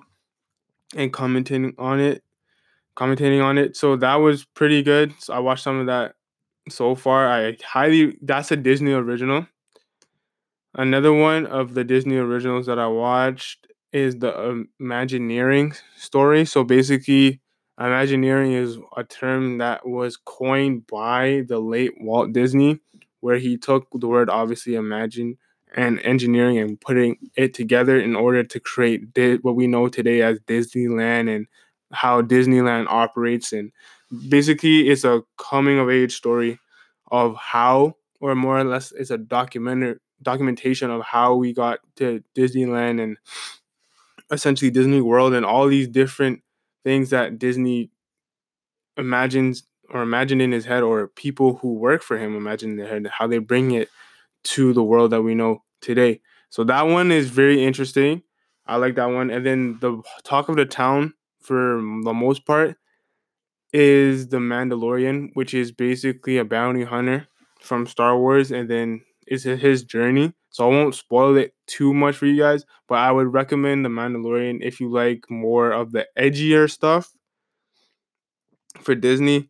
and 0.95 1.13
commenting 1.13 1.73
on 1.77 1.99
it, 1.99 2.23
commentating 2.97 3.43
on 3.43 3.57
it. 3.57 3.77
So 3.77 3.95
that 3.97 4.15
was 4.15 4.45
pretty 4.45 4.81
good. 4.81 5.13
So 5.19 5.33
I 5.33 5.39
watched 5.39 5.63
some 5.63 5.79
of 5.79 5.85
that 5.87 6.15
so 6.69 6.95
far. 6.95 7.27
I 7.27 7.57
highly 7.63 8.17
that's 8.21 8.51
a 8.51 8.55
Disney 8.57 8.91
original. 8.91 9.47
Another 10.73 11.13
one 11.13 11.45
of 11.45 11.73
the 11.73 11.83
Disney 11.83 12.17
originals 12.17 12.65
that 12.67 12.77
I 12.79 12.87
watched 12.87 13.67
is 13.93 14.17
the 14.17 14.37
um, 14.37 14.69
Imagineering 14.79 15.73
story. 15.95 16.45
So 16.45 16.63
basically 16.63 17.41
Imagineering 17.79 18.53
is 18.53 18.77
a 18.95 19.03
term 19.03 19.59
that 19.59 19.87
was 19.87 20.17
coined 20.17 20.87
by 20.87 21.43
the 21.47 21.59
late 21.59 21.93
Walt 21.99 22.33
Disney, 22.33 22.79
where 23.21 23.37
he 23.37 23.57
took 23.57 23.87
the 23.93 24.07
word 24.07 24.29
obviously 24.29 24.75
imagine 24.75 25.37
and 25.75 25.99
engineering 26.01 26.57
and 26.57 26.79
putting 26.79 27.17
it 27.35 27.53
together 27.53 27.99
in 27.99 28.15
order 28.15 28.43
to 28.43 28.59
create 28.59 29.03
what 29.43 29.55
we 29.55 29.67
know 29.67 29.87
today 29.87 30.21
as 30.21 30.39
Disneyland 30.41 31.33
and 31.35 31.45
how 31.91 32.21
Disneyland 32.21 32.87
operates. 32.89 33.53
And 33.53 33.71
basically, 34.29 34.89
it's 34.89 35.03
a 35.03 35.23
coming 35.37 35.79
of 35.79 35.89
age 35.89 36.15
story 36.15 36.59
of 37.11 37.35
how, 37.35 37.95
or 38.19 38.35
more 38.35 38.59
or 38.59 38.63
less, 38.63 38.91
it's 38.91 39.11
a 39.11 39.17
documentary 39.17 39.97
documentation 40.21 40.89
of 40.89 41.03
how 41.03 41.35
we 41.35 41.53
got 41.53 41.79
to 41.95 42.23
Disneyland 42.35 43.01
and 43.01 43.17
essentially 44.31 44.71
Disney 44.71 45.01
World 45.01 45.33
and 45.33 45.45
all 45.45 45.67
these 45.67 45.87
different 45.87 46.41
things 46.83 47.11
that 47.11 47.37
Disney 47.37 47.91
imagines 48.97 49.63
or 49.89 50.01
imagine 50.01 50.41
in 50.41 50.51
his 50.51 50.65
head 50.65 50.83
or 50.83 51.07
people 51.07 51.55
who 51.57 51.73
work 51.73 52.01
for 52.01 52.17
him 52.17 52.35
imagine 52.35 52.71
in 52.71 52.77
their 52.77 52.87
head 52.87 53.07
how 53.07 53.27
they 53.27 53.37
bring 53.37 53.71
it 53.71 53.89
to 54.43 54.73
the 54.73 54.83
world 54.83 55.11
that 55.11 55.21
we 55.21 55.35
know 55.35 55.63
today. 55.81 56.19
So 56.49 56.63
that 56.65 56.87
one 56.87 57.11
is 57.11 57.29
very 57.29 57.63
interesting. 57.63 58.23
I 58.65 58.77
like 58.77 58.95
that 58.95 59.05
one. 59.05 59.29
And 59.29 59.45
then 59.45 59.77
the 59.79 60.01
talk 60.23 60.49
of 60.49 60.55
the 60.55 60.65
town 60.65 61.13
for 61.47 61.77
the 62.03 62.13
most 62.13 62.45
part 62.45 62.77
is 63.73 64.27
the 64.29 64.37
Mandalorian, 64.37 65.29
which 65.33 65.53
is 65.53 65.71
basically 65.71 66.37
a 66.37 66.45
bounty 66.45 66.83
hunter 66.83 67.27
from 67.61 67.85
Star 67.87 68.17
Wars 68.17 68.51
and 68.51 68.69
then 68.69 69.01
is 69.27 69.43
his 69.43 69.83
journey. 69.83 70.33
So 70.49 70.65
I 70.65 70.69
won't 70.69 70.95
spoil 70.95 71.37
it 71.37 71.53
too 71.67 71.93
much 71.93 72.15
for 72.15 72.25
you 72.25 72.37
guys, 72.37 72.65
but 72.87 72.95
I 72.95 73.11
would 73.11 73.33
recommend 73.33 73.85
The 73.85 73.89
Mandalorian 73.89 74.59
if 74.61 74.79
you 74.79 74.89
like 74.89 75.29
more 75.29 75.71
of 75.71 75.91
the 75.91 76.07
edgier 76.17 76.69
stuff 76.71 77.11
for 78.81 78.95
Disney. 78.95 79.49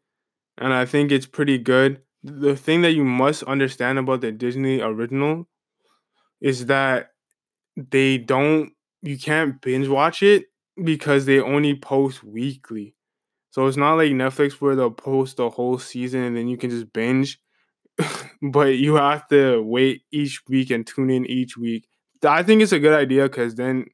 And 0.58 0.74
I 0.74 0.86
think 0.86 1.12
it's 1.12 1.26
pretty 1.28 1.58
good. 1.58 2.02
The 2.24 2.56
thing 2.56 2.82
that 2.82 2.94
you 2.94 3.06
must 3.06 3.44
understand 3.44 4.00
about 4.00 4.22
the 4.22 4.32
Disney 4.32 4.82
original 4.82 5.48
is 6.42 6.68
that 6.68 7.12
they 7.78 8.18
don't 8.18 8.72
you 9.02 9.18
can't 9.18 9.62
binge 9.62 9.88
watch 9.88 10.24
it 10.24 10.46
because 10.84 11.26
they 11.26 11.40
only 11.40 11.76
post 11.76 12.24
weekly. 12.24 12.96
So 13.52 13.66
it's 13.68 13.78
not 13.78 13.96
like 13.96 14.12
Netflix 14.12 14.54
where 14.54 14.76
they'll 14.76 14.92
post 14.92 15.38
the 15.38 15.50
whole 15.50 15.80
season 15.80 16.24
and 16.24 16.38
then 16.38 16.48
you 16.48 16.58
can 16.58 16.70
just 16.70 16.92
binge. 16.94 17.40
but 18.42 18.78
you 18.78 18.96
have 18.96 19.28
to 19.30 19.62
wait 19.62 20.04
each 20.12 20.42
week 20.48 20.70
and 20.70 20.86
tune 20.86 21.10
in 21.10 21.26
each 21.26 21.58
week. 21.58 21.88
I 22.24 22.44
think 22.44 22.62
it's 22.62 22.72
a 22.72 22.80
good 22.80 22.94
idea 22.94 23.24
because 23.24 23.56
then 23.56 23.86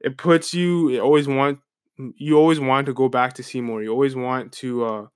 it 0.00 0.16
puts 0.18 0.54
you 0.54 0.90
it 0.90 1.00
always 1.00 1.26
want 1.26 1.58
you 2.16 2.36
always 2.36 2.60
want 2.60 2.86
to 2.86 2.94
go 2.94 3.08
back 3.08 3.34
to 3.34 3.42
see 3.42 3.60
more. 3.60 3.82
You 3.82 3.90
always 3.90 4.14
want 4.14 4.52
to 4.54 4.84
uh, 4.84 5.06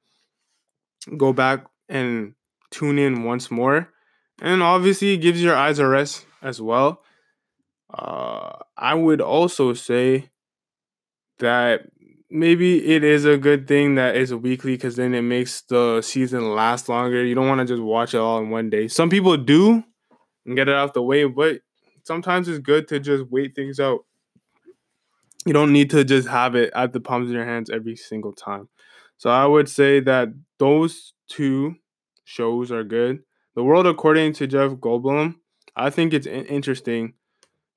go 1.16 1.32
back 1.32 1.66
and 1.88 2.34
tune 2.70 2.98
in 2.98 3.24
once 3.24 3.50
more. 3.50 3.92
And 4.40 4.62
obviously 4.62 5.14
it 5.14 5.18
gives 5.18 5.42
your 5.42 5.54
eyes 5.54 5.78
a 5.78 5.86
rest 5.86 6.24
as 6.42 6.60
well. 6.60 7.02
Uh, 7.92 8.53
I 8.76 8.94
would 8.94 9.20
also 9.20 9.74
say 9.74 10.31
that 11.38 11.83
maybe 12.31 12.94
it 12.94 13.03
is 13.03 13.24
a 13.24 13.37
good 13.37 13.66
thing 13.66 13.96
that 13.96 14.16
it's 14.16 14.33
weekly 14.33 14.74
because 14.74 14.96
then 14.96 15.14
it 15.14 15.22
makes 15.22 15.62
the 15.62 16.00
season 16.03 16.55
last 16.55 16.88
longer. 16.88 17.24
You 17.24 17.35
don't 17.35 17.48
want 17.48 17.61
to 17.61 17.66
just 17.66 17.83
watch 17.83 18.14
it 18.14 18.18
all 18.18 18.38
in 18.38 18.50
one 18.50 18.70
day. 18.70 18.88
Some 18.88 19.11
people 19.11 19.37
do 19.37 19.83
and 20.46 20.57
get 20.57 20.68
it 20.68 20.74
out 20.74 20.94
the 20.94 21.03
way, 21.03 21.24
but 21.24 21.61
sometimes 22.05 22.48
it's 22.48 22.59
good 22.59 22.88
to 22.88 23.00
just 23.00 23.24
wait 23.31 23.55
things 23.55 23.81
out. 23.81 24.00
You 25.46 25.53
don't 25.53 25.72
need 25.72 25.90
to 25.90 26.05
just 26.05 26.29
have 26.29 26.55
it 26.55 26.70
at 26.74 26.92
the 26.92 27.00
palms 27.00 27.29
of 27.29 27.35
your 27.35 27.46
hands 27.46 27.70
every 27.70 27.96
single 27.96 28.33
time. 28.33 28.68
So 29.16 29.31
I 29.31 29.46
would 29.46 29.68
say 29.68 30.00
that 30.00 30.29
those 30.59 31.12
two 31.29 31.76
shows 32.24 32.70
are 32.70 32.85
good. 32.85 33.20
The 33.55 33.64
World 33.64 33.87
According 33.87 34.35
to 34.35 34.46
Jeff 34.46 34.72
Goldblum, 34.72 35.37
I 35.76 35.90
think 35.90 36.14
it's 36.14 36.26
interesting 36.26 37.14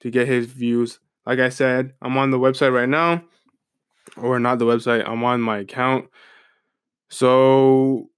to 0.03 0.11
get 0.11 0.27
his 0.27 0.45
views. 0.45 0.99
Like 1.25 1.39
I 1.39 1.49
said, 1.49 1.93
I'm 2.01 2.17
on 2.17 2.29
the 2.29 2.39
website 2.39 2.73
right 2.73 2.89
now 2.89 3.23
or 4.17 4.39
not 4.39 4.59
the 4.59 4.65
website. 4.65 5.07
I'm 5.07 5.23
on 5.23 5.41
my 5.41 5.59
account. 5.59 6.05
So 7.09 8.09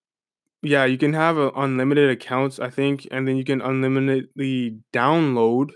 yeah, 0.64 0.86
you 0.86 0.98
can 0.98 1.14
have 1.14 1.38
uh, 1.38 1.52
unlimited 1.56 2.10
accounts, 2.10 2.60
I 2.60 2.72
think, 2.72 3.08
and 3.12 3.28
then 3.28 3.38
you 3.38 3.44
can 3.44 3.62
unlimitedly 3.62 4.80
download 4.92 5.70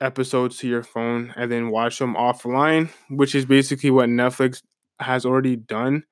episodes 0.00 0.58
to 0.58 0.68
your 0.68 0.82
phone 0.82 1.32
and 1.36 1.50
then 1.50 1.70
watch 1.70 1.98
them 1.98 2.14
offline, 2.14 2.90
which 3.08 3.34
is 3.34 3.46
basically 3.46 3.90
what 3.90 4.10
Netflix 4.10 4.62
has 5.00 5.24
already 5.24 5.56
done. 5.56 6.04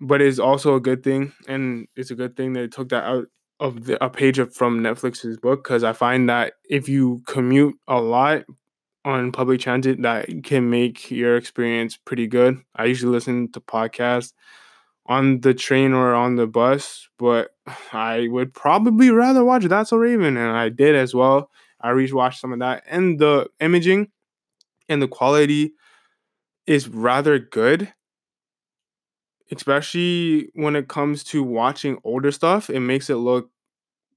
But 0.00 0.20
it's 0.20 0.40
also 0.40 0.74
a 0.74 0.80
good 0.80 1.04
thing, 1.04 1.32
and 1.46 1.86
it's 1.94 2.10
a 2.10 2.16
good 2.16 2.36
thing 2.36 2.56
it 2.56 2.72
took 2.72 2.88
that 2.88 3.04
out 3.04 3.26
of 3.64 3.86
the, 3.86 4.04
a 4.04 4.10
page 4.10 4.38
from 4.52 4.80
Netflix's 4.80 5.38
book 5.38 5.64
because 5.64 5.82
I 5.82 5.94
find 5.94 6.28
that 6.28 6.54
if 6.68 6.88
you 6.88 7.22
commute 7.26 7.76
a 7.88 8.00
lot 8.00 8.44
on 9.04 9.32
public 9.32 9.60
transit 9.60 10.00
that 10.02 10.28
can 10.44 10.70
make 10.70 11.10
your 11.10 11.36
experience 11.36 11.96
pretty 11.96 12.26
good. 12.26 12.62
I 12.74 12.84
usually 12.84 13.12
listen 13.12 13.52
to 13.52 13.60
podcasts 13.60 14.32
on 15.06 15.40
the 15.40 15.52
train 15.52 15.92
or 15.92 16.14
on 16.14 16.36
the 16.36 16.46
bus, 16.46 17.08
but 17.18 17.50
I 17.92 18.28
would 18.28 18.54
probably 18.54 19.10
rather 19.10 19.44
watch 19.44 19.64
That's 19.64 19.90
So 19.90 19.96
Raven, 19.96 20.36
and 20.36 20.56
I 20.56 20.68
did 20.68 20.94
as 20.94 21.14
well. 21.14 21.50
I 21.80 21.90
rewatched 21.90 22.38
some 22.38 22.52
of 22.52 22.60
that, 22.60 22.82
and 22.86 23.18
the 23.18 23.48
imaging 23.60 24.08
and 24.88 25.02
the 25.02 25.08
quality 25.08 25.72
is 26.66 26.88
rather 26.88 27.38
good, 27.38 27.92
especially 29.50 30.48
when 30.54 30.76
it 30.76 30.88
comes 30.88 31.22
to 31.24 31.42
watching 31.42 31.98
older 32.04 32.32
stuff. 32.32 32.70
It 32.70 32.80
makes 32.80 33.10
it 33.10 33.16
look 33.16 33.50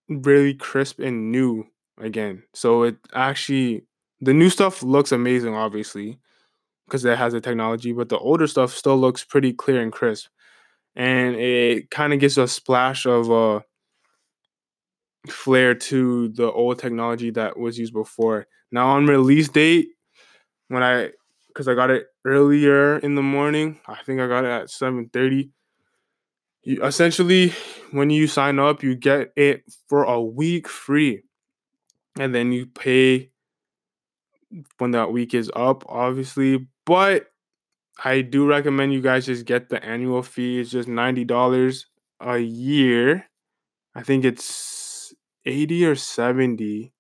really 0.09 0.53
crisp 0.53 0.99
and 0.99 1.31
new 1.31 1.65
again. 1.99 2.43
So 2.53 2.83
it 2.83 2.97
actually 3.13 3.85
the 4.21 4.33
new 4.33 4.49
stuff 4.49 4.83
looks 4.83 5.11
amazing, 5.11 5.55
obviously, 5.55 6.19
because 6.87 7.05
it 7.05 7.17
has 7.17 7.33
the 7.33 7.41
technology, 7.41 7.93
but 7.93 8.09
the 8.09 8.19
older 8.19 8.47
stuff 8.47 8.73
still 8.73 8.97
looks 8.97 9.23
pretty 9.23 9.53
clear 9.53 9.81
and 9.81 9.91
crisp. 9.93 10.27
And 10.95 11.35
it 11.37 11.91
kind 11.91 12.13
of 12.13 12.19
gives 12.19 12.37
a 12.37 12.47
splash 12.47 13.05
of 13.05 13.31
uh, 13.31 13.61
flair 15.29 15.75
to 15.75 16.29
the 16.29 16.51
old 16.51 16.79
technology 16.79 17.31
that 17.31 17.57
was 17.57 17.77
used 17.77 17.93
before. 17.93 18.47
Now, 18.71 18.87
on 18.89 19.07
release 19.07 19.49
date, 19.49 19.89
when 20.69 20.83
I 20.83 21.11
because 21.49 21.67
I 21.67 21.75
got 21.75 21.89
it 21.91 22.07
earlier 22.25 22.99
in 22.99 23.15
the 23.15 23.23
morning. 23.23 23.79
I 23.87 23.97
think 24.05 24.21
I 24.21 24.27
got 24.27 24.45
it 24.45 24.49
at 24.51 24.69
7:30. 24.69 25.51
You, 26.67 26.83
essentially, 26.83 27.53
when 27.91 28.09
you 28.09 28.27
sign 28.27 28.59
up, 28.59 28.83
you 28.83 28.93
get 28.93 29.31
it 29.37 29.63
for 29.87 30.03
a 30.03 30.21
week 30.21 30.67
free, 30.67 31.23
and 32.19 32.35
then 32.35 32.51
you 32.51 32.65
pay 32.65 33.29
when 34.77 34.91
that 34.91 35.13
week 35.13 35.33
is 35.33 35.49
up, 35.55 35.85
obviously. 35.87 36.67
But 36.85 37.27
I 38.03 38.19
do 38.19 38.45
recommend 38.45 38.91
you 38.91 38.99
guys 38.99 39.27
just 39.27 39.45
get 39.45 39.69
the 39.69 39.81
annual 39.81 40.21
fee. 40.21 40.59
It's 40.59 40.69
just 40.69 40.89
ninety 40.89 41.23
dollars 41.23 41.85
a 42.19 42.37
year. 42.37 43.29
I 43.95 44.03
think 44.03 44.25
it's 44.25 45.13
eighty 45.45 45.85
or 45.85 45.95
seventy 45.95 46.91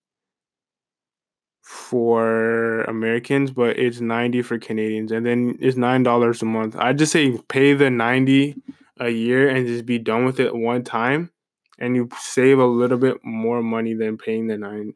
for 1.61 2.83
Americans, 2.83 3.51
but 3.51 3.77
it's 3.77 3.99
90 3.99 4.41
for 4.43 4.57
Canadians, 4.57 5.11
and 5.11 5.25
then 5.25 5.57
it's 5.59 5.75
nine 5.75 6.03
dollars 6.03 6.41
a 6.41 6.45
month. 6.45 6.77
I 6.77 6.93
just 6.93 7.11
say 7.11 7.37
pay 7.49 7.73
the 7.73 7.89
90 7.89 8.55
a 8.99 9.09
year 9.09 9.49
and 9.49 9.67
just 9.67 9.85
be 9.85 9.99
done 9.99 10.25
with 10.25 10.39
it 10.39 10.55
one 10.55 10.83
time, 10.83 11.31
and 11.79 11.95
you 11.95 12.09
save 12.19 12.59
a 12.59 12.65
little 12.65 12.97
bit 12.97 13.23
more 13.23 13.61
money 13.61 13.93
than 13.93 14.17
paying 14.17 14.47
the 14.47 14.57
nine 14.57 14.93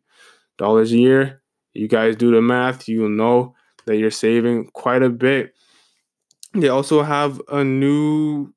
dollars 0.57 0.91
a 0.91 0.97
year. 0.97 1.41
You 1.73 1.87
guys 1.87 2.15
do 2.15 2.31
the 2.31 2.41
math, 2.41 2.87
you'll 2.87 3.09
know 3.09 3.55
that 3.85 3.97
you're 3.97 4.11
saving 4.11 4.67
quite 4.73 5.03
a 5.03 5.09
bit. 5.09 5.53
They 6.53 6.67
also 6.67 7.01
have 7.01 7.41
a 7.47 7.63
new 7.63 8.53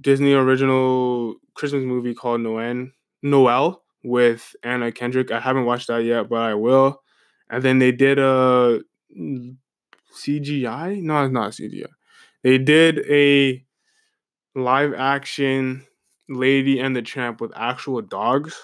Disney 0.00 0.32
original 0.32 1.36
Christmas 1.54 1.84
movie 1.84 2.14
called 2.14 2.42
Noel. 2.42 2.88
Noel 3.22 3.82
with 4.04 4.54
Anna 4.62 4.92
Kendrick. 4.92 5.32
I 5.32 5.40
haven't 5.40 5.64
watched 5.64 5.88
that 5.88 6.04
yet, 6.04 6.28
but 6.28 6.40
I 6.40 6.54
will 6.54 7.02
and 7.50 7.62
then 7.62 7.78
they 7.78 7.92
did 7.92 8.18
a 8.18 8.80
CGI. 10.14 11.02
No, 11.02 11.24
it's 11.24 11.32
not 11.32 11.52
CGI. 11.52 11.86
They 12.42 12.58
did 12.58 12.98
a 13.10 13.64
live 14.56 14.94
action 14.94 15.86
Lady 16.28 16.80
and 16.80 16.96
the 16.96 17.02
Tramp 17.02 17.40
with 17.40 17.52
actual 17.54 18.02
dogs. 18.02 18.58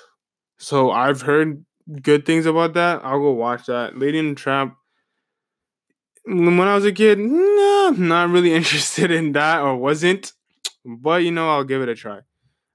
So 0.58 0.90
I've 0.90 1.22
heard 1.22 1.64
good 2.02 2.26
things 2.26 2.46
about 2.46 2.74
that. 2.74 3.04
I'll 3.04 3.20
go 3.20 3.32
watch 3.32 3.66
that. 3.66 3.98
Lady 3.98 4.18
and 4.18 4.36
the 4.36 4.40
Tramp. 4.40 4.74
When 6.24 6.60
I 6.60 6.74
was 6.74 6.84
a 6.84 6.92
kid, 6.92 7.18
not 7.18 8.30
really 8.30 8.54
interested 8.54 9.10
in 9.10 9.32
that 9.32 9.60
or 9.60 9.76
wasn't. 9.76 10.32
But 10.84 11.22
you 11.22 11.30
know, 11.30 11.50
I'll 11.50 11.64
give 11.64 11.82
it 11.82 11.88
a 11.88 11.94
try. 11.94 12.20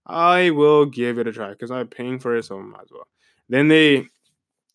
I 0.06 0.52
will 0.52 0.86
give 0.86 1.20
it 1.20 1.28
a 1.28 1.34
try 1.34 1.50
because 1.50 1.72
I'm 1.72 1.88
paying 1.88 2.20
for 2.20 2.36
it, 2.38 2.46
so 2.46 2.60
I 2.60 2.62
might 2.62 2.84
as 2.84 2.92
well. 2.92 3.08
Then 3.50 3.68
they 3.68 4.08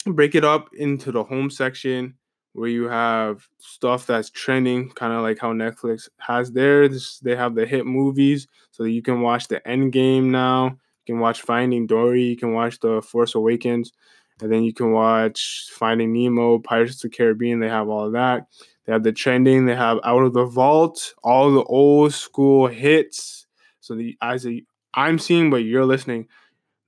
break 0.04 0.34
it 0.34 0.44
up 0.44 0.68
into 0.74 1.12
the 1.12 1.24
home 1.24 1.50
section 1.50 2.14
where 2.52 2.68
you 2.68 2.84
have 2.88 3.46
stuff 3.58 4.06
that's 4.06 4.30
trending, 4.30 4.90
kind 4.90 5.12
of 5.12 5.22
like 5.22 5.38
how 5.38 5.52
Netflix 5.52 6.08
has 6.18 6.52
theirs. 6.52 7.20
They 7.22 7.34
have 7.34 7.54
the 7.54 7.66
hit 7.66 7.86
movies, 7.86 8.46
so 8.70 8.84
you 8.84 9.02
can 9.02 9.20
watch 9.22 9.48
the 9.48 9.66
End 9.66 9.92
Game 9.92 10.30
now. 10.30 10.66
You 11.06 11.14
can 11.14 11.20
watch 11.20 11.42
Finding 11.42 11.86
Dory. 11.86 12.22
You 12.22 12.36
can 12.36 12.52
watch 12.52 12.78
The 12.80 13.02
Force 13.02 13.34
Awakens, 13.34 13.92
and 14.40 14.52
then 14.52 14.62
you 14.62 14.72
can 14.72 14.92
watch 14.92 15.68
Finding 15.72 16.12
Nemo, 16.12 16.58
Pirates 16.58 16.96
of 16.96 17.10
the 17.10 17.16
Caribbean. 17.16 17.60
They 17.60 17.68
have 17.68 17.88
all 17.88 18.06
of 18.06 18.12
that. 18.12 18.46
They 18.84 18.92
have 18.92 19.02
the 19.02 19.12
trending. 19.12 19.64
They 19.64 19.74
have 19.74 19.98
Out 20.04 20.22
of 20.22 20.34
the 20.34 20.44
Vault, 20.44 21.14
all 21.22 21.52
the 21.52 21.64
old 21.64 22.12
school 22.12 22.66
hits. 22.66 23.46
So 23.80 23.94
the 23.94 24.16
as 24.20 24.46
I'm 24.94 25.18
seeing, 25.18 25.50
but 25.50 25.64
you're 25.64 25.86
listening. 25.86 26.28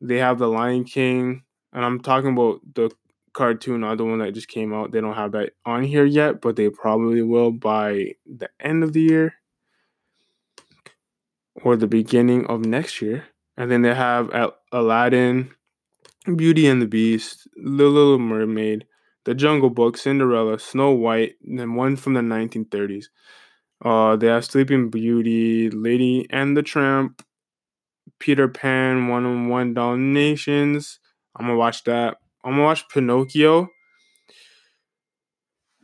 They 0.00 0.18
have 0.18 0.38
the 0.38 0.48
Lion 0.48 0.84
King, 0.84 1.42
and 1.72 1.84
I'm 1.84 2.00
talking 2.00 2.32
about 2.32 2.60
the 2.74 2.90
cartoon, 3.34 3.80
not 3.80 3.98
the 3.98 4.04
one 4.04 4.20
that 4.20 4.32
just 4.32 4.48
came 4.48 4.72
out. 4.72 4.92
They 4.92 5.00
don't 5.00 5.14
have 5.14 5.32
that 5.32 5.52
on 5.66 5.82
here 5.82 6.04
yet, 6.04 6.40
but 6.40 6.56
they 6.56 6.70
probably 6.70 7.22
will 7.22 7.52
by 7.52 8.14
the 8.24 8.48
end 8.60 8.82
of 8.82 8.92
the 8.92 9.02
year 9.02 9.34
or 11.62 11.76
the 11.76 11.86
beginning 11.86 12.46
of 12.46 12.64
next 12.64 13.02
year. 13.02 13.24
And 13.56 13.70
then 13.70 13.82
they 13.82 13.94
have 13.94 14.30
Aladdin, 14.72 15.50
Beauty 16.24 16.66
and 16.66 16.80
the 16.80 16.86
Beast, 16.86 17.46
The 17.56 17.84
Little 17.84 18.18
Mermaid, 18.18 18.86
The 19.24 19.34
Jungle 19.34 19.70
Book, 19.70 19.96
Cinderella, 19.96 20.58
Snow 20.58 20.92
White, 20.92 21.34
and 21.46 21.58
then 21.58 21.74
one 21.74 21.96
from 21.96 22.14
the 22.14 22.20
1930s. 22.20 23.06
Uh, 23.84 24.16
they 24.16 24.28
have 24.28 24.44
Sleeping 24.44 24.90
Beauty, 24.90 25.70
Lady 25.70 26.26
and 26.30 26.56
the 26.56 26.62
Tramp, 26.62 27.22
Peter 28.18 28.48
Pan, 28.48 29.08
One 29.08 29.26
on 29.26 29.48
One 29.48 29.74
Dalmatians. 29.74 31.00
I'm 31.36 31.46
gonna 31.46 31.58
watch 31.58 31.84
that. 31.84 32.16
I'm 32.44 32.52
gonna 32.52 32.62
watch 32.64 32.88
Pinocchio. 32.90 33.70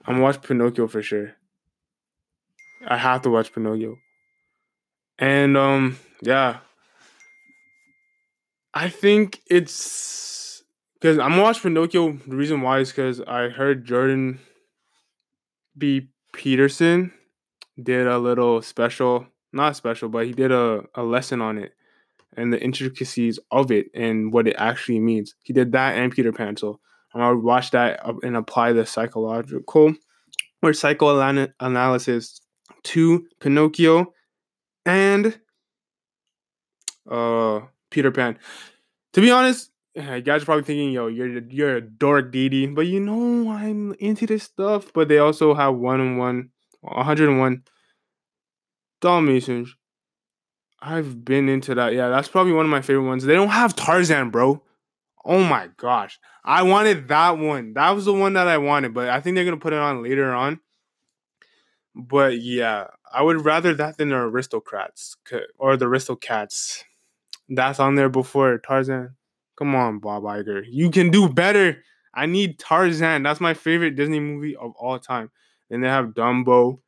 I'm 0.05 0.14
gonna 0.14 0.23
watch 0.23 0.42
Pinocchio 0.42 0.88
for 0.88 1.01
sure. 1.01 1.33
I 2.87 2.99
have 2.99 3.23
to 3.23 3.31
watch 3.31 3.53
Pinocchio. 3.53 3.96
And 5.18 5.57
um, 5.57 5.99
yeah. 6.20 6.59
I 8.75 8.90
think 8.90 9.40
it's 9.46 10.62
because 10.94 11.18
I'm 11.18 11.31
gonna 11.31 11.42
watch 11.42 11.62
Pinocchio. 11.62 12.12
The 12.27 12.37
reason 12.37 12.61
why 12.61 12.81
is 12.81 12.90
because 12.90 13.23
I 13.23 13.49
heard 13.49 13.87
Jordan 13.87 14.38
B. 15.79 16.11
Peterson 16.35 17.12
did 17.83 18.07
a 18.07 18.18
little 18.18 18.61
special, 18.61 19.27
not 19.51 19.77
special, 19.77 20.11
but 20.11 20.27
he 20.27 20.33
did 20.33 20.53
a, 20.53 20.85
a 20.94 21.03
lesson 21.03 21.40
on 21.40 21.57
it 21.57 21.73
and 22.37 22.53
the 22.53 22.62
intricacies 22.62 23.38
of 23.51 23.71
it 23.71 23.87
and 23.95 24.33
what 24.33 24.47
it 24.47 24.57
actually 24.59 25.01
means. 25.01 25.35
He 25.43 25.53
did 25.53 25.73
that 25.73 25.97
and 25.97 26.12
Peter 26.12 26.33
Pan. 26.33 26.57
So 26.57 26.79
I'm 27.14 27.21
gonna 27.21 27.38
watch 27.38 27.71
that 27.73 28.01
and 28.23 28.37
apply 28.37 28.73
the 28.73 28.87
psychological 28.87 29.95
or 30.62 30.73
psychoanalysis 30.73 32.40
to 32.85 33.27
Pinocchio 33.40 34.12
and 34.87 35.38
uh 37.11 37.61
Peter 37.90 38.11
Pan. 38.11 38.38
To 39.14 39.21
be 39.21 39.31
honest, 39.31 39.71
you 39.95 40.21
guys 40.21 40.43
are 40.43 40.45
probably 40.45 40.64
thinking, 40.64 40.93
yo, 40.93 41.09
you're 41.09 41.40
you're 41.49 41.77
a 41.77 41.81
dork, 41.81 42.31
Didi, 42.31 42.66
but 42.66 42.87
you 42.87 43.01
know 43.01 43.51
I'm 43.51 43.95
into 43.95 44.27
this 44.27 44.45
stuff. 44.45 44.93
But 44.93 45.09
they 45.09 45.19
also 45.19 45.55
have 45.55 45.75
one 45.75 46.01
on 46.01 46.16
one, 46.16 46.51
101 46.83 47.62
Dalmatians 49.01 49.75
I've 50.83 51.25
been 51.25 51.49
into 51.49 51.75
that. 51.75 51.93
Yeah, 51.93 52.09
that's 52.09 52.29
probably 52.29 52.53
one 52.53 52.64
of 52.64 52.71
my 52.71 52.81
favorite 52.81 53.07
ones. 53.07 53.25
They 53.25 53.35
don't 53.35 53.49
have 53.49 53.77
Tarzan, 53.77 54.31
bro. 54.31 54.62
Oh 55.25 55.45
my 55.45 55.69
gosh. 55.77 56.19
I 56.45 56.62
wanted 56.62 57.09
that 57.09 57.38
one. 57.38 57.75
That 57.75 57.90
was 57.90 58.07
the 58.07 58.14
one 58.14 58.33
that 58.33 58.49
I 58.49 58.59
wanted, 58.59 58.95
but 58.95 59.09
I 59.09 59.21
think 59.21 59.35
they're 59.35 59.45
going 59.45 59.57
to 59.57 59.62
put 59.62 59.75
it 59.75 59.79
on 59.79 60.03
later 60.03 60.33
on. 60.33 60.61
But 61.95 62.40
yeah, 62.40 62.87
I 63.12 63.23
would 63.23 63.45
rather 63.45 63.75
that 63.75 63.99
than 63.99 64.11
the 64.11 64.16
Aristocrats 64.16 65.16
or 65.59 65.77
the 65.77 65.87
Aristocats. 65.87 66.85
That's 67.49 67.81
on 67.81 67.97
there 67.97 68.09
before 68.09 68.59
Tarzan. 68.59 69.16
Come 69.59 69.75
on, 69.75 69.99
Bob 69.99 70.23
Iger. 70.23 70.62
You 70.66 70.90
can 70.90 71.11
do 71.11 71.29
better. 71.29 71.83
I 72.14 72.27
need 72.27 72.59
Tarzan. 72.59 73.23
That's 73.23 73.40
my 73.40 73.55
favorite 73.55 73.97
Disney 73.97 74.21
movie 74.21 74.57
of 74.57 74.73
all 74.77 74.99
time. 74.99 75.31
Then 75.69 75.81
they 75.83 75.88
have 75.88 76.14
Dumbo. 76.14 76.81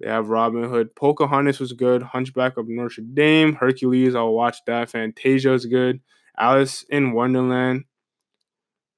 They 0.00 0.08
have 0.08 0.28
Robin 0.28 0.64
Hood. 0.68 0.94
Pocahontas 0.94 1.58
was 1.58 1.72
good. 1.72 2.02
Hunchback 2.02 2.56
of 2.56 2.68
Notre 2.68 3.02
Dame. 3.02 3.54
Hercules, 3.54 4.14
I'll 4.14 4.32
watch 4.32 4.58
that. 4.66 4.90
Fantasia 4.90 5.52
is 5.54 5.66
good. 5.66 6.00
Alice 6.38 6.84
in 6.90 7.12
Wonderland. 7.12 7.84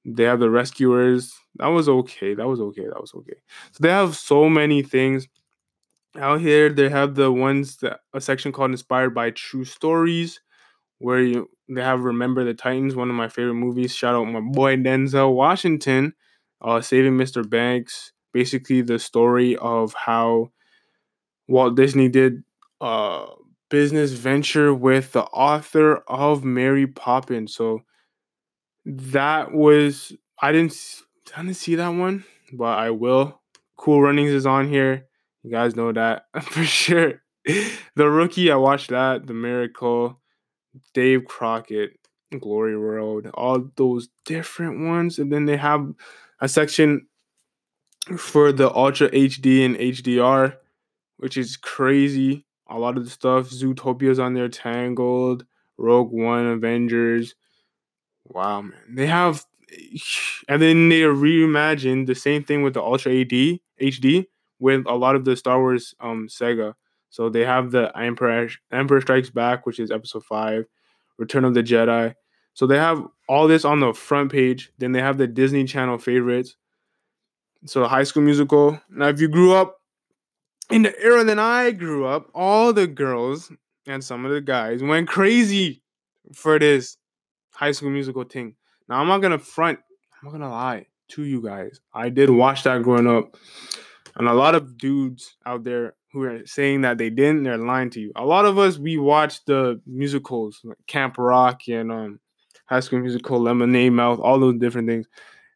They 0.05 0.23
have 0.23 0.39
the 0.39 0.49
Rescuers. 0.49 1.33
That 1.55 1.67
was 1.67 1.87
okay. 1.87 2.33
That 2.33 2.47
was 2.47 2.59
okay. 2.59 2.85
That 2.85 2.99
was 2.99 3.13
okay. 3.13 3.35
So 3.71 3.79
they 3.81 3.89
have 3.89 4.15
so 4.15 4.49
many 4.49 4.81
things 4.81 5.27
out 6.17 6.41
here. 6.41 6.69
They 6.69 6.89
have 6.89 7.15
the 7.15 7.31
ones 7.31 7.77
that 7.77 7.99
a 8.13 8.21
section 8.21 8.51
called 8.51 8.71
Inspired 8.71 9.13
by 9.13 9.31
True 9.31 9.65
Stories, 9.65 10.41
where 10.99 11.21
you 11.21 11.49
they 11.69 11.81
have 11.81 12.01
Remember 12.03 12.43
the 12.43 12.53
Titans, 12.53 12.95
one 12.95 13.09
of 13.09 13.15
my 13.15 13.29
favorite 13.29 13.55
movies. 13.55 13.95
Shout 13.95 14.15
out 14.15 14.25
my 14.25 14.41
boy 14.41 14.77
Denzel 14.77 15.33
Washington, 15.33 16.13
uh, 16.61 16.81
Saving 16.81 17.13
Mr. 17.13 17.47
Banks. 17.47 18.11
Basically, 18.33 18.81
the 18.81 18.99
story 18.99 19.55
of 19.57 19.93
how 19.93 20.51
Walt 21.49 21.75
Disney 21.75 22.07
did 22.09 22.43
a 22.79 23.25
business 23.69 24.11
venture 24.11 24.73
with 24.73 25.11
the 25.13 25.23
author 25.23 25.97
of 26.07 26.43
Mary 26.43 26.85
Poppins. 26.85 27.55
So 27.55 27.81
that 28.85 29.51
was 29.51 30.13
I 30.41 30.51
didn't 30.51 31.01
I 31.35 31.41
didn't 31.41 31.57
see 31.57 31.75
that 31.75 31.89
one, 31.89 32.23
but 32.53 32.77
I 32.77 32.91
will. 32.91 33.41
Cool 33.77 34.01
Runnings 34.01 34.31
is 34.31 34.45
on 34.45 34.69
here. 34.69 35.07
You 35.43 35.49
guys 35.49 35.75
know 35.75 35.91
that 35.91 36.25
for 36.43 36.63
sure. 36.63 37.21
the 37.45 38.09
Rookie, 38.09 38.51
I 38.51 38.55
watched 38.55 38.89
that. 38.89 39.25
The 39.25 39.33
Miracle, 39.33 40.19
Dave 40.93 41.25
Crockett, 41.25 41.97
Glory 42.39 42.75
Road, 42.75 43.31
all 43.33 43.71
those 43.75 44.09
different 44.25 44.87
ones, 44.87 45.17
and 45.17 45.33
then 45.33 45.45
they 45.45 45.57
have 45.57 45.93
a 46.41 46.47
section 46.47 47.07
for 48.17 48.51
the 48.51 48.71
Ultra 48.71 49.09
HD 49.09 49.65
and 49.65 49.75
HDR 49.75 50.57
which 51.19 51.37
is 51.37 51.57
crazy. 51.57 52.45
A 52.69 52.77
lot 52.77 52.97
of 52.97 53.03
the 53.03 53.09
stuff, 53.09 53.49
Zootopia's 53.49 54.19
on 54.19 54.33
there, 54.33 54.47
Tangled, 54.47 55.45
Rogue 55.77 56.11
One, 56.11 56.45
Avengers. 56.45 57.35
Wow, 58.25 58.61
man. 58.61 58.79
They 58.89 59.07
have, 59.07 59.45
and 60.47 60.61
then 60.61 60.89
they 60.89 61.01
reimagined 61.01 62.07
the 62.07 62.15
same 62.15 62.43
thing 62.43 62.63
with 62.63 62.73
the 62.73 62.81
Ultra 62.81 63.11
AD 63.13 63.59
HD 63.81 64.25
with 64.59 64.85
a 64.87 64.95
lot 64.95 65.15
of 65.15 65.25
the 65.25 65.35
Star 65.35 65.59
Wars 65.59 65.93
um 65.99 66.27
saga. 66.29 66.75
So 67.09 67.29
they 67.29 67.43
have 67.43 67.71
the 67.71 67.95
Emperor 67.97 68.47
Emperor 68.71 69.01
Strikes 69.01 69.29
Back, 69.29 69.65
which 69.65 69.79
is 69.79 69.91
episode 69.91 70.23
five, 70.25 70.65
Return 71.17 71.43
of 71.43 71.53
the 71.53 71.63
Jedi. 71.63 72.13
So 72.53 72.67
they 72.67 72.77
have 72.77 73.05
all 73.27 73.47
this 73.47 73.65
on 73.65 73.79
the 73.79 73.93
front 73.93 74.31
page. 74.31 74.71
Then 74.77 74.91
they 74.91 75.01
have 75.01 75.17
the 75.17 75.27
Disney 75.27 75.65
Channel 75.65 75.97
favorites. 75.97 76.55
So 77.65 77.85
High 77.87 78.03
School 78.03 78.23
Musical. 78.23 78.79
Now, 78.89 79.07
if 79.07 79.19
you 79.19 79.27
grew 79.27 79.53
up 79.53 79.78
in 80.69 80.83
the 80.83 80.99
era 81.01 81.23
that 81.23 81.39
I 81.39 81.71
grew 81.71 82.05
up, 82.05 82.29
all 82.33 82.73
the 82.73 82.87
girls 82.87 83.51
and 83.87 84.03
some 84.03 84.25
of 84.25 84.31
the 84.31 84.41
guys 84.41 84.83
went 84.83 85.07
crazy 85.07 85.81
for 86.33 86.59
this 86.59 86.97
High 87.53 87.71
School 87.71 87.89
Musical 87.89 88.23
thing. 88.23 88.55
Now 88.87 89.01
I'm 89.01 89.07
not 89.07 89.19
gonna 89.19 89.39
front. 89.39 89.79
I'm 90.21 90.27
not 90.27 90.31
gonna 90.31 90.51
lie 90.51 90.85
to 91.09 91.23
you 91.23 91.41
guys. 91.41 91.79
I 91.93 92.09
did 92.09 92.29
watch 92.29 92.63
that 92.63 92.83
growing 92.83 93.07
up, 93.07 93.35
and 94.15 94.27
a 94.27 94.33
lot 94.33 94.55
of 94.55 94.77
dudes 94.77 95.35
out 95.45 95.63
there 95.63 95.95
who 96.11 96.23
are 96.23 96.45
saying 96.45 96.81
that 96.81 96.97
they 96.97 97.09
didn't, 97.09 97.43
they're 97.43 97.57
lying 97.57 97.89
to 97.91 97.99
you. 97.99 98.11
A 98.15 98.25
lot 98.25 98.45
of 98.45 98.57
us 98.57 98.77
we 98.77 98.97
watched 98.97 99.45
the 99.45 99.81
musicals, 99.85 100.59
like 100.63 100.77
Camp 100.87 101.17
Rock 101.17 101.61
and 101.67 101.91
um, 101.91 102.19
High 102.65 102.79
School 102.79 102.99
Musical, 102.99 103.39
Lemonade 103.39 103.93
Mouth, 103.93 104.19
all 104.19 104.39
those 104.39 104.59
different 104.59 104.87
things, 104.87 105.07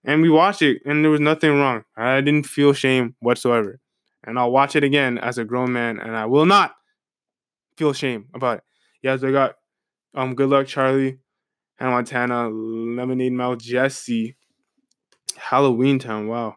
and 0.04 0.21
we 0.21 0.30
watched 0.30 0.62
it, 0.62 0.82
and 0.86 1.04
there 1.04 1.12
was 1.12 1.21
nothing 1.21 1.52
wrong. 1.52 1.84
I 1.95 2.21
didn't 2.21 2.47
feel 2.47 2.73
shame 2.73 3.15
whatsoever, 3.19 3.80
and 4.24 4.38
I'll 4.40 4.52
watch 4.52 4.76
it 4.76 4.84
again 4.84 5.18
as 5.18 5.38
a 5.38 5.46
grown 5.46 5.74
man, 5.74 6.00
and 6.00 6.16
I 6.16 6.26
will 6.26 6.46
not 6.46 6.76
feel 7.78 7.94
shame 7.94 8.28
about 8.34 8.58
it. 8.58 8.64
Yes, 9.02 9.22
they 9.22 9.32
got 9.32 9.56
um, 10.14 10.36
Good 10.36 10.50
Luck 10.50 10.68
Charlie, 10.68 11.20
Hannah 11.76 11.92
Montana, 11.92 12.50
Lemonade 12.50 13.34
Mouth, 13.34 13.60
Jessie, 13.60 14.36
Halloween 15.36 16.00
Town. 16.00 16.28
Wow. 16.28 16.56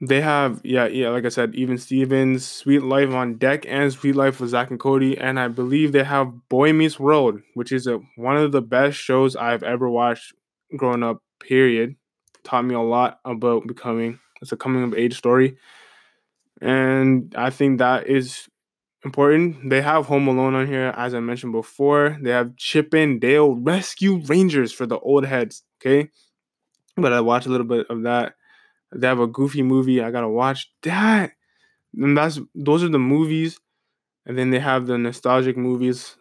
They 0.00 0.20
have, 0.20 0.60
yeah, 0.62 0.86
yeah, 0.88 1.08
like 1.08 1.24
I 1.24 1.30
said, 1.30 1.54
even 1.54 1.78
Stevens, 1.78 2.46
Sweet 2.46 2.82
Life 2.82 3.10
on 3.10 3.38
Deck, 3.38 3.64
and 3.66 3.90
Sweet 3.90 4.14
Life 4.14 4.40
with 4.40 4.50
Zach 4.50 4.70
and 4.70 4.78
Cody. 4.78 5.16
And 5.16 5.40
I 5.40 5.48
believe 5.48 5.92
they 5.92 6.04
have 6.04 6.48
Boy 6.50 6.74
Meets 6.74 7.00
World, 7.00 7.40
which 7.54 7.72
is 7.72 7.86
a, 7.86 8.00
one 8.16 8.36
of 8.36 8.52
the 8.52 8.60
best 8.60 8.98
shows 8.98 9.36
I've 9.36 9.62
ever 9.62 9.88
watched 9.88 10.34
growing 10.76 11.02
up, 11.02 11.22
period. 11.40 11.96
Taught 12.44 12.66
me 12.66 12.74
a 12.74 12.80
lot 12.80 13.20
about 13.24 13.66
becoming, 13.66 14.18
it's 14.42 14.52
a 14.52 14.56
coming 14.56 14.82
of 14.82 14.92
age 14.92 15.16
story. 15.16 15.56
And 16.60 17.34
I 17.36 17.50
think 17.50 17.78
that 17.78 18.06
is 18.06 18.48
important. 19.04 19.70
They 19.70 19.82
have 19.82 20.06
Home 20.06 20.28
Alone 20.28 20.54
on 20.54 20.66
here, 20.66 20.94
as 20.96 21.14
I 21.14 21.20
mentioned 21.20 21.52
before. 21.52 22.18
They 22.22 22.30
have 22.30 22.56
Chip 22.56 22.94
and 22.94 23.20
Dale 23.20 23.54
Rescue 23.54 24.22
Rangers 24.26 24.72
for 24.72 24.86
the 24.86 24.98
old 25.00 25.26
heads. 25.26 25.64
Okay, 25.80 26.10
but 26.96 27.12
I 27.12 27.20
watched 27.20 27.46
a 27.46 27.50
little 27.50 27.66
bit 27.66 27.86
of 27.90 28.02
that. 28.04 28.34
They 28.94 29.06
have 29.08 29.20
a 29.20 29.26
Goofy 29.28 29.62
movie. 29.62 30.02
I 30.02 30.10
gotta 30.10 30.28
watch 30.28 30.72
that. 30.82 31.32
And 31.96 32.16
that's 32.16 32.40
those 32.54 32.84
are 32.84 32.88
the 32.90 32.98
movies, 32.98 33.60
and 34.26 34.38
then 34.38 34.50
they 34.50 34.60
have 34.60 34.86
the 34.86 34.98
nostalgic 34.98 35.56
movies. 35.56 36.16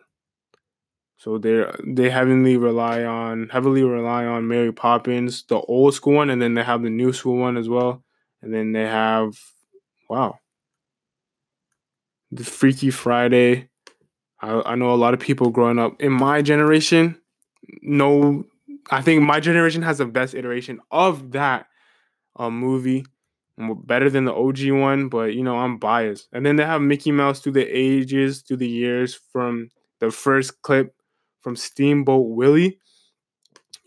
So 1.18 1.38
they 1.38 1.66
they 1.86 2.10
heavily 2.10 2.58
rely 2.58 3.04
on 3.04 3.50
heavily 3.50 3.84
rely 3.84 4.26
on 4.26 4.48
Mary 4.48 4.72
Poppins, 4.72 5.44
the 5.48 5.60
old 5.60 5.94
school 5.94 6.16
one, 6.16 6.30
and 6.30 6.42
then 6.42 6.54
they 6.54 6.64
have 6.64 6.84
the 6.84 6.90
new 6.90 7.14
school 7.14 7.38
one 7.38 7.58
as 7.58 7.70
well. 7.70 8.04
And 8.42 8.54
then 8.54 8.74
they 8.74 8.86
have 8.86 9.34
wow, 10.10 10.40
the 12.32 12.44
Freaky 12.44 12.92
Friday. 12.92 13.70
I, 14.42 14.62
I 14.66 14.76
know 14.76 14.94
a 14.94 14.96
lot 14.96 15.14
of 15.14 15.20
people 15.20 15.50
growing 15.50 15.80
up 15.80 16.02
in 16.02 16.12
my 16.12 16.42
generation. 16.42 17.20
No, 17.82 18.44
I 18.92 19.02
think 19.02 19.24
my 19.24 19.40
generation 19.40 19.82
has 19.82 19.98
the 19.98 20.06
best 20.06 20.36
iteration 20.36 20.80
of 20.92 21.32
that 21.32 21.68
um, 22.36 22.58
movie, 22.60 23.06
better 23.58 24.10
than 24.10 24.26
the 24.26 24.34
OG 24.34 24.72
one. 24.72 25.10
But 25.10 25.34
you 25.34 25.44
know, 25.44 25.58
I'm 25.58 25.78
biased. 25.78 26.28
And 26.34 26.46
then 26.46 26.58
they 26.58 26.66
have 26.66 26.82
Mickey 26.82 27.12
Mouse 27.12 27.40
through 27.40 27.54
the 27.54 27.66
ages, 27.66 28.42
through 28.42 28.58
the 28.58 28.70
years, 28.70 29.18
from 29.32 29.70
the 30.00 30.12
first 30.12 30.62
clip 30.62 30.94
from 31.42 31.56
Steamboat 31.56 32.28
Willie. 32.30 32.80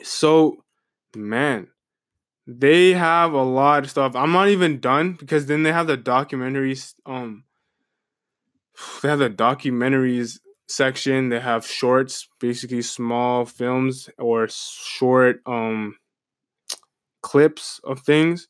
So, 0.02 0.64
man, 1.16 1.66
they 2.50 2.94
have 2.94 3.34
a 3.34 3.42
lot 3.42 3.84
of 3.84 3.90
stuff. 3.90 4.16
I'm 4.16 4.32
not 4.32 4.48
even 4.48 4.80
done 4.80 5.12
because 5.12 5.46
then 5.46 5.64
they 5.64 5.72
have 5.72 5.86
the 5.86 5.98
documentaries. 5.98 6.94
Um, 7.04 7.44
they 9.02 9.08
have 9.10 9.18
the 9.18 9.28
documentaries 9.30 10.38
section. 10.66 11.28
They 11.28 11.40
have 11.40 11.66
shorts, 11.66 12.26
basically 12.40 12.80
small 12.82 13.44
films 13.44 14.08
or 14.18 14.48
short 14.48 15.40
um 15.46 15.96
clips 17.22 17.80
of 17.84 18.00
things 18.00 18.48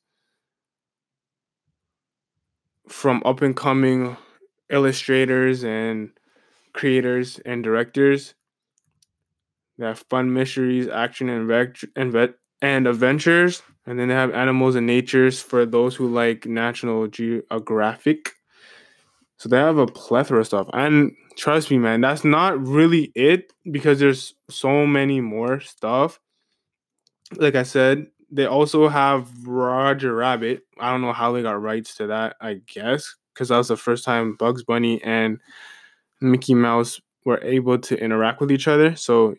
from 2.89 3.23
up 3.25 3.43
and 3.43 3.57
coming 3.57 4.17
illustrators 4.71 5.65
and 5.65 6.11
creators 6.73 7.41
and 7.41 7.65
directors. 7.65 8.35
They 9.79 9.87
have 9.87 10.05
fun 10.11 10.33
mysteries, 10.33 10.89
action 10.89 11.29
and 11.29 11.51
and 11.97 12.13
vet- 12.13 12.38
and 12.61 12.87
adventures, 12.87 13.63
and 13.87 13.99
then 13.99 14.09
they 14.09 14.15
have 14.15 14.35
animals 14.35 14.75
and 14.75 14.87
natures 14.87 15.41
for 15.41 15.65
those 15.65 15.95
who 15.95 16.09
like 16.09 16.47
National 16.47 17.07
Geographic. 17.09 18.33
So 19.39 19.49
they 19.49 19.57
have 19.57 19.79
a 19.79 19.87
plethora 19.87 20.41
of 20.41 20.47
stuff. 20.47 20.69
And 20.73 21.13
trust 21.37 21.71
me, 21.71 21.79
man, 21.79 22.01
that's 22.01 22.25
not 22.25 22.61
really 22.61 23.13
it 23.15 23.53
because 23.71 24.01
there's 24.01 24.35
so 24.51 24.85
many 24.87 25.21
more 25.21 25.61
stuff. 25.61 26.21
Like 27.37 27.55
I 27.55 27.63
said, 27.63 28.09
they 28.31 28.47
also 28.47 28.89
have 28.89 29.31
Roger 29.47 30.15
Rabbit. 30.15 30.63
I 30.79 30.91
don't 30.91 31.03
know 31.03 31.13
how 31.13 31.33
they 31.33 31.43
got 31.43 31.63
rights 31.63 31.95
to 31.97 32.09
that, 32.09 32.37
I 32.41 32.61
guess, 32.67 33.15
because 33.33 33.49
that 33.49 33.59
was 33.59 33.69
the 33.69 33.77
first 33.77 34.05
time 34.05 34.35
Bugs 34.35 34.65
Bunny 34.65 35.03
and 35.03 35.39
Mickey 36.21 36.55
Mouse 36.55 37.01
were 37.25 37.41
able 37.43 37.79
to 37.79 37.97
interact 37.97 38.41
with 38.41 38.51
each 38.51 38.69
other. 38.69 38.97
So, 38.97 39.37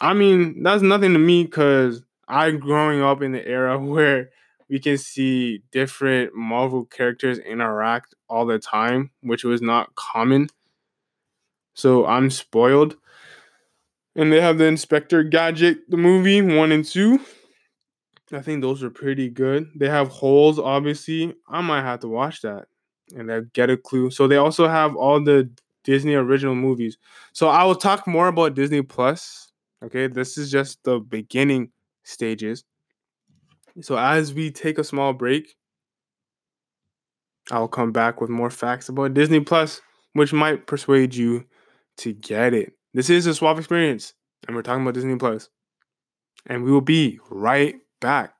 I 0.00 0.14
mean, 0.14 0.62
that's 0.62 0.82
nothing 0.82 1.12
to 1.12 1.18
me 1.18 1.44
because 1.44 2.02
I'm 2.28 2.58
growing 2.58 3.02
up 3.02 3.22
in 3.22 3.32
the 3.32 3.46
era 3.46 3.78
where 3.84 4.30
we 4.68 4.78
can 4.80 4.98
see 4.98 5.62
different 5.72 6.34
Marvel 6.34 6.84
characters 6.86 7.38
interact 7.38 8.14
all 8.28 8.46
the 8.46 8.58
time, 8.58 9.10
which 9.20 9.44
was 9.44 9.60
not 9.60 9.94
common. 9.94 10.48
So 11.74 12.06
I'm 12.06 12.30
spoiled. 12.30 12.96
And 14.16 14.32
they 14.32 14.40
have 14.40 14.58
the 14.58 14.66
Inspector 14.66 15.24
Gadget, 15.24 15.90
the 15.90 15.96
movie 15.96 16.40
one 16.40 16.72
and 16.72 16.84
two. 16.84 17.20
I 18.32 18.40
think 18.40 18.62
those 18.62 18.82
are 18.82 18.90
pretty 18.90 19.28
good. 19.28 19.70
They 19.76 19.88
have 19.88 20.08
holes, 20.08 20.58
obviously. 20.58 21.34
I 21.48 21.60
might 21.60 21.82
have 21.82 22.00
to 22.00 22.08
watch 22.08 22.40
that 22.42 22.66
and 23.14 23.30
I 23.30 23.40
get 23.52 23.70
a 23.70 23.76
clue. 23.76 24.10
So 24.10 24.26
they 24.26 24.36
also 24.36 24.68
have 24.68 24.96
all 24.96 25.22
the 25.22 25.50
Disney 25.84 26.14
original 26.14 26.54
movies. 26.54 26.96
So 27.32 27.48
I 27.48 27.64
will 27.64 27.74
talk 27.74 28.06
more 28.06 28.28
about 28.28 28.54
Disney 28.54 28.82
Plus. 28.82 29.52
Okay, 29.82 30.06
this 30.06 30.38
is 30.38 30.50
just 30.50 30.82
the 30.84 30.98
beginning 30.98 31.70
stages. 32.04 32.64
So 33.80 33.98
as 33.98 34.32
we 34.32 34.50
take 34.50 34.78
a 34.78 34.84
small 34.84 35.12
break, 35.12 35.56
I'll 37.50 37.68
come 37.68 37.92
back 37.92 38.20
with 38.20 38.30
more 38.30 38.50
facts 38.50 38.88
about 38.88 39.14
Disney 39.14 39.40
Plus, 39.40 39.80
which 40.12 40.32
might 40.32 40.66
persuade 40.66 41.14
you 41.14 41.44
to 41.98 42.12
get 42.12 42.54
it. 42.54 42.72
This 42.94 43.10
is 43.10 43.26
a 43.26 43.34
swap 43.34 43.58
experience, 43.58 44.14
and 44.46 44.54
we're 44.54 44.62
talking 44.62 44.82
about 44.82 44.94
Disney 44.94 45.16
Plus. 45.16 45.48
And 46.46 46.62
we 46.62 46.70
will 46.70 46.80
be 46.80 47.18
right 47.30 47.74
back. 48.00 48.34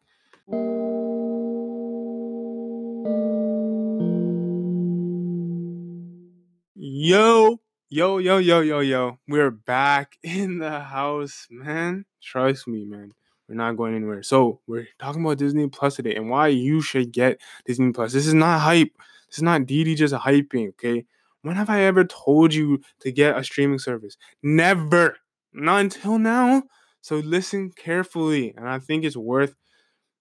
Yo, 6.77 7.61
yo, 7.89 8.19
yo, 8.19 8.39
yo, 8.39 8.61
yo, 8.61 8.81
yo. 8.81 9.19
We're 9.27 9.51
back 9.51 10.17
in 10.23 10.59
the 10.59 10.81
house, 10.81 11.47
man. 11.51 12.05
Trust 12.23 12.69
me, 12.69 12.85
man. 12.85 13.13
We're 13.49 13.57
not 13.57 13.77
going 13.77 13.95
anywhere. 13.95 14.23
So 14.23 14.61
we're 14.67 14.89
talking 14.99 15.23
about 15.23 15.39
Disney 15.39 15.69
Plus 15.69 15.97
today 15.97 16.15
and 16.15 16.31
why 16.31 16.49
you 16.49 16.81
should 16.81 17.13
get 17.13 17.41
Disney 17.67 17.93
Plus. 17.93 18.13
This 18.13 18.27
is 18.27 18.35
not 18.35 18.61
hype. 18.61 18.93
This 19.29 19.39
is 19.39 19.43
not 19.43 19.67
Didi 19.67 19.95
just 19.95 20.15
hyping, 20.15 20.71
okay? 20.71 21.05
When 21.43 21.57
have 21.57 21.69
I 21.69 21.83
ever 21.83 22.05
told 22.05 22.55
you 22.55 22.81
to 23.01 23.13
get 23.13 23.37
a 23.37 23.45
streaming 23.45 23.79
service? 23.79 24.17
Never. 24.43 25.17
Not 25.53 25.81
until 25.81 26.19
now. 26.19 26.63
So 27.03 27.17
listen 27.17 27.71
carefully. 27.71 28.55
And 28.57 28.67
I 28.67 28.79
think 28.79 29.05
it's 29.05 29.17
worth 29.17 29.55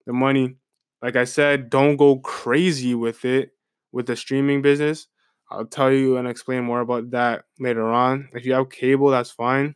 the 0.05 0.11
money. 0.11 0.57
Like 1.01 1.15
I 1.15 1.23
said, 1.23 1.69
don't 1.69 1.95
go 1.95 2.17
crazy 2.19 2.93
with 2.93 3.23
it 3.23 3.51
with 3.93 4.05
the 4.07 4.17
streaming 4.17 4.61
business. 4.61 5.07
I'll 5.49 5.65
tell 5.65 5.91
you 5.91 6.17
and 6.17 6.27
explain 6.27 6.63
more 6.63 6.81
about 6.81 7.11
that 7.11 7.45
later 7.59 7.87
on. 7.87 8.27
If 8.33 8.45
you 8.45 8.53
have 8.53 8.69
cable, 8.69 9.09
that's 9.09 9.31
fine. 9.31 9.75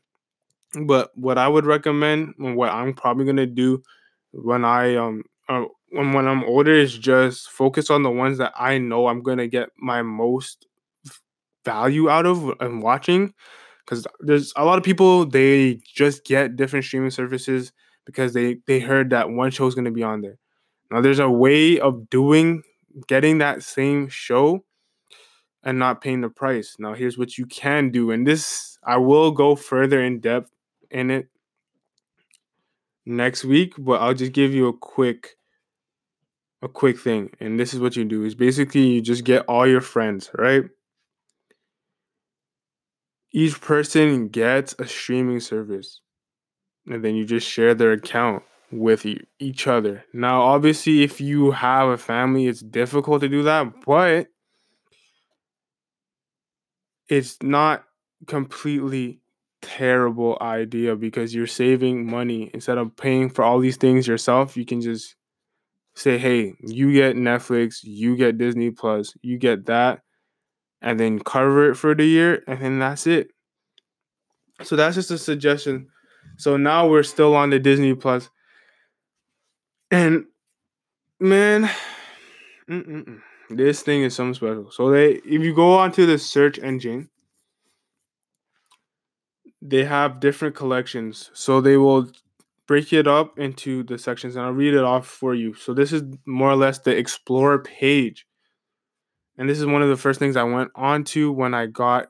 But 0.73 1.11
what 1.15 1.37
I 1.37 1.47
would 1.47 1.65
recommend 1.65 2.33
and 2.39 2.55
what 2.55 2.71
I'm 2.71 2.93
probably 2.93 3.25
gonna 3.25 3.45
do 3.45 3.81
when 4.31 4.65
I 4.65 4.95
um 4.95 5.23
uh, 5.49 5.65
when 5.91 6.13
when 6.13 6.27
I'm 6.27 6.43
older 6.43 6.73
is 6.73 6.97
just 6.97 7.49
focus 7.49 7.89
on 7.89 8.03
the 8.03 8.11
ones 8.11 8.37
that 8.39 8.53
I 8.57 8.77
know 8.77 9.07
I'm 9.07 9.21
gonna 9.23 9.47
get 9.47 9.69
my 9.77 10.01
most 10.01 10.67
value 11.65 12.09
out 12.09 12.25
of 12.25 12.51
and 12.59 12.81
watching. 12.81 13.33
Because 13.85 14.05
there's 14.21 14.53
a 14.57 14.65
lot 14.65 14.77
of 14.77 14.83
people 14.83 15.25
they 15.25 15.81
just 15.85 16.25
get 16.25 16.57
different 16.57 16.85
streaming 16.85 17.11
services 17.11 17.71
because 18.05 18.33
they 18.33 18.57
they 18.67 18.79
heard 18.79 19.09
that 19.11 19.29
one 19.31 19.51
show 19.51 19.67
is 19.67 19.75
gonna 19.75 19.91
be 19.91 20.03
on 20.03 20.21
there. 20.21 20.37
Now 20.91 21.01
there's 21.01 21.19
a 21.19 21.29
way 21.29 21.79
of 21.79 22.09
doing 22.09 22.63
getting 23.07 23.39
that 23.39 23.63
same 23.63 24.09
show 24.09 24.63
and 25.63 25.79
not 25.79 26.01
paying 26.01 26.21
the 26.21 26.29
price. 26.29 26.75
Now, 26.79 26.93
here's 26.93 27.17
what 27.17 27.37
you 27.37 27.45
can 27.45 27.89
do. 27.91 28.11
And 28.11 28.25
this, 28.25 28.77
I 28.85 28.97
will 28.97 29.31
go 29.31 29.55
further 29.55 30.01
in 30.01 30.19
depth 30.19 30.51
in 30.91 31.11
it 31.11 31.27
next 33.05 33.45
week, 33.45 33.73
but 33.77 34.01
I'll 34.01 34.13
just 34.13 34.33
give 34.33 34.53
you 34.53 34.67
a 34.67 34.73
quick 34.73 35.37
a 36.61 36.67
quick 36.67 36.99
thing. 36.99 37.29
And 37.39 37.59
this 37.59 37.73
is 37.73 37.79
what 37.79 37.95
you 37.95 38.03
do 38.03 38.23
is 38.23 38.35
basically 38.35 38.81
you 38.81 39.01
just 39.01 39.23
get 39.23 39.45
all 39.45 39.67
your 39.67 39.81
friends, 39.81 40.29
right? 40.33 40.63
Each 43.31 43.59
person 43.61 44.29
gets 44.29 44.73
a 44.79 44.87
streaming 44.87 45.39
service. 45.39 46.01
And 46.87 47.03
then 47.03 47.15
you 47.15 47.25
just 47.25 47.47
share 47.47 47.75
their 47.75 47.91
account 47.91 48.43
with 48.71 49.05
each 49.39 49.67
other. 49.67 50.05
Now, 50.13 50.41
obviously, 50.41 51.03
if 51.03 51.21
you 51.21 51.51
have 51.51 51.89
a 51.89 51.97
family, 51.97 52.47
it's 52.47 52.61
difficult 52.61 53.21
to 53.21 53.29
do 53.29 53.43
that, 53.43 53.85
but 53.85 54.27
it's 57.09 57.37
not 57.41 57.83
completely 58.25 59.19
terrible 59.61 60.37
idea 60.41 60.95
because 60.95 61.33
you're 61.33 61.47
saving 61.47 62.09
money. 62.09 62.49
Instead 62.53 62.77
of 62.77 62.95
paying 62.95 63.29
for 63.29 63.43
all 63.43 63.59
these 63.59 63.77
things 63.77 64.07
yourself 64.07 64.55
you 64.55 64.65
can 64.65 64.81
just 64.81 65.15
say 65.95 66.17
hey 66.17 66.53
you 66.59 66.93
get 66.93 67.15
netflix 67.15 67.79
you 67.81 68.15
get 68.15 68.37
disney 68.37 68.69
plus 68.69 69.15
you 69.23 69.35
get 69.35 69.65
that 69.65 70.01
and 70.81 70.99
then 70.99 71.19
cover 71.19 71.71
it 71.71 71.75
for 71.75 71.95
the 71.95 72.05
year 72.05 72.43
and 72.47 72.61
then 72.61 72.79
that's 72.79 73.07
it. 73.07 73.31
So 74.63 74.75
that's 74.75 74.95
just 74.95 75.11
a 75.11 75.17
suggestion. 75.17 75.87
So 76.37 76.57
now 76.57 76.87
we're 76.87 77.03
still 77.03 77.35
on 77.35 77.49
the 77.49 77.59
disney 77.59 77.93
plus. 77.95 78.29
And 79.91 80.25
man 81.19 81.69
mm-mm-mm. 82.69 83.21
this 83.49 83.81
thing 83.81 84.03
is 84.03 84.15
something 84.15 84.33
special. 84.33 84.69
So 84.71 84.89
they 84.91 85.13
if 85.13 85.41
you 85.41 85.53
go 85.55 85.73
onto 85.73 86.05
the 86.05 86.17
search 86.17 86.59
engine 86.59 87.09
they 89.69 89.83
have 89.85 90.19
different 90.19 90.55
collections. 90.55 91.29
So 91.33 91.61
they 91.61 91.77
will 91.77 92.09
break 92.67 92.91
it 92.93 93.07
up 93.07 93.37
into 93.39 93.83
the 93.83 93.97
sections 93.97 94.35
and 94.35 94.45
I'll 94.45 94.51
read 94.51 94.73
it 94.73 94.83
off 94.83 95.07
for 95.07 95.33
you. 95.33 95.53
So 95.53 95.73
this 95.73 95.93
is 95.93 96.03
more 96.25 96.51
or 96.51 96.55
less 96.55 96.79
the 96.79 96.95
explore 96.95 97.59
page. 97.59 98.25
And 99.37 99.49
this 99.49 99.59
is 99.59 99.65
one 99.65 99.81
of 99.81 99.89
the 99.89 99.97
first 99.97 100.19
things 100.19 100.35
I 100.35 100.43
went 100.43 100.71
on 100.75 101.03
to 101.05 101.31
when 101.31 101.53
I 101.53 101.67
got 101.67 102.07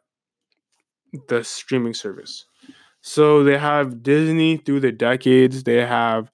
the 1.28 1.44
streaming 1.44 1.94
service. 1.94 2.46
So 3.02 3.44
they 3.44 3.58
have 3.58 4.04
Disney 4.04 4.58
through 4.58 4.82
the 4.82 4.92
decades, 4.92 5.64
they 5.64 5.86
have 5.86 6.32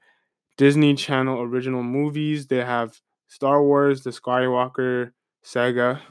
Disney 0.57 0.95
Channel 0.95 1.41
original 1.41 1.83
movies, 1.83 2.47
they 2.47 2.63
have 2.63 2.99
Star 3.27 3.61
Wars, 3.61 4.03
the 4.03 4.11
Skywalker 4.11 5.11
saga 5.43 6.01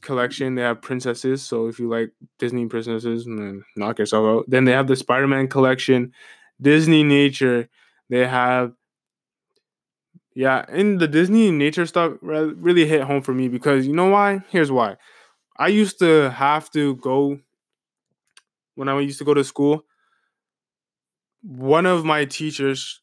collection. 0.00 0.54
They 0.54 0.62
have 0.62 0.82
princesses, 0.82 1.42
so 1.42 1.66
if 1.66 1.78
you 1.80 1.88
like 1.88 2.12
Disney 2.38 2.66
princesses, 2.66 3.24
then 3.24 3.64
knock 3.76 3.98
yourself 3.98 4.24
out. 4.24 4.44
Then 4.48 4.64
they 4.64 4.72
have 4.72 4.86
the 4.86 4.96
Spider 4.96 5.26
Man 5.26 5.48
collection, 5.48 6.12
Disney 6.60 7.02
Nature. 7.02 7.68
They 8.08 8.26
have, 8.26 8.72
yeah, 10.34 10.64
and 10.68 11.00
the 11.00 11.08
Disney 11.08 11.50
Nature 11.50 11.86
stuff 11.86 12.12
really 12.20 12.86
hit 12.86 13.02
home 13.02 13.22
for 13.22 13.34
me 13.34 13.48
because 13.48 13.86
you 13.86 13.94
know 13.94 14.08
why? 14.08 14.40
Here's 14.50 14.70
why. 14.70 14.96
I 15.56 15.68
used 15.68 15.98
to 15.98 16.30
have 16.30 16.70
to 16.72 16.96
go 16.96 17.40
when 18.74 18.88
I 18.88 18.98
used 19.00 19.18
to 19.18 19.24
go 19.24 19.34
to 19.34 19.44
school. 19.44 19.84
One 21.42 21.86
of 21.86 22.04
my 22.04 22.24
teachers 22.24 23.00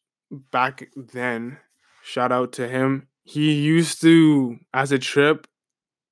back 0.51 0.89
then, 0.95 1.57
shout 2.03 2.31
out 2.31 2.53
to 2.53 2.67
him, 2.67 3.07
he 3.23 3.53
used 3.53 4.01
to, 4.01 4.57
as 4.73 4.91
a 4.91 4.99
trip, 4.99 5.47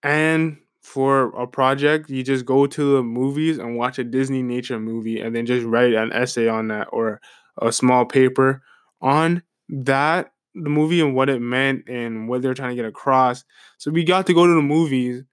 and 0.04 0.58
for 0.82 1.30
a 1.38 1.46
project, 1.46 2.10
you 2.10 2.24
just 2.24 2.46
go 2.46 2.66
to 2.66 2.96
the 2.96 3.04
movies 3.04 3.58
and 3.58 3.78
watch 3.78 4.00
a 4.00 4.04
Disney 4.04 4.42
nature 4.42 4.80
movie 4.80 5.20
and 5.20 5.36
then 5.36 5.46
just 5.46 5.66
write 5.66 5.94
an 5.94 6.14
essay 6.14 6.48
on 6.48 6.70
that 6.70 6.88
or 6.92 7.20
a 7.62 7.72
small 7.72 8.06
paper 8.06 8.62
on 9.02 9.44
that 9.70 10.32
the 10.56 10.70
movie 10.70 11.02
and 11.02 11.14
what 11.14 11.30
it 11.30 11.42
meant 11.42 11.88
and 11.88 12.28
what 12.28 12.42
they're 12.42 12.54
trying 12.54 12.70
to 12.70 12.76
get 12.76 12.86
across. 12.86 13.44
So 13.78 13.92
we 13.92 14.04
got 14.04 14.26
to 14.28 14.34
go 14.34 14.48
to 14.48 14.54
the 14.54 14.62
movies 14.62 15.24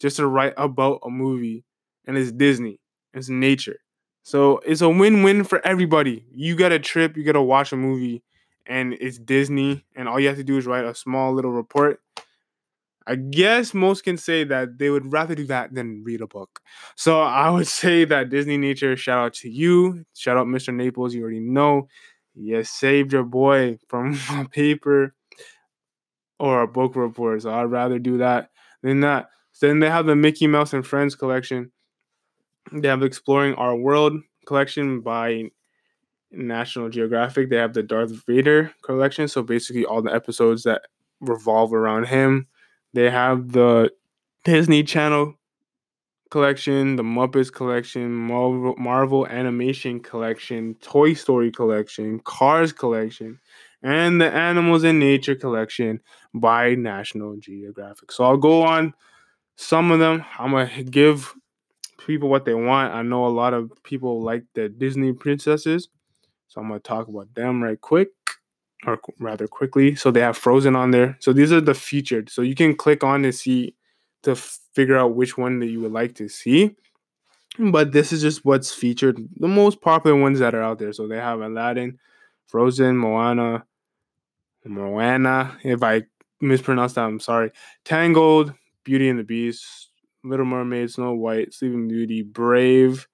just 0.00 0.16
to 0.16 0.26
write 0.26 0.54
about 0.56 1.00
a 1.04 1.08
movie 1.08 1.64
and 2.06 2.18
it's 2.18 2.32
Disney. 2.32 2.80
It's 3.14 3.28
nature. 3.28 3.78
So 4.22 4.58
it's 4.66 4.80
a 4.80 4.88
win-win 4.88 5.44
for 5.44 5.64
everybody. 5.64 6.26
You 6.34 6.56
get 6.56 6.72
a 6.72 6.78
trip, 6.78 7.16
you 7.16 7.22
get 7.22 7.34
to 7.34 7.42
watch 7.42 7.72
a 7.72 7.76
movie 7.76 8.22
and 8.66 8.92
it's 8.94 9.18
Disney 9.18 9.86
and 9.94 10.08
all 10.08 10.18
you 10.18 10.28
have 10.28 10.36
to 10.36 10.44
do 10.44 10.58
is 10.58 10.66
write 10.66 10.84
a 10.84 10.94
small 10.94 11.32
little 11.32 11.52
report 11.52 12.00
I 13.06 13.14
guess 13.14 13.72
most 13.72 14.02
can 14.02 14.16
say 14.16 14.42
that 14.44 14.78
they 14.78 14.90
would 14.90 15.12
rather 15.12 15.34
do 15.34 15.46
that 15.46 15.72
than 15.72 16.02
read 16.04 16.20
a 16.20 16.26
book. 16.26 16.60
So 16.96 17.20
I 17.20 17.50
would 17.50 17.66
say 17.82 18.04
that 18.04 18.30
Disney 18.30 18.58
Nature, 18.58 18.96
shout 18.96 19.18
out 19.18 19.34
to 19.34 19.50
you. 19.50 20.04
Shout 20.14 20.36
out 20.36 20.46
Mr. 20.46 20.74
Naples. 20.74 21.14
You 21.14 21.22
already 21.22 21.40
know. 21.40 21.88
You 22.34 22.62
saved 22.64 23.12
your 23.12 23.24
boy 23.24 23.78
from 23.88 24.18
a 24.30 24.44
paper 24.48 25.14
or 26.38 26.62
a 26.62 26.68
book 26.68 26.96
report. 26.96 27.42
So 27.42 27.52
I'd 27.52 27.64
rather 27.64 27.98
do 27.98 28.18
that 28.18 28.50
than 28.82 29.00
that. 29.00 29.30
So 29.52 29.68
then 29.68 29.78
they 29.78 29.88
have 29.88 30.06
the 30.06 30.16
Mickey 30.16 30.46
Mouse 30.46 30.74
and 30.74 30.86
Friends 30.86 31.14
collection. 31.14 31.72
They 32.72 32.88
have 32.88 33.02
Exploring 33.02 33.54
Our 33.54 33.76
World 33.76 34.20
collection 34.44 35.00
by 35.00 35.50
National 36.30 36.90
Geographic. 36.90 37.48
They 37.48 37.56
have 37.56 37.72
the 37.72 37.82
Darth 37.82 38.26
Vader 38.26 38.72
collection. 38.82 39.28
So 39.28 39.42
basically 39.42 39.86
all 39.86 40.02
the 40.02 40.14
episodes 40.14 40.64
that 40.64 40.82
revolve 41.20 41.72
around 41.72 42.08
him 42.08 42.48
they 42.96 43.10
have 43.10 43.52
the 43.52 43.92
Disney 44.44 44.82
Channel 44.82 45.34
collection, 46.30 46.96
the 46.96 47.02
Muppets 47.02 47.52
collection, 47.52 48.10
Marvel, 48.10 48.74
Marvel 48.78 49.26
Animation 49.26 50.00
collection, 50.00 50.76
Toy 50.80 51.12
Story 51.12 51.50
collection, 51.52 52.20
Cars 52.20 52.72
collection, 52.72 53.38
and 53.82 54.18
the 54.18 54.32
Animals 54.32 54.82
in 54.82 54.98
Nature 54.98 55.34
collection 55.34 56.00
by 56.32 56.74
National 56.74 57.36
Geographic. 57.36 58.12
So 58.12 58.24
I'll 58.24 58.38
go 58.38 58.62
on 58.62 58.94
some 59.56 59.90
of 59.90 59.98
them. 59.98 60.24
I'm 60.38 60.52
to 60.52 60.82
give 60.84 61.34
people 61.98 62.30
what 62.30 62.46
they 62.46 62.54
want. 62.54 62.94
I 62.94 63.02
know 63.02 63.26
a 63.26 63.28
lot 63.28 63.52
of 63.52 63.70
people 63.82 64.22
like 64.22 64.44
the 64.54 64.70
Disney 64.70 65.12
princesses. 65.12 65.88
So 66.48 66.62
I'm 66.62 66.70
to 66.70 66.80
talk 66.80 67.08
about 67.08 67.34
them 67.34 67.62
right 67.62 67.78
quick 67.78 68.15
or 68.86 69.00
rather 69.18 69.48
quickly. 69.48 69.94
So 69.94 70.10
they 70.10 70.20
have 70.20 70.38
Frozen 70.38 70.76
on 70.76 70.92
there. 70.92 71.16
So 71.20 71.32
these 71.32 71.52
are 71.52 71.60
the 71.60 71.74
featured. 71.74 72.30
So 72.30 72.42
you 72.42 72.54
can 72.54 72.74
click 72.74 73.02
on 73.04 73.22
to 73.24 73.32
see 73.32 73.74
to 74.22 74.34
figure 74.36 74.96
out 74.96 75.14
which 75.14 75.36
one 75.36 75.58
that 75.60 75.66
you 75.66 75.80
would 75.80 75.92
like 75.92 76.14
to 76.16 76.28
see. 76.28 76.76
But 77.58 77.92
this 77.92 78.12
is 78.12 78.20
just 78.20 78.44
what's 78.44 78.72
featured, 78.72 79.18
the 79.36 79.48
most 79.48 79.80
popular 79.80 80.18
ones 80.18 80.38
that 80.40 80.54
are 80.54 80.62
out 80.62 80.78
there. 80.78 80.92
So 80.92 81.08
they 81.08 81.16
have 81.16 81.40
Aladdin, 81.40 81.98
Frozen, 82.46 82.96
Moana, 82.96 83.64
Moana. 84.64 85.56
If 85.64 85.82
I 85.82 86.02
mispronounced 86.40 86.96
that, 86.96 87.04
I'm 87.04 87.20
sorry. 87.20 87.52
Tangled, 87.84 88.52
Beauty 88.84 89.08
and 89.08 89.18
the 89.18 89.24
Beast, 89.24 89.90
Little 90.22 90.44
Mermaid, 90.44 90.90
Snow 90.90 91.14
White, 91.14 91.54
Sleeping 91.54 91.88
Beauty, 91.88 92.22
Brave, 92.22 93.08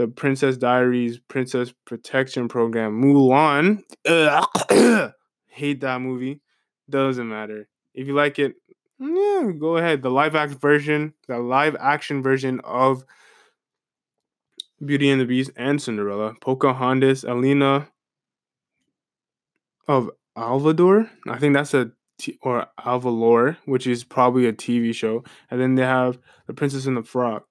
the 0.00 0.08
Princess 0.08 0.56
Diaries 0.56 1.18
Princess 1.28 1.74
Protection 1.84 2.48
Program, 2.48 3.02
Mulan. 3.02 3.82
hate 5.46 5.80
that 5.82 6.00
movie. 6.00 6.40
Doesn't 6.88 7.28
matter. 7.28 7.68
If 7.92 8.06
you 8.06 8.14
like 8.14 8.38
it, 8.38 8.54
mm, 8.98 9.44
yeah, 9.44 9.52
go 9.52 9.76
ahead. 9.76 10.00
The 10.00 10.10
live 10.10 10.34
action 10.34 10.56
version, 10.56 11.12
the 11.28 11.38
live 11.38 11.76
action 11.78 12.22
version 12.22 12.60
of 12.64 13.04
Beauty 14.82 15.10
and 15.10 15.20
the 15.20 15.26
Beast 15.26 15.50
and 15.54 15.82
Cinderella, 15.82 16.32
Pocahontas, 16.40 17.22
Alina 17.22 17.88
of 19.86 20.10
Alvador. 20.34 21.10
I 21.28 21.38
think 21.38 21.52
that's 21.52 21.74
a 21.74 21.90
t- 22.18 22.38
or 22.40 22.68
Alvalor, 22.78 23.58
which 23.66 23.86
is 23.86 24.02
probably 24.02 24.46
a 24.46 24.52
TV 24.54 24.94
show. 24.94 25.24
And 25.50 25.60
then 25.60 25.74
they 25.74 25.84
have 25.84 26.18
The 26.46 26.54
Princess 26.54 26.86
and 26.86 26.96
the 26.96 27.02
Frog. 27.02 27.42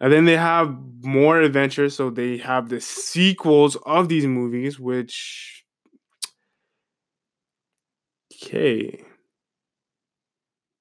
And 0.00 0.12
then 0.12 0.26
they 0.26 0.36
have 0.36 0.76
more 1.02 1.40
adventures, 1.40 1.94
so 1.94 2.10
they 2.10 2.36
have 2.38 2.68
the 2.68 2.80
sequels 2.80 3.76
of 3.86 4.08
these 4.08 4.26
movies, 4.26 4.78
which 4.78 5.64
okay. 8.34 9.02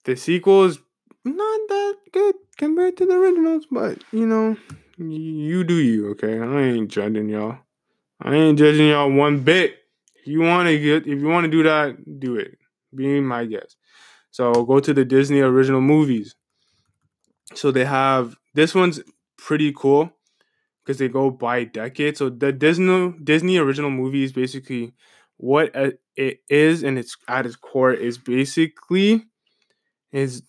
The 0.03 0.16
sequels 0.16 0.80
not 1.24 1.59
that 1.70 1.95
good 2.11 2.36
compared 2.57 2.97
to 2.97 3.05
the 3.05 3.13
originals, 3.13 3.66
but 3.72 4.03
you 4.11 4.28
know, 4.28 4.57
you 4.97 5.63
do 5.63 5.76
you, 5.76 6.11
okay? 6.11 6.39
I 6.39 6.61
ain't 6.61 6.91
judging 6.91 7.30
y'all. 7.30 7.57
I 8.22 8.34
ain't 8.36 8.59
judging 8.59 8.89
y'all 8.89 9.11
one 9.11 9.39
bit. 9.39 9.78
If 10.16 10.28
you 10.28 10.41
want 10.41 10.68
to 10.68 10.80
get, 10.80 11.07
if 11.07 11.20
you 11.20 11.28
want 11.28 11.45
to 11.45 11.51
do 11.51 11.63
that, 11.63 12.20
do 12.20 12.36
it. 12.36 12.57
Be 12.93 13.20
my 13.20 13.45
guest. 13.45 13.78
So 14.32 14.66
go 14.66 14.80
to 14.80 14.93
the 14.93 15.05
Disney 15.05 15.39
original 15.39 15.82
movies. 15.82 16.36
So 17.53 17.72
they 17.72 17.86
have 17.86 18.36
this 18.56 18.76
one's 18.76 19.01
pretty 19.38 19.74
cool 19.76 20.12
because 20.84 20.99
they 20.99 21.10
go 21.10 21.32
by 21.32 21.64
decade. 21.66 22.18
So 22.18 22.30
the 22.30 22.51
Disney 22.51 23.14
Disney 23.24 23.58
original 23.58 23.91
movie 23.91 24.24
is 24.24 24.34
basically 24.34 24.93
what 25.38 25.72
it 26.18 26.41
is, 26.49 26.84
and 26.84 26.99
it's 26.99 27.18
at 27.28 27.45
its 27.45 27.56
core 27.58 27.93
is 27.93 28.18
basically 28.18 29.26
is 30.12 30.43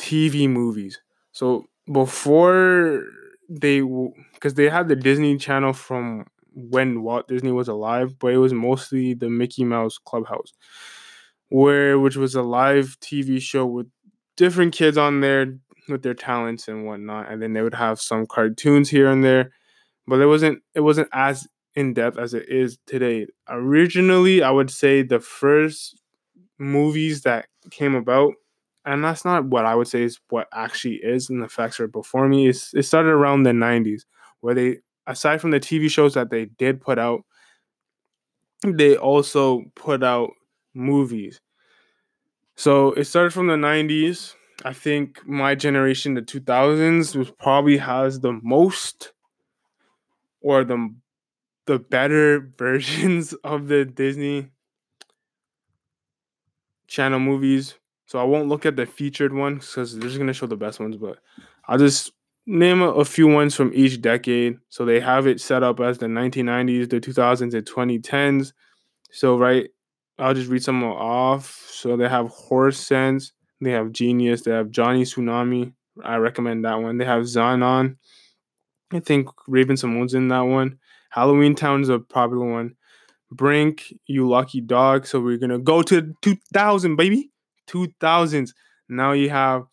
TV 0.00 0.48
movies. 0.48 1.00
So 1.32 1.66
before 1.92 3.04
they, 3.48 3.82
because 4.34 4.54
they 4.54 4.68
had 4.68 4.88
the 4.88 4.96
Disney 4.96 5.36
Channel 5.38 5.72
from 5.72 6.26
when 6.54 7.02
Walt 7.02 7.28
Disney 7.28 7.52
was 7.52 7.68
alive, 7.68 8.18
but 8.18 8.28
it 8.32 8.38
was 8.38 8.52
mostly 8.52 9.14
the 9.14 9.28
Mickey 9.30 9.64
Mouse 9.64 9.98
Clubhouse, 9.98 10.52
where 11.48 11.98
which 11.98 12.16
was 12.16 12.34
a 12.34 12.42
live 12.42 12.96
TV 13.00 13.40
show 13.40 13.66
with 13.66 13.86
different 14.36 14.74
kids 14.74 14.96
on 14.96 15.20
there 15.20 15.58
with 15.88 16.02
their 16.02 16.14
talents 16.14 16.68
and 16.68 16.86
whatnot, 16.86 17.30
and 17.30 17.42
then 17.42 17.52
they 17.52 17.62
would 17.62 17.74
have 17.74 18.00
some 18.00 18.26
cartoons 18.26 18.90
here 18.90 19.10
and 19.10 19.24
there, 19.24 19.52
but 20.06 20.20
it 20.20 20.26
wasn't 20.26 20.62
it 20.74 20.80
wasn't 20.80 21.08
as 21.12 21.46
in 21.74 21.94
depth 21.94 22.18
as 22.18 22.34
it 22.34 22.48
is 22.48 22.78
today. 22.86 23.26
Originally, 23.48 24.42
I 24.42 24.50
would 24.50 24.70
say 24.70 25.02
the 25.02 25.20
first 25.20 25.98
movies 26.58 27.22
that 27.22 27.46
came 27.70 27.94
about, 27.94 28.34
and 28.84 29.04
that's 29.04 29.24
not 29.24 29.46
what 29.46 29.64
I 29.64 29.74
would 29.74 29.88
say 29.88 30.02
is 30.02 30.20
what 30.30 30.48
actually 30.52 30.96
is, 30.96 31.30
and 31.30 31.42
the 31.42 31.48
facts 31.48 31.80
are 31.80 31.88
before 31.88 32.28
me. 32.28 32.48
It's, 32.48 32.74
it 32.74 32.84
started 32.84 33.10
around 33.10 33.44
the 33.44 33.52
90s, 33.52 34.02
where 34.40 34.54
they, 34.54 34.78
aside 35.06 35.40
from 35.40 35.50
the 35.50 35.60
TV 35.60 35.90
shows 35.90 36.14
that 36.14 36.30
they 36.30 36.46
did 36.46 36.80
put 36.80 36.98
out, 36.98 37.22
they 38.64 38.96
also 38.96 39.64
put 39.74 40.02
out 40.02 40.30
movies. 40.74 41.40
So 42.54 42.92
it 42.92 43.04
started 43.04 43.32
from 43.32 43.46
the 43.48 43.56
90s. 43.56 44.34
I 44.64 44.72
think 44.72 45.26
my 45.26 45.54
generation, 45.54 46.14
the 46.14 46.22
2000s, 46.22 47.16
was 47.16 47.30
probably 47.30 47.78
has 47.78 48.20
the 48.20 48.38
most 48.42 49.12
or 50.40 50.64
the 50.64 50.94
the 51.66 51.78
better 51.78 52.40
versions 52.58 53.32
of 53.44 53.68
the 53.68 53.84
Disney 53.84 54.48
Channel 56.86 57.20
movies. 57.20 57.74
So 58.06 58.18
I 58.18 58.24
won't 58.24 58.48
look 58.48 58.66
at 58.66 58.76
the 58.76 58.84
featured 58.84 59.32
ones 59.32 59.66
because 59.66 59.96
they're 59.96 60.08
just 60.08 60.18
gonna 60.18 60.32
show 60.32 60.46
the 60.46 60.56
best 60.56 60.80
ones, 60.80 60.96
but 60.96 61.18
I'll 61.66 61.78
just 61.78 62.12
name 62.46 62.82
a, 62.82 62.88
a, 62.88 63.04
few 63.04 63.26
ones 63.28 63.54
from 63.54 63.70
each 63.72 64.00
decade. 64.00 64.58
So 64.68 64.84
they 64.84 65.00
have 65.00 65.26
it 65.26 65.40
set 65.40 65.62
up 65.62 65.80
as 65.80 65.98
the 65.98 66.06
1990s, 66.06 66.90
the 66.90 67.00
2000s, 67.00 67.54
and 67.54 67.64
2010s. 67.64 68.52
So 69.12 69.38
right, 69.38 69.70
I'll 70.18 70.34
just 70.34 70.50
read 70.50 70.62
some 70.62 70.82
off. 70.84 71.56
So 71.70 71.96
they 71.96 72.08
have 72.08 72.28
Horse 72.28 72.78
Sense, 72.78 73.32
they 73.62 73.70
have 73.70 73.92
Genius, 73.92 74.42
they 74.42 74.50
have 74.50 74.70
Johnny 74.70 75.04
Tsunami. 75.04 75.72
I 76.02 76.16
recommend 76.16 76.64
that 76.64 76.80
one. 76.80 76.98
They 76.98 77.04
have 77.04 77.22
Zenon. 77.22 77.96
I 78.92 79.00
think 79.00 79.28
Raven-Symoné's 79.46 80.14
in 80.14 80.28
that 80.28 80.40
one. 80.40 80.78
Halloween 81.10 81.54
Town 81.54 81.82
is 81.82 81.88
a 81.88 81.98
popular 81.98 82.46
one. 82.46 82.74
Brink, 83.30 83.94
you 84.06 84.28
lucky 84.28 84.60
dog. 84.60 85.06
So 85.06 85.20
we're 85.20 85.38
gonna 85.38 85.58
go 85.58 85.82
to 85.82 86.14
2000, 86.22 86.96
baby. 86.96 87.30
2000s. 87.68 88.52
Now 88.88 89.12
you 89.12 89.30
have 89.30 89.64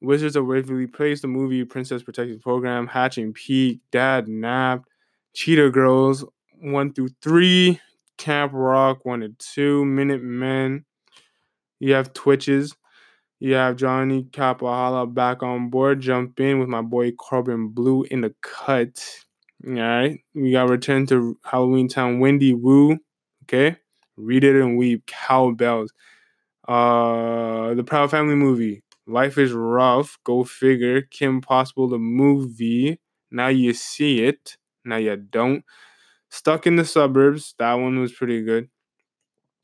Wizards 0.00 0.36
of 0.36 0.46
Waverly 0.46 0.86
Place, 0.86 1.20
the 1.20 1.28
movie 1.28 1.64
Princess 1.64 2.02
Protective 2.02 2.40
Program, 2.40 2.86
Hatching 2.86 3.32
Pete, 3.32 3.80
Dad 3.90 4.28
Napped, 4.28 4.88
Cheetah 5.34 5.70
Girls, 5.70 6.24
1 6.60 6.92
through 6.92 7.10
3, 7.22 7.80
Camp 8.18 8.52
Rock, 8.54 9.04
1 9.04 9.22
and 9.22 9.38
2, 9.38 9.84
Minute 9.84 10.22
Men. 10.22 10.84
You 11.78 11.94
have 11.94 12.12
Twitches. 12.14 12.74
You 13.40 13.54
have 13.54 13.76
Johnny 13.76 14.24
Kapahala 14.24 15.12
back 15.12 15.42
on 15.42 15.68
board. 15.68 16.00
Jump 16.00 16.40
in 16.40 16.60
with 16.60 16.68
my 16.68 16.82
boy 16.82 17.12
Corbin 17.12 17.68
Bleu 17.68 18.02
in 18.04 18.22
the 18.22 18.34
cut. 18.42 19.02
All 19.66 19.72
right. 19.74 20.20
We 20.34 20.52
got 20.52 20.68
Return 20.68 21.06
to 21.08 21.38
Halloween 21.44 21.88
Town, 21.88 22.20
Wendy 22.20 22.54
Wu. 22.54 22.98
Okay. 23.44 23.76
Read 24.16 24.44
it 24.44 24.56
and 24.56 24.78
weep. 24.78 25.06
Cow 25.06 25.50
Belles. 25.50 25.92
Uh, 26.68 27.74
the 27.74 27.84
Proud 27.84 28.10
Family 28.10 28.34
movie. 28.36 28.82
Life 29.06 29.38
is 29.38 29.52
rough. 29.52 30.18
Go 30.24 30.44
figure. 30.44 31.02
Kim 31.02 31.40
Possible 31.40 31.88
the 31.88 31.98
movie. 31.98 33.00
Now 33.30 33.48
you 33.48 33.74
see 33.74 34.24
it. 34.24 34.56
Now 34.84 34.96
you 34.96 35.16
don't. 35.16 35.64
Stuck 36.30 36.66
in 36.66 36.76
the 36.76 36.84
suburbs. 36.84 37.54
That 37.58 37.74
one 37.74 38.00
was 38.00 38.12
pretty 38.12 38.42
good. 38.42 38.68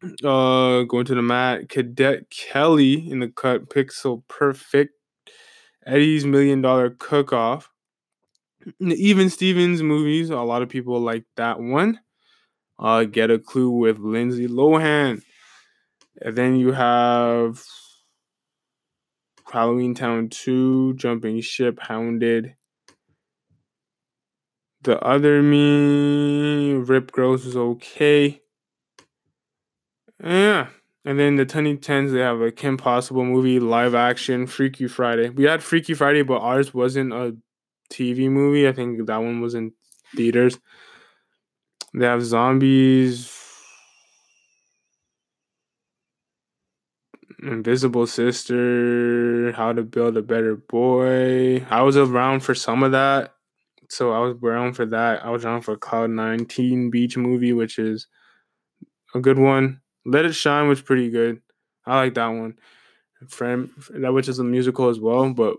Uh, 0.02 0.82
going 0.84 1.04
to 1.06 1.14
the 1.14 1.22
mat. 1.22 1.68
Cadet 1.68 2.30
Kelly 2.30 3.10
in 3.10 3.20
the 3.20 3.28
cut. 3.28 3.68
Pixel 3.68 4.22
Perfect. 4.28 4.94
Eddie's 5.86 6.24
Million 6.24 6.62
Dollar 6.62 6.90
Cook 6.90 7.32
Off. 7.32 7.70
Even 8.80 9.30
Stevens 9.30 9.82
movies. 9.82 10.30
A 10.30 10.36
lot 10.36 10.62
of 10.62 10.68
people 10.68 11.00
like 11.00 11.24
that 11.36 11.60
one. 11.60 12.00
Uh, 12.78 13.04
Get 13.04 13.30
a 13.30 13.38
Clue 13.38 13.70
with 13.70 13.98
Lindsay 13.98 14.48
Lohan. 14.48 15.22
And 16.22 16.36
then 16.36 16.56
you 16.56 16.72
have 16.72 17.62
Halloween 19.50 19.94
Town 19.94 20.28
2, 20.28 20.94
Jumping 20.94 21.40
Ship, 21.40 21.78
Hounded. 21.80 22.54
The 24.82 24.98
other 25.00 25.42
me, 25.42 26.72
Rip 26.72 27.12
Girls 27.12 27.44
is 27.44 27.56
okay. 27.56 28.40
Yeah. 30.22 30.68
And 31.04 31.18
then 31.18 31.36
the 31.36 31.46
2010s, 31.46 32.12
they 32.12 32.20
have 32.20 32.40
a 32.40 32.52
Kim 32.52 32.76
Possible 32.76 33.24
movie, 33.24 33.58
live 33.58 33.94
action, 33.94 34.46
Freaky 34.46 34.86
Friday. 34.86 35.30
We 35.30 35.44
had 35.44 35.62
Freaky 35.62 35.94
Friday, 35.94 36.22
but 36.22 36.40
ours 36.40 36.74
wasn't 36.74 37.12
a 37.12 37.36
TV 37.90 38.28
movie. 38.28 38.68
I 38.68 38.72
think 38.72 39.06
that 39.06 39.16
one 39.16 39.40
was 39.40 39.54
in 39.54 39.72
theaters. 40.14 40.58
They 41.94 42.04
have 42.06 42.22
zombies, 42.24 43.30
Invisible 47.42 48.06
Sister, 48.06 49.52
How 49.52 49.72
to 49.72 49.82
Build 49.82 50.16
a 50.16 50.22
Better 50.22 50.56
Boy. 50.56 51.64
I 51.70 51.82
was 51.82 51.96
around 51.96 52.40
for 52.40 52.54
some 52.54 52.82
of 52.82 52.92
that. 52.92 53.34
So 53.88 54.12
I 54.12 54.20
was 54.20 54.36
around 54.42 54.74
for 54.74 54.86
that. 54.86 55.24
I 55.24 55.30
was 55.30 55.44
around 55.44 55.62
for 55.62 55.76
Cloud 55.76 56.10
19 56.10 56.90
Beach 56.90 57.16
movie, 57.16 57.52
which 57.52 57.78
is 57.78 58.06
a 59.14 59.20
good 59.20 59.38
one. 59.38 59.79
Let 60.04 60.24
It 60.24 60.34
Shine 60.34 60.68
was 60.68 60.80
pretty 60.80 61.10
good. 61.10 61.40
I 61.86 61.96
like 61.96 62.14
that 62.14 62.28
one. 62.28 62.58
Friend 63.28 63.70
that 63.90 64.12
which 64.12 64.28
is 64.28 64.38
a 64.38 64.44
musical 64.44 64.88
as 64.88 64.98
well, 64.98 65.32
but 65.32 65.56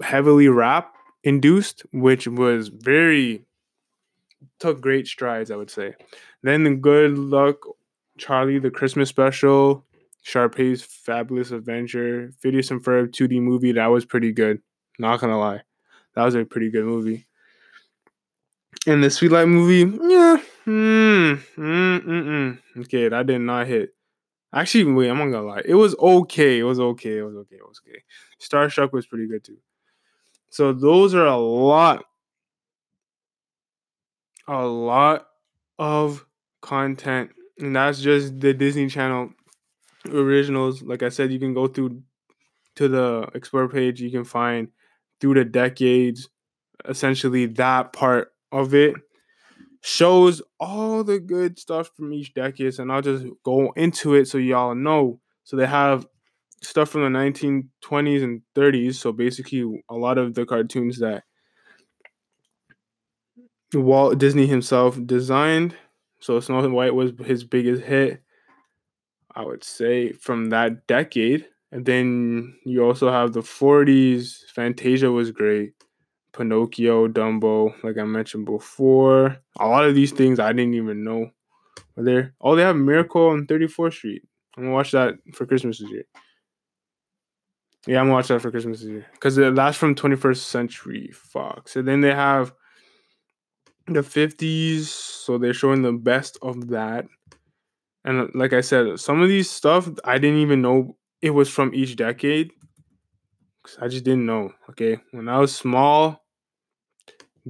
heavily 0.00 0.48
rap 0.48 0.94
induced, 1.24 1.82
which 1.92 2.28
was 2.28 2.68
very 2.68 3.44
took 4.58 4.80
great 4.80 5.06
strides, 5.06 5.50
I 5.50 5.56
would 5.56 5.70
say. 5.70 5.94
Then 6.42 6.64
the 6.64 6.74
Good 6.74 7.18
Luck 7.18 7.56
Charlie, 8.18 8.58
the 8.58 8.70
Christmas 8.70 9.08
special, 9.08 9.84
Sharpay's 10.22 10.82
Fabulous 10.82 11.50
Adventure, 11.50 12.30
Phineas 12.38 12.70
and 12.70 12.82
Ferb 12.82 13.08
2D 13.08 13.40
movie. 13.40 13.72
That 13.72 13.86
was 13.86 14.04
pretty 14.04 14.32
good. 14.32 14.60
Not 14.98 15.20
gonna 15.20 15.38
lie, 15.38 15.62
that 16.14 16.24
was 16.24 16.34
a 16.34 16.44
pretty 16.44 16.70
good 16.70 16.84
movie. 16.84 17.26
And 18.86 19.02
the 19.02 19.10
Sweet 19.10 19.32
Life 19.32 19.48
movie, 19.48 19.98
yeah, 20.08 20.40
mm, 20.70 21.38
mm, 21.56 22.00
mm, 22.00 22.24
mm. 22.24 22.80
okay, 22.82 23.08
that 23.08 23.26
did 23.26 23.40
not 23.40 23.66
hit. 23.66 23.90
Actually, 24.54 24.92
wait, 24.92 25.10
I'm 25.10 25.18
not 25.18 25.26
gonna 25.26 25.42
lie, 25.46 25.62
it 25.64 25.74
was 25.74 25.96
okay. 25.98 26.58
It 26.60 26.64
was 26.64 26.80
okay. 26.80 27.18
It 27.18 27.22
was 27.22 27.36
okay. 27.36 27.56
It 27.56 27.68
was 27.68 27.80
okay. 27.86 28.02
Starstruck 28.40 28.92
was 28.92 29.06
pretty 29.06 29.28
good 29.28 29.44
too. 29.44 29.58
So 30.50 30.72
those 30.72 31.14
are 31.14 31.26
a 31.26 31.36
lot, 31.36 32.04
a 34.48 34.64
lot 34.66 35.26
of 35.78 36.26
content, 36.62 37.30
and 37.58 37.76
that's 37.76 38.00
just 38.00 38.40
the 38.40 38.52
Disney 38.52 38.88
Channel 38.88 39.30
originals. 40.12 40.82
Like 40.82 41.02
I 41.02 41.08
said, 41.10 41.32
you 41.32 41.38
can 41.38 41.54
go 41.54 41.68
through 41.68 42.02
to 42.76 42.88
the 42.88 43.28
Explore 43.34 43.68
page. 43.68 44.00
You 44.00 44.10
can 44.10 44.24
find 44.24 44.68
through 45.20 45.34
the 45.34 45.44
decades, 45.44 46.28
essentially 46.88 47.46
that 47.46 47.92
part 47.92 48.32
of 48.52 48.74
it 48.74 48.94
shows 49.82 50.42
all 50.58 51.02
the 51.02 51.18
good 51.18 51.58
stuff 51.58 51.90
from 51.96 52.12
each 52.12 52.34
decade. 52.34 52.78
And 52.78 52.92
I'll 52.92 53.02
just 53.02 53.26
go 53.44 53.72
into 53.76 54.14
it 54.14 54.26
so 54.26 54.38
y'all 54.38 54.74
know. 54.74 55.20
So 55.44 55.56
they 55.56 55.66
have 55.66 56.06
stuff 56.62 56.90
from 56.90 57.02
the 57.02 57.18
1920s 57.18 58.22
and 58.22 58.42
30s. 58.54 58.94
So 58.94 59.12
basically, 59.12 59.82
a 59.88 59.94
lot 59.94 60.18
of 60.18 60.34
the 60.34 60.44
cartoons 60.44 60.98
that 60.98 61.24
Walt 63.74 64.18
Disney 64.18 64.46
himself 64.46 64.98
designed. 65.06 65.74
So 66.20 66.38
Snow 66.40 66.68
White 66.68 66.94
was 66.94 67.12
his 67.24 67.44
biggest 67.44 67.82
hit. 67.82 68.22
I 69.34 69.44
would 69.44 69.62
say, 69.62 70.12
from 70.12 70.50
that 70.50 70.86
decade. 70.88 71.46
And 71.72 71.86
then 71.86 72.56
you 72.64 72.84
also 72.84 73.10
have 73.10 73.32
the 73.32 73.42
40s. 73.42 74.44
Fantasia 74.52 75.10
was 75.10 75.30
great. 75.30 75.72
Pinocchio, 76.32 77.08
Dumbo, 77.08 77.74
like 77.82 77.98
I 77.98 78.04
mentioned 78.04 78.46
before. 78.46 79.36
A 79.58 79.66
lot 79.66 79.84
of 79.84 79.94
these 79.94 80.12
things 80.12 80.38
I 80.38 80.52
didn't 80.52 80.74
even 80.74 81.04
know 81.04 81.30
were 81.96 82.04
there. 82.04 82.34
Oh, 82.40 82.54
they 82.56 82.62
have 82.62 82.76
Miracle 82.76 83.28
on 83.28 83.46
34th 83.46 83.94
Street. 83.94 84.22
I'm 84.56 84.64
gonna 84.64 84.74
watch 84.74 84.92
that 84.92 85.14
for 85.34 85.46
Christmas 85.46 85.78
this 85.78 85.90
year. 85.90 86.04
Yeah, 87.86 88.00
I'm 88.00 88.06
gonna 88.06 88.14
watch 88.14 88.28
that 88.28 88.42
for 88.42 88.50
Christmas 88.50 88.80
this 88.80 88.88
year. 88.88 89.06
Because 89.12 89.36
that's 89.36 89.76
from 89.76 89.94
21st 89.94 90.44
Century 90.44 91.10
Fox. 91.12 91.76
And 91.76 91.88
then 91.88 92.00
they 92.00 92.14
have 92.14 92.52
the 93.86 94.02
50s. 94.02 94.82
So 94.84 95.38
they're 95.38 95.54
showing 95.54 95.82
the 95.82 95.92
best 95.92 96.38
of 96.42 96.68
that. 96.68 97.06
And 98.04 98.30
like 98.34 98.52
I 98.52 98.60
said, 98.60 98.98
some 99.00 99.20
of 99.22 99.28
these 99.28 99.50
stuff 99.50 99.88
I 100.04 100.18
didn't 100.18 100.40
even 100.40 100.62
know 100.62 100.96
it 101.22 101.30
was 101.30 101.50
from 101.50 101.74
each 101.74 101.96
decade. 101.96 102.50
'Cause 103.64 103.76
I 103.80 103.88
just 103.88 104.04
didn't 104.04 104.24
know. 104.26 104.52
Okay, 104.70 104.98
when 105.10 105.28
I 105.28 105.38
was 105.38 105.54
small, 105.54 106.24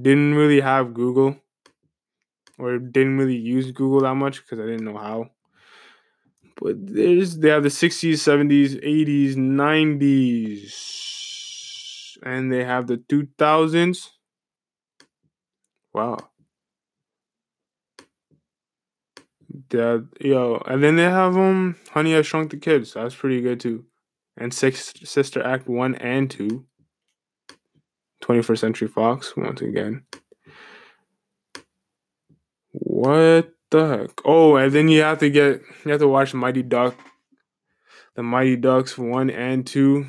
didn't 0.01 0.35
really 0.35 0.61
have 0.61 0.93
Google 0.93 1.37
or 2.57 2.77
didn't 2.79 3.17
really 3.17 3.35
use 3.37 3.71
Google 3.71 4.01
that 4.01 4.15
much 4.15 4.41
because 4.41 4.59
I 4.59 4.65
didn't 4.65 4.85
know 4.85 4.97
how. 4.97 5.31
But 6.61 6.75
there's 6.85 7.37
they 7.37 7.49
have 7.49 7.63
the 7.63 7.69
60s, 7.69 8.21
70s, 8.21 8.75
80s, 8.83 9.37
90s, 9.37 10.73
and 12.23 12.51
they 12.51 12.63
have 12.63 12.87
the 12.87 12.97
2000s. 12.97 14.11
Wow. 15.93 16.31
That 19.69 20.07
yo, 20.19 20.61
and 20.67 20.83
then 20.83 20.95
they 20.97 21.03
have 21.03 21.35
um 21.37 21.75
Honey 21.91 22.15
I 22.15 22.21
Shrunk 22.21 22.51
the 22.51 22.57
Kids. 22.57 22.93
That's 22.93 23.15
pretty 23.15 23.41
good 23.41 23.59
too. 23.59 23.85
And 24.37 24.53
Six 24.53 24.93
Sister 25.03 25.43
Act 25.43 25.67
one 25.67 25.95
and 25.95 26.29
two. 26.29 26.65
21st 28.21 28.59
Century 28.59 28.87
Fox 28.87 29.35
once 29.35 29.61
again. 29.61 30.03
What 32.71 33.53
the 33.71 33.87
heck? 33.87 34.21
Oh, 34.23 34.55
and 34.55 34.71
then 34.71 34.87
you 34.87 35.01
have 35.01 35.19
to 35.19 35.29
get 35.29 35.61
you 35.83 35.91
have 35.91 35.99
to 35.99 36.07
watch 36.07 36.33
Mighty 36.33 36.63
Duck, 36.63 36.95
the 38.15 38.23
Mighty 38.23 38.55
Ducks 38.55 38.97
one 38.97 39.29
and 39.29 39.65
two. 39.65 40.05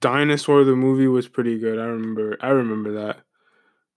Dinosaur 0.00 0.64
the 0.64 0.76
movie 0.76 1.06
was 1.06 1.28
pretty 1.28 1.58
good. 1.58 1.78
I 1.78 1.84
remember 1.84 2.36
I 2.40 2.48
remember 2.48 2.92
that. 3.04 3.20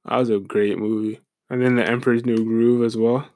That 0.05 0.17
was 0.17 0.29
a 0.29 0.39
great 0.39 0.77
movie. 0.77 1.19
And 1.49 1.61
then 1.61 1.75
the 1.75 1.85
Emperor's 1.85 2.25
New 2.25 2.37
Groove 2.37 2.83
as 2.83 2.95
well. 2.95 3.27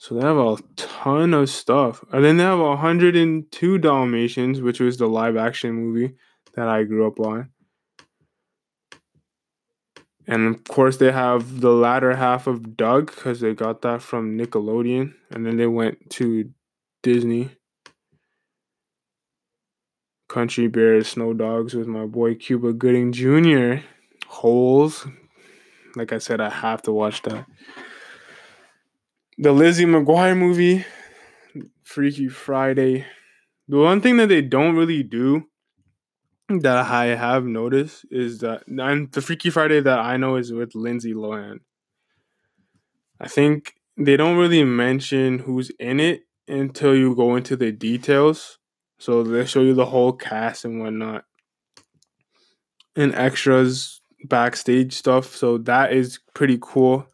So 0.00 0.14
they 0.14 0.22
have 0.22 0.38
a 0.38 0.56
ton 0.76 1.34
of 1.34 1.50
stuff. 1.50 2.02
And 2.10 2.24
then 2.24 2.38
they 2.38 2.42
have 2.42 2.58
102 2.58 3.78
Dalmatians, 3.78 4.62
which 4.62 4.80
was 4.80 4.96
the 4.96 5.06
live 5.06 5.36
action 5.36 5.74
movie 5.74 6.14
that 6.54 6.68
I 6.68 6.84
grew 6.84 7.06
up 7.06 7.20
on. 7.20 7.50
And 10.26 10.54
of 10.54 10.64
course, 10.64 10.96
they 10.96 11.12
have 11.12 11.60
the 11.60 11.72
latter 11.72 12.16
half 12.16 12.46
of 12.46 12.78
Doug 12.78 13.14
because 13.14 13.40
they 13.40 13.52
got 13.52 13.82
that 13.82 14.00
from 14.00 14.38
Nickelodeon. 14.38 15.12
And 15.30 15.44
then 15.44 15.58
they 15.58 15.66
went 15.66 16.08
to 16.12 16.50
Disney. 17.02 17.50
Country 20.30 20.66
Bears, 20.66 21.08
Snow 21.08 21.34
Dogs 21.34 21.74
with 21.74 21.86
my 21.86 22.06
boy 22.06 22.36
Cuba 22.36 22.72
Gooding 22.72 23.12
Jr. 23.12 23.84
Holes. 24.28 25.06
Like 25.94 26.14
I 26.14 26.18
said, 26.18 26.40
I 26.40 26.48
have 26.48 26.80
to 26.82 26.92
watch 26.92 27.20
that. 27.22 27.44
The 29.42 29.52
Lizzie 29.52 29.86
McGuire 29.86 30.36
movie, 30.36 30.84
Freaky 31.82 32.28
Friday. 32.28 33.06
The 33.68 33.78
one 33.78 34.02
thing 34.02 34.18
that 34.18 34.28
they 34.28 34.42
don't 34.42 34.76
really 34.76 35.02
do 35.02 35.44
that 36.50 36.84
I 36.90 37.06
have 37.16 37.46
noticed 37.46 38.04
is 38.10 38.40
that 38.40 38.64
and 38.66 39.10
the 39.12 39.22
Freaky 39.22 39.48
Friday 39.48 39.80
that 39.80 39.98
I 39.98 40.18
know 40.18 40.36
is 40.36 40.52
with 40.52 40.74
Lindsay 40.74 41.14
Lohan. 41.14 41.60
I 43.18 43.28
think 43.28 43.76
they 43.96 44.14
don't 44.18 44.36
really 44.36 44.62
mention 44.62 45.38
who's 45.38 45.70
in 45.80 46.00
it 46.00 46.24
until 46.46 46.94
you 46.94 47.16
go 47.16 47.34
into 47.34 47.56
the 47.56 47.72
details. 47.72 48.58
So 48.98 49.22
they 49.22 49.46
show 49.46 49.62
you 49.62 49.72
the 49.72 49.86
whole 49.86 50.12
cast 50.12 50.66
and 50.66 50.82
whatnot. 50.82 51.24
And 52.94 53.14
extras, 53.14 54.02
backstage 54.22 54.92
stuff. 54.92 55.34
So 55.34 55.56
that 55.56 55.94
is 55.94 56.20
pretty 56.34 56.58
cool. 56.60 57.06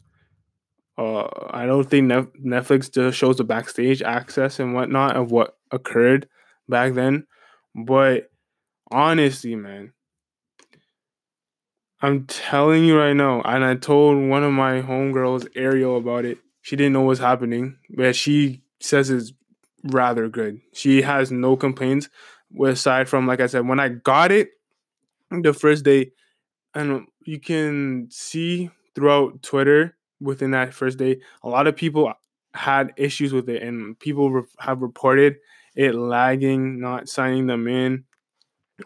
Uh, 0.98 1.28
I 1.50 1.66
don't 1.66 1.88
think 1.88 2.10
Netflix 2.10 2.90
just 2.90 3.18
shows 3.18 3.36
the 3.36 3.44
backstage 3.44 4.00
access 4.02 4.58
and 4.58 4.74
whatnot 4.74 5.16
of 5.16 5.30
what 5.30 5.56
occurred 5.70 6.28
back 6.68 6.94
then. 6.94 7.26
But 7.74 8.30
honestly, 8.90 9.56
man, 9.56 9.92
I'm 12.00 12.26
telling 12.26 12.84
you 12.84 12.98
right 12.98 13.14
now, 13.14 13.42
and 13.42 13.64
I 13.64 13.74
told 13.74 14.28
one 14.28 14.44
of 14.44 14.52
my 14.52 14.82
homegirls, 14.82 15.48
Ariel, 15.54 15.98
about 15.98 16.24
it. 16.24 16.38
She 16.62 16.76
didn't 16.76 16.92
know 16.94 17.02
what's 17.02 17.20
happening, 17.20 17.78
but 17.90 18.16
she 18.16 18.62
says 18.80 19.10
it's 19.10 19.32
rather 19.84 20.28
good. 20.28 20.60
She 20.72 21.02
has 21.02 21.30
no 21.30 21.56
complaints, 21.56 22.08
aside 22.64 23.08
from, 23.08 23.26
like 23.26 23.40
I 23.40 23.46
said, 23.46 23.66
when 23.66 23.80
I 23.80 23.88
got 23.88 24.32
it 24.32 24.50
the 25.30 25.52
first 25.52 25.84
day, 25.84 26.12
and 26.74 27.06
you 27.24 27.40
can 27.40 28.08
see 28.10 28.70
throughout 28.94 29.42
Twitter 29.42 29.95
within 30.20 30.52
that 30.52 30.74
first 30.74 30.98
day, 30.98 31.20
a 31.42 31.48
lot 31.48 31.66
of 31.66 31.76
people 31.76 32.12
had 32.54 32.92
issues 32.96 33.32
with 33.32 33.48
it, 33.48 33.62
and 33.62 33.98
people 33.98 34.30
re- 34.30 34.42
have 34.58 34.82
reported 34.82 35.36
it 35.74 35.94
lagging, 35.94 36.80
not 36.80 37.08
signing 37.08 37.46
them 37.46 37.68
in, 37.68 38.04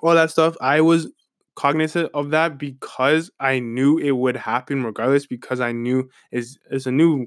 all 0.02 0.14
that 0.14 0.30
stuff. 0.30 0.56
I 0.60 0.80
was 0.80 1.08
cognizant 1.54 2.10
of 2.14 2.30
that 2.30 2.58
because 2.58 3.30
I 3.38 3.60
knew 3.60 3.98
it 3.98 4.12
would 4.12 4.36
happen 4.36 4.82
regardless, 4.84 5.26
because 5.26 5.60
I 5.60 5.72
knew 5.72 6.08
it's, 6.30 6.58
it's 6.70 6.86
a 6.86 6.92
new 6.92 7.26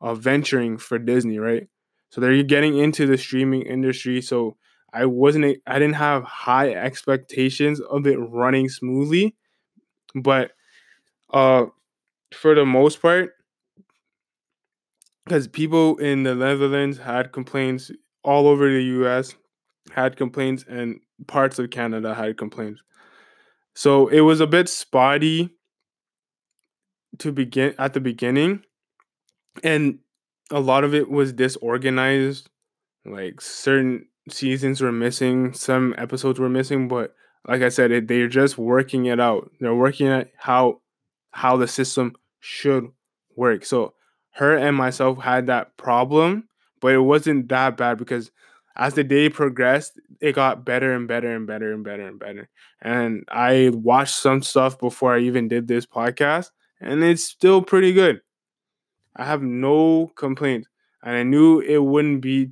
uh, 0.00 0.14
venturing 0.14 0.78
for 0.78 0.98
Disney, 0.98 1.38
right? 1.38 1.68
So 2.10 2.20
they're 2.20 2.42
getting 2.42 2.78
into 2.78 3.06
the 3.06 3.16
streaming 3.18 3.62
industry. 3.62 4.20
So 4.22 4.56
I 4.92 5.06
wasn't, 5.06 5.58
I 5.66 5.78
didn't 5.78 5.94
have 5.94 6.24
high 6.24 6.70
expectations 6.72 7.80
of 7.80 8.06
it 8.06 8.16
running 8.16 8.68
smoothly, 8.68 9.36
but 10.14 10.52
uh, 11.32 11.66
for 12.32 12.54
the 12.54 12.64
most 12.64 13.02
part, 13.02 13.32
because 15.24 15.48
people 15.48 15.96
in 15.98 16.22
the 16.22 16.34
Netherlands 16.34 16.98
had 16.98 17.32
complaints 17.32 17.90
all 18.22 18.46
over 18.46 18.70
the 18.70 18.82
US, 18.82 19.34
had 19.92 20.16
complaints, 20.16 20.64
and 20.68 21.00
parts 21.26 21.58
of 21.58 21.70
Canada 21.70 22.14
had 22.14 22.36
complaints. 22.36 22.82
So 23.74 24.08
it 24.08 24.20
was 24.20 24.40
a 24.40 24.46
bit 24.46 24.68
spotty 24.68 25.50
to 27.18 27.32
begin 27.32 27.74
at 27.78 27.94
the 27.94 28.00
beginning, 28.00 28.64
and 29.62 29.98
a 30.50 30.60
lot 30.60 30.84
of 30.84 30.94
it 30.94 31.10
was 31.10 31.32
disorganized. 31.32 32.48
Like 33.04 33.40
certain 33.40 34.06
seasons 34.28 34.80
were 34.80 34.92
missing, 34.92 35.52
some 35.52 35.94
episodes 35.96 36.38
were 36.38 36.48
missing, 36.48 36.88
but 36.88 37.14
like 37.48 37.62
I 37.62 37.68
said, 37.68 37.90
it, 37.90 38.08
they're 38.08 38.28
just 38.28 38.58
working 38.58 39.06
it 39.06 39.20
out. 39.20 39.50
They're 39.60 39.74
working 39.74 40.08
at 40.08 40.30
how 40.36 40.80
how 41.32 41.56
the 41.56 41.68
system 41.68 42.14
should 42.40 42.88
work. 43.36 43.64
So 43.64 43.94
her 44.32 44.56
and 44.56 44.76
myself 44.76 45.18
had 45.18 45.46
that 45.46 45.76
problem, 45.76 46.48
but 46.80 46.92
it 46.94 46.98
wasn't 46.98 47.48
that 47.48 47.76
bad 47.76 47.98
because 47.98 48.30
as 48.76 48.94
the 48.94 49.04
day 49.04 49.28
progressed, 49.28 50.00
it 50.20 50.34
got 50.34 50.64
better 50.64 50.92
and 50.94 51.06
better 51.06 51.34
and 51.34 51.46
better 51.46 51.72
and 51.72 51.84
better 51.84 52.06
and 52.06 52.18
better. 52.18 52.48
And 52.80 53.24
I 53.30 53.70
watched 53.74 54.14
some 54.14 54.42
stuff 54.42 54.78
before 54.78 55.14
I 55.14 55.20
even 55.20 55.48
did 55.48 55.68
this 55.68 55.86
podcast, 55.86 56.50
and 56.80 57.02
it's 57.04 57.24
still 57.24 57.62
pretty 57.62 57.92
good. 57.92 58.20
I 59.16 59.24
have 59.24 59.42
no 59.42 60.12
complaints. 60.16 60.68
And 61.02 61.16
I 61.16 61.22
knew 61.22 61.60
it 61.60 61.78
wouldn't 61.78 62.20
be 62.20 62.50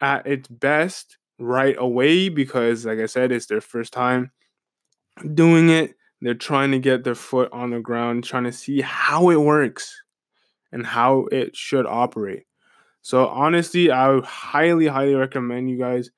at 0.00 0.26
its 0.26 0.48
best 0.48 1.18
right 1.38 1.76
away 1.78 2.28
because, 2.28 2.86
like 2.86 2.98
I 2.98 3.06
said, 3.06 3.32
it's 3.32 3.46
their 3.46 3.60
first 3.60 3.92
time 3.92 4.30
doing 5.34 5.70
it. 5.70 5.94
They're 6.20 6.34
trying 6.34 6.72
to 6.72 6.78
get 6.78 7.04
their 7.04 7.14
foot 7.14 7.48
on 7.52 7.70
the 7.70 7.80
ground, 7.80 8.24
trying 8.24 8.44
to 8.44 8.52
see 8.52 8.80
how 8.80 9.30
it 9.30 9.40
works 9.40 10.02
and 10.72 10.86
how 10.86 11.26
it 11.30 11.56
should 11.56 11.86
operate. 11.86 12.44
So 13.02 13.28
honestly, 13.28 13.90
I 13.90 14.08
would 14.10 14.24
highly, 14.24 14.86
highly 14.86 15.14
recommend 15.14 15.70
you 15.70 15.78
guys 15.78 16.10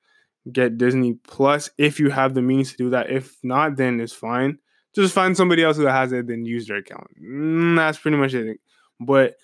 get 0.51 0.77
Disney 0.77 1.13
Plus 1.13 1.69
if 1.77 1.99
you 1.99 2.09
have 2.09 2.33
the 2.33 2.41
means 2.41 2.71
to 2.71 2.77
do 2.77 2.89
that. 2.89 3.11
If 3.11 3.37
not, 3.43 3.77
then 3.77 3.99
it's 3.99 4.13
fine. 4.13 4.57
Just 4.93 5.13
find 5.13 5.37
somebody 5.37 5.63
else 5.63 5.77
who 5.77 5.85
has 5.85 6.11
it, 6.11 6.27
then 6.27 6.45
use 6.45 6.67
their 6.67 6.77
account. 6.77 7.07
Mm, 7.21 7.77
that's 7.77 7.99
pretty 7.99 8.17
much 8.17 8.33
it. 8.33 8.59
But 8.99 9.35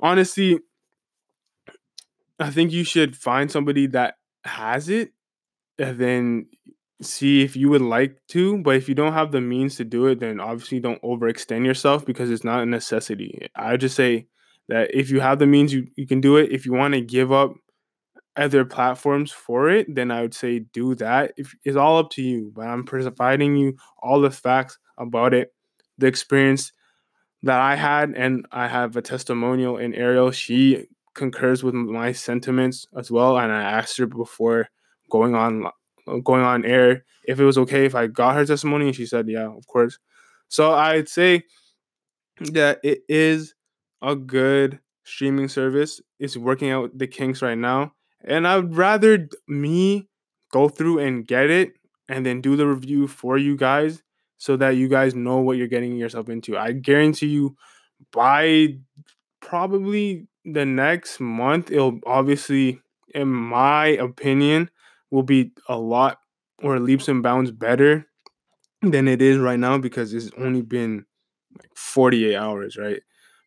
honestly, 0.00 0.58
I 2.40 2.50
think 2.50 2.72
you 2.72 2.82
should 2.82 3.16
find 3.16 3.50
somebody 3.50 3.86
that 3.88 4.16
has 4.44 4.88
it 4.88 5.12
and 5.78 5.98
then 5.98 6.46
see 7.02 7.42
if 7.42 7.56
you 7.56 7.68
would 7.68 7.82
like 7.82 8.16
to. 8.28 8.58
But 8.58 8.76
if 8.76 8.88
you 8.88 8.94
don't 8.94 9.12
have 9.12 9.32
the 9.32 9.40
means 9.40 9.76
to 9.76 9.84
do 9.84 10.06
it, 10.06 10.20
then 10.20 10.40
obviously 10.40 10.80
don't 10.80 11.02
overextend 11.02 11.64
yourself 11.64 12.04
because 12.04 12.30
it's 12.30 12.44
not 12.44 12.62
a 12.62 12.66
necessity. 12.66 13.48
I 13.56 13.76
just 13.76 13.96
say 13.96 14.26
that 14.68 14.94
if 14.94 15.10
you 15.10 15.20
have 15.20 15.38
the 15.38 15.46
means, 15.46 15.72
you, 15.72 15.86
you 15.96 16.06
can 16.06 16.20
do 16.20 16.36
it. 16.36 16.52
If 16.52 16.66
you 16.66 16.72
want 16.72 16.94
to 16.94 17.00
give 17.00 17.32
up 17.32 17.54
other 18.36 18.64
platforms 18.64 19.30
for 19.30 19.68
it, 19.68 19.94
then 19.94 20.10
I 20.10 20.22
would 20.22 20.34
say 20.34 20.60
do 20.60 20.94
that. 20.96 21.32
If, 21.36 21.54
it's 21.64 21.76
all 21.76 21.98
up 21.98 22.10
to 22.12 22.22
you. 22.22 22.52
But 22.54 22.66
I'm 22.66 22.84
providing 22.84 23.56
you 23.56 23.76
all 24.02 24.20
the 24.20 24.30
facts 24.30 24.78
about 24.98 25.34
it, 25.34 25.52
the 25.98 26.06
experience 26.06 26.72
that 27.42 27.60
I 27.60 27.74
had, 27.74 28.14
and 28.16 28.46
I 28.52 28.68
have 28.68 28.96
a 28.96 29.02
testimonial 29.02 29.76
in 29.76 29.94
Ariel. 29.94 30.30
She 30.30 30.86
concurs 31.14 31.62
with 31.62 31.74
my 31.74 32.12
sentiments 32.12 32.86
as 32.96 33.10
well, 33.10 33.38
and 33.38 33.52
I 33.52 33.62
asked 33.62 33.98
her 33.98 34.06
before 34.06 34.68
going 35.10 35.34
on 35.34 35.66
Uh, 36.06 36.18
going 36.18 36.42
on 36.42 36.64
air 36.64 37.04
if 37.24 37.38
it 37.38 37.44
was 37.44 37.58
okay 37.58 37.84
if 37.86 37.94
I 37.94 38.06
got 38.08 38.34
her 38.36 38.44
testimony, 38.46 38.86
and 38.86 38.96
she 38.96 39.06
said, 39.06 39.28
"Yeah, 39.28 39.46
of 39.48 39.66
course." 39.66 39.98
So 40.48 40.72
I'd 40.72 41.08
say 41.08 41.44
that 42.40 42.80
it 42.82 43.00
is 43.08 43.54
a 44.02 44.16
good 44.16 44.80
streaming 45.04 45.48
service. 45.48 46.00
It's 46.18 46.36
working 46.36 46.70
out 46.70 46.96
the 46.96 47.06
kinks 47.06 47.42
right 47.42 47.58
now, 47.58 47.92
and 48.24 48.46
I'd 48.46 48.74
rather 48.74 49.28
me 49.48 50.08
go 50.50 50.68
through 50.68 50.98
and 51.00 51.26
get 51.26 51.50
it 51.50 51.74
and 52.08 52.26
then 52.26 52.40
do 52.40 52.56
the 52.56 52.66
review 52.66 53.06
for 53.06 53.38
you 53.38 53.56
guys 53.56 54.02
so 54.36 54.56
that 54.56 54.70
you 54.70 54.88
guys 54.88 55.14
know 55.14 55.38
what 55.38 55.56
you're 55.56 55.68
getting 55.68 55.96
yourself 55.96 56.28
into. 56.28 56.58
I 56.58 56.72
guarantee 56.72 57.28
you 57.28 57.56
by 58.12 58.78
probably 59.40 60.26
the 60.44 60.64
next 60.66 61.20
month 61.20 61.70
it'll 61.70 62.00
obviously 62.06 62.80
in 63.14 63.28
my 63.28 63.86
opinion 63.88 64.70
will 65.12 65.22
be 65.22 65.52
a 65.68 65.78
lot 65.78 66.18
or 66.64 66.80
leaps 66.80 67.08
and 67.08 67.22
bounds 67.22 67.52
better 67.52 68.06
than 68.82 69.08
it 69.08 69.22
is 69.22 69.38
right 69.38 69.58
now 69.58 69.78
because 69.78 70.12
it's 70.14 70.30
only 70.38 70.62
been 70.62 71.04
like 71.60 71.70
48 71.76 72.36
hours, 72.36 72.76
right? 72.76 73.02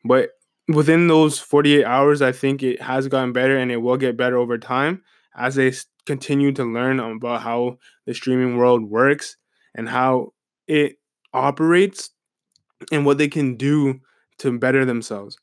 But 0.06 0.30
within 0.70 1.08
those 1.08 1.40
48 1.40 1.86
hours, 1.86 2.22
I 2.22 2.32
think 2.32 2.64
it 2.64 2.82
has 2.82 3.08
gotten 3.08 3.34
better 3.34 3.58
and 3.58 3.72
it 3.72 3.78
will 3.78 3.98
get 3.98 4.18
better 4.18 4.38
over 4.38 4.58
time 4.58 5.04
as 5.36 5.56
they 5.56 5.74
continue 6.06 6.52
to 6.54 6.64
learn 6.64 7.00
about 7.00 7.42
how 7.42 7.78
the 8.06 8.14
streaming 8.14 8.58
world 8.58 8.84
works 8.84 9.38
and 9.76 9.90
how 9.90 10.34
it 10.68 10.98
operates 11.34 12.12
and 12.92 13.06
what 13.06 13.18
they 13.18 13.28
can 13.28 13.56
do 13.56 14.00
to 14.40 14.58
better 14.58 14.86
themselves. 14.86 15.38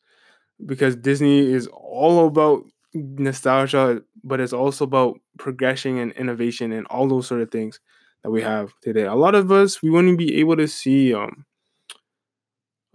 Because 0.65 0.97
Disney 0.97 1.41
is 1.41 1.67
all 1.69 2.27
about 2.27 2.65
nostalgia, 2.95 4.03
but 4.25 4.41
it's 4.41 4.53
also 4.53 4.85
about 4.85 5.19
progression 5.39 5.99
and 5.99 6.13
innovation 6.13 6.73
and 6.73 6.87
all 6.89 7.09
those 7.09 7.27
sort 7.27 7.41
of 7.43 7.51
things 7.51 7.81
that 8.23 8.31
we 8.31 8.43
have 8.43 8.73
today. 8.83 9.05
A 9.05 9.15
lot 9.15 9.35
of 9.35 9.51
us 9.53 9.83
we 9.83 9.91
wouldn't 9.91 10.19
be 10.19 10.41
able 10.41 10.57
to 10.57 10.69
see 10.69 11.15
um 11.15 11.45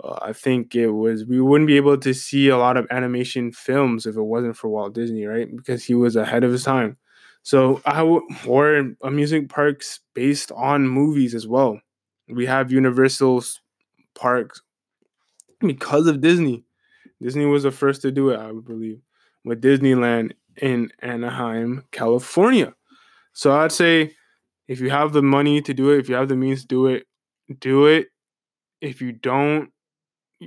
uh, 0.03 0.17
I 0.21 0.33
think 0.33 0.75
it 0.75 0.89
was 0.89 1.25
we 1.25 1.41
wouldn't 1.41 1.67
be 1.67 1.77
able 1.77 1.97
to 1.97 2.13
see 2.13 2.49
a 2.49 2.57
lot 2.57 2.77
of 2.77 2.87
animation 2.91 3.51
films 3.51 4.05
if 4.05 4.15
it 4.15 4.21
wasn't 4.21 4.57
for 4.57 4.69
Walt 4.69 4.93
Disney, 4.93 5.25
right? 5.25 5.47
Because 5.55 5.83
he 5.83 5.95
was 5.95 6.15
ahead 6.15 6.43
of 6.43 6.51
his 6.51 6.63
time. 6.63 6.97
So 7.43 7.81
I 7.85 7.97
w- 7.99 8.27
or 8.45 8.91
amusement 9.01 9.49
parks 9.49 9.99
based 10.13 10.51
on 10.51 10.87
movies 10.87 11.33
as 11.33 11.47
well. 11.47 11.79
We 12.27 12.45
have 12.45 12.71
Universal 12.71 13.43
parks 14.15 14.61
because 15.59 16.07
of 16.07 16.21
Disney. 16.21 16.63
Disney 17.21 17.45
was 17.45 17.63
the 17.63 17.71
first 17.71 18.01
to 18.03 18.11
do 18.11 18.31
it, 18.31 18.39
I 18.39 18.51
believe, 18.51 19.01
with 19.45 19.61
Disneyland 19.61 20.33
in 20.61 20.91
Anaheim, 21.01 21.83
California. 21.91 22.73
So 23.33 23.55
I'd 23.55 23.71
say 23.71 24.15
if 24.67 24.79
you 24.79 24.89
have 24.89 25.13
the 25.13 25.21
money 25.21 25.61
to 25.61 25.73
do 25.73 25.91
it, 25.91 25.99
if 25.99 26.09
you 26.09 26.15
have 26.15 26.27
the 26.27 26.35
means 26.35 26.61
to 26.61 26.67
do 26.67 26.87
it, 26.87 27.07
do 27.59 27.85
it. 27.85 28.07
If 28.81 29.01
you 29.01 29.11
don't, 29.11 29.71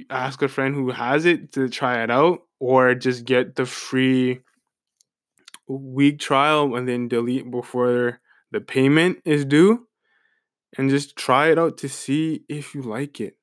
ask 0.09 0.43
a 0.43 0.49
friend 0.49 0.75
who 0.75 0.91
has 0.91 1.25
it 1.25 1.53
to 1.53 1.69
try 1.69 2.03
it 2.03 2.11
out, 2.11 2.41
or 2.61 2.95
just 2.95 3.25
get 3.25 3.57
the 3.57 3.67
free 3.67 4.41
week 5.67 6.19
trial 6.19 6.75
and 6.77 6.89
then 6.89 7.09
delete 7.09 7.51
before 7.51 8.21
the 8.51 8.61
payment 8.61 9.19
is 9.25 9.45
due 9.45 9.87
and 10.77 10.91
just 10.91 11.17
try 11.17 11.51
it 11.51 11.59
out 11.59 11.79
to 11.79 11.89
see 11.89 12.45
if 12.49 12.75
you 12.75 12.83
like 12.83 13.21
it. 13.21 13.37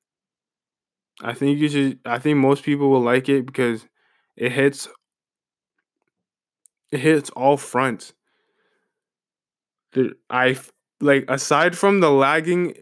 I 1.20 1.34
think 1.34 1.58
you 1.58 1.68
should 1.68 1.98
I 2.04 2.18
think 2.18 2.38
most 2.38 2.62
people 2.62 2.90
will 2.90 3.02
like 3.02 3.28
it 3.28 3.46
because 3.46 3.86
it 4.36 4.52
hits 4.52 4.88
it 6.92 7.00
hits 7.00 7.30
all 7.30 7.56
fronts. 7.56 8.12
The, 9.92 10.12
I 10.30 10.56
like 11.00 11.24
aside 11.28 11.76
from 11.76 12.00
the 12.00 12.10
lagging 12.10 12.74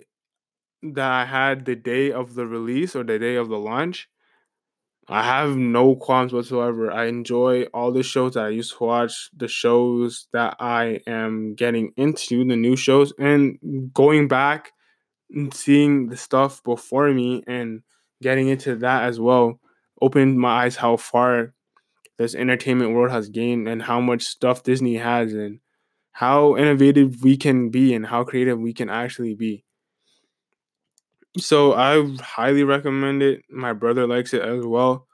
that 0.83 1.11
I 1.11 1.25
had 1.25 1.65
the 1.65 1.77
day 1.77 2.13
of 2.13 2.35
the 2.35 2.47
release 2.47 2.97
or 2.97 3.05
the 3.05 3.19
day 3.19 3.37
of 3.37 3.49
the 3.49 3.59
launch, 3.59 4.09
I 5.09 5.23
have 5.23 5.57
no 5.57 5.95
qualms 5.95 6.33
whatsoever. 6.33 6.91
I 6.91 7.07
enjoy 7.07 7.65
all 7.75 7.93
the 7.93 8.03
shows 8.03 8.35
that 8.35 8.47
I 8.47 8.49
used 8.49 8.77
to 8.77 8.85
watch, 8.85 9.31
the 9.37 9.47
shows 9.49 10.27
that 10.33 10.57
I 10.59 11.01
am 11.07 11.55
getting 11.55 11.93
into, 11.97 12.45
the 12.45 12.57
new 12.57 12.77
shows, 12.77 13.13
and 13.19 13.59
going 13.95 14.27
back 14.27 14.73
and 15.31 15.55
seeing 15.55 16.09
the 16.09 16.17
stuff 16.17 16.63
before 16.65 17.13
me 17.13 17.45
and 17.47 17.83
getting 18.23 18.49
into 18.49 18.77
that 18.77 19.05
as 19.05 19.21
well 19.21 19.61
opened 20.03 20.39
my 20.41 20.65
eyes 20.65 20.77
how 20.77 20.97
far 20.97 21.55
this 22.19 22.35
entertainment 22.35 22.93
world 22.93 23.11
has 23.11 23.29
gained 23.29 23.69
and 23.69 23.83
how 23.83 24.01
much 24.01 24.23
stuff 24.23 24.63
Disney 24.63 24.97
has 24.97 25.33
and 25.33 25.61
how 26.13 26.57
innovative 26.57 27.23
we 27.23 27.37
can 27.37 27.69
be 27.69 27.95
and 27.95 28.07
how 28.07 28.25
creative 28.25 28.59
we 28.59 28.73
can 28.73 28.89
actually 28.89 29.35
be. 29.35 29.65
So 31.39 31.75
I 31.75 32.17
highly 32.21 32.65
recommend 32.65 33.23
it. 33.23 33.43
My 33.51 33.75
brother 33.75 34.07
likes 34.07 34.33
it 34.33 34.43
as 34.43 34.65
well. 34.65 35.07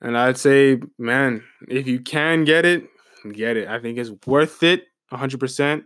And 0.00 0.16
I'd 0.16 0.36
say, 0.36 0.80
man, 0.98 1.42
if 1.66 1.86
you 1.88 2.00
can 2.00 2.44
get 2.44 2.64
it, 2.66 2.86
get 3.32 3.56
it. 3.56 3.68
I 3.68 3.80
think 3.80 3.98
it's 3.98 4.12
worth 4.26 4.62
it 4.62 4.84
100%. 5.12 5.84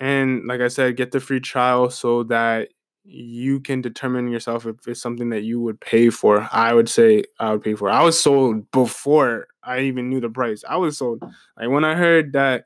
And 0.00 0.46
like 0.46 0.60
I 0.60 0.68
said, 0.68 0.96
get 0.96 1.12
the 1.12 1.20
free 1.20 1.40
trial 1.40 1.88
so 1.90 2.24
that 2.24 2.68
you 3.04 3.60
can 3.60 3.82
determine 3.82 4.28
yourself 4.28 4.66
if 4.66 4.88
it's 4.88 5.00
something 5.00 5.28
that 5.30 5.42
you 5.42 5.60
would 5.60 5.80
pay 5.80 6.08
for. 6.10 6.48
I 6.50 6.72
would 6.72 6.88
say 6.88 7.24
I 7.38 7.52
would 7.52 7.62
pay 7.62 7.74
for. 7.74 7.90
I 7.90 8.02
was 8.02 8.20
sold 8.20 8.70
before 8.70 9.46
I 9.62 9.80
even 9.80 10.08
knew 10.08 10.20
the 10.20 10.30
price. 10.30 10.64
I 10.68 10.76
was 10.76 10.98
sold. 10.98 11.22
Like 11.58 11.68
when 11.68 11.84
I 11.84 11.94
heard 11.94 12.32
that 12.32 12.64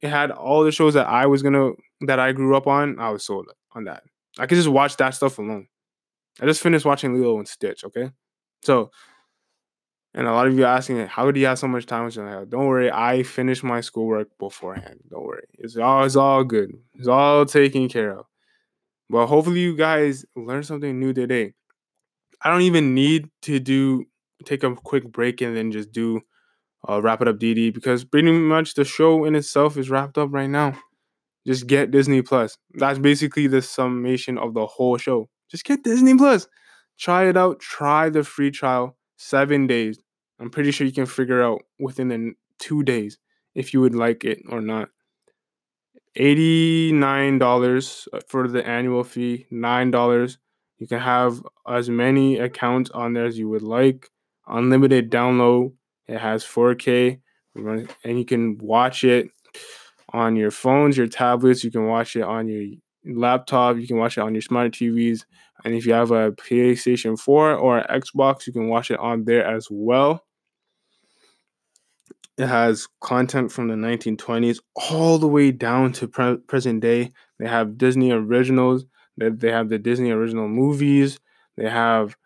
it 0.00 0.08
had 0.08 0.30
all 0.30 0.64
the 0.64 0.72
shows 0.72 0.94
that 0.94 1.08
I 1.08 1.26
was 1.26 1.42
gonna 1.42 1.72
that 2.02 2.20
I 2.20 2.32
grew 2.32 2.56
up 2.56 2.66
on, 2.66 2.98
I 2.98 3.10
was 3.10 3.24
sold 3.24 3.46
on 3.72 3.84
that. 3.84 4.04
I 4.38 4.46
could 4.46 4.56
just 4.56 4.68
watch 4.68 4.96
that 4.98 5.14
stuff 5.14 5.38
alone. 5.38 5.66
I 6.40 6.46
just 6.46 6.62
finished 6.62 6.84
watching 6.86 7.12
Lilo 7.14 7.38
and 7.38 7.48
Stitch, 7.48 7.84
okay? 7.84 8.10
So, 8.62 8.90
and 10.14 10.26
a 10.26 10.32
lot 10.32 10.46
of 10.46 10.56
you 10.56 10.64
are 10.64 10.76
asking, 10.76 11.06
how 11.06 11.30
do 11.30 11.38
you 11.40 11.46
have 11.46 11.58
so 11.58 11.68
much 11.68 11.86
time? 11.86 12.08
Don't 12.10 12.66
worry, 12.66 12.90
I 12.90 13.22
finished 13.22 13.62
my 13.64 13.80
schoolwork 13.80 14.28
beforehand. 14.38 15.00
Don't 15.10 15.24
worry. 15.24 15.46
It's 15.58 15.76
all 15.76 16.04
it's 16.04 16.16
all 16.16 16.44
good. 16.44 16.72
It's 16.94 17.08
all 17.08 17.44
taken 17.44 17.88
care 17.88 18.16
of. 18.16 18.26
But 19.10 19.26
hopefully 19.26 19.60
you 19.60 19.76
guys 19.76 20.24
learned 20.36 20.66
something 20.66 20.98
new 20.98 21.12
today. 21.12 21.54
I 22.42 22.50
don't 22.50 22.62
even 22.62 22.94
need 22.94 23.28
to 23.42 23.58
do 23.58 24.04
take 24.44 24.62
a 24.62 24.74
quick 24.74 25.10
break 25.10 25.40
and 25.40 25.54
then 25.54 25.72
just 25.72 25.90
do 25.90 26.20
uh, 26.88 27.02
wrap 27.02 27.20
it 27.20 27.28
up 27.28 27.38
DD 27.38 27.74
because 27.74 28.04
pretty 28.04 28.30
much 28.30 28.74
the 28.74 28.84
show 28.84 29.24
in 29.24 29.34
itself 29.34 29.76
is 29.76 29.90
wrapped 29.90 30.16
up 30.16 30.28
right 30.32 30.48
now. 30.48 30.78
Just 31.44 31.66
get 31.66 31.90
Disney 31.90 32.22
Plus. 32.22 32.56
That's 32.74 33.00
basically 33.00 33.48
the 33.48 33.62
summation 33.62 34.38
of 34.38 34.54
the 34.54 34.64
whole 34.66 34.96
show. 34.96 35.28
Just 35.50 35.64
get 35.64 35.82
Disney 35.82 36.16
Plus. 36.16 36.46
Try 36.98 37.28
it 37.28 37.36
out. 37.36 37.58
Try 37.58 38.10
the 38.10 38.22
free 38.22 38.52
trial. 38.52 38.96
Seven 39.16 39.66
days. 39.66 39.98
I'm 40.38 40.50
pretty 40.50 40.70
sure 40.70 40.86
you 40.86 40.92
can 40.92 41.06
figure 41.06 41.42
out 41.42 41.62
within 41.78 42.08
the 42.08 42.32
two 42.58 42.84
days 42.84 43.18
if 43.54 43.74
you 43.74 43.80
would 43.80 43.94
like 43.94 44.24
it 44.24 44.38
or 44.48 44.60
not. 44.60 44.90
$89 46.16 48.08
uh, 48.12 48.20
for 48.28 48.48
the 48.48 48.66
annual 48.66 49.04
fee, 49.04 49.46
$9. 49.52 50.36
You 50.78 50.86
can 50.86 51.00
have 51.00 51.42
as 51.68 51.90
many 51.90 52.38
accounts 52.38 52.90
on 52.90 53.12
there 53.12 53.26
as 53.26 53.38
you 53.38 53.48
would 53.48 53.62
like. 53.62 54.08
Unlimited 54.46 55.10
download. 55.10 55.72
It 56.08 56.18
has 56.18 56.44
4K 56.44 57.20
and 57.54 58.18
you 58.18 58.24
can 58.24 58.58
watch 58.58 59.04
it 59.04 59.28
on 60.12 60.36
your 60.36 60.50
phones, 60.50 60.96
your 60.96 61.06
tablets. 61.06 61.62
You 61.62 61.70
can 61.70 61.86
watch 61.86 62.16
it 62.16 62.22
on 62.22 62.48
your 62.48 62.66
laptop. 63.04 63.76
You 63.76 63.86
can 63.86 63.96
watch 63.96 64.18
it 64.18 64.22
on 64.22 64.34
your 64.34 64.42
smart 64.42 64.72
TVs. 64.72 65.24
And 65.64 65.74
if 65.74 65.86
you 65.86 65.92
have 65.92 66.10
a 66.10 66.32
PlayStation 66.32 67.18
4 67.18 67.54
or 67.54 67.82
Xbox, 67.84 68.46
you 68.46 68.52
can 68.52 68.68
watch 68.68 68.90
it 68.90 68.98
on 68.98 69.24
there 69.24 69.44
as 69.44 69.68
well. 69.70 70.24
It 72.40 72.48
has 72.48 72.88
content 73.00 73.52
from 73.52 73.68
the 73.68 73.76
1920s 73.76 74.60
all 74.74 75.18
the 75.18 75.28
way 75.28 75.50
down 75.52 75.92
to 75.94 76.08
pre- 76.08 76.38
present 76.38 76.80
day. 76.80 77.12
They 77.38 77.48
have 77.48 77.76
Disney 77.78 78.10
originals. 78.12 78.86
They, 79.18 79.28
they 79.28 79.50
have 79.50 79.68
the 79.68 79.78
Disney 79.78 80.10
original 80.10 80.48
movies. 80.48 81.18
They 81.56 81.68
have 81.68 82.16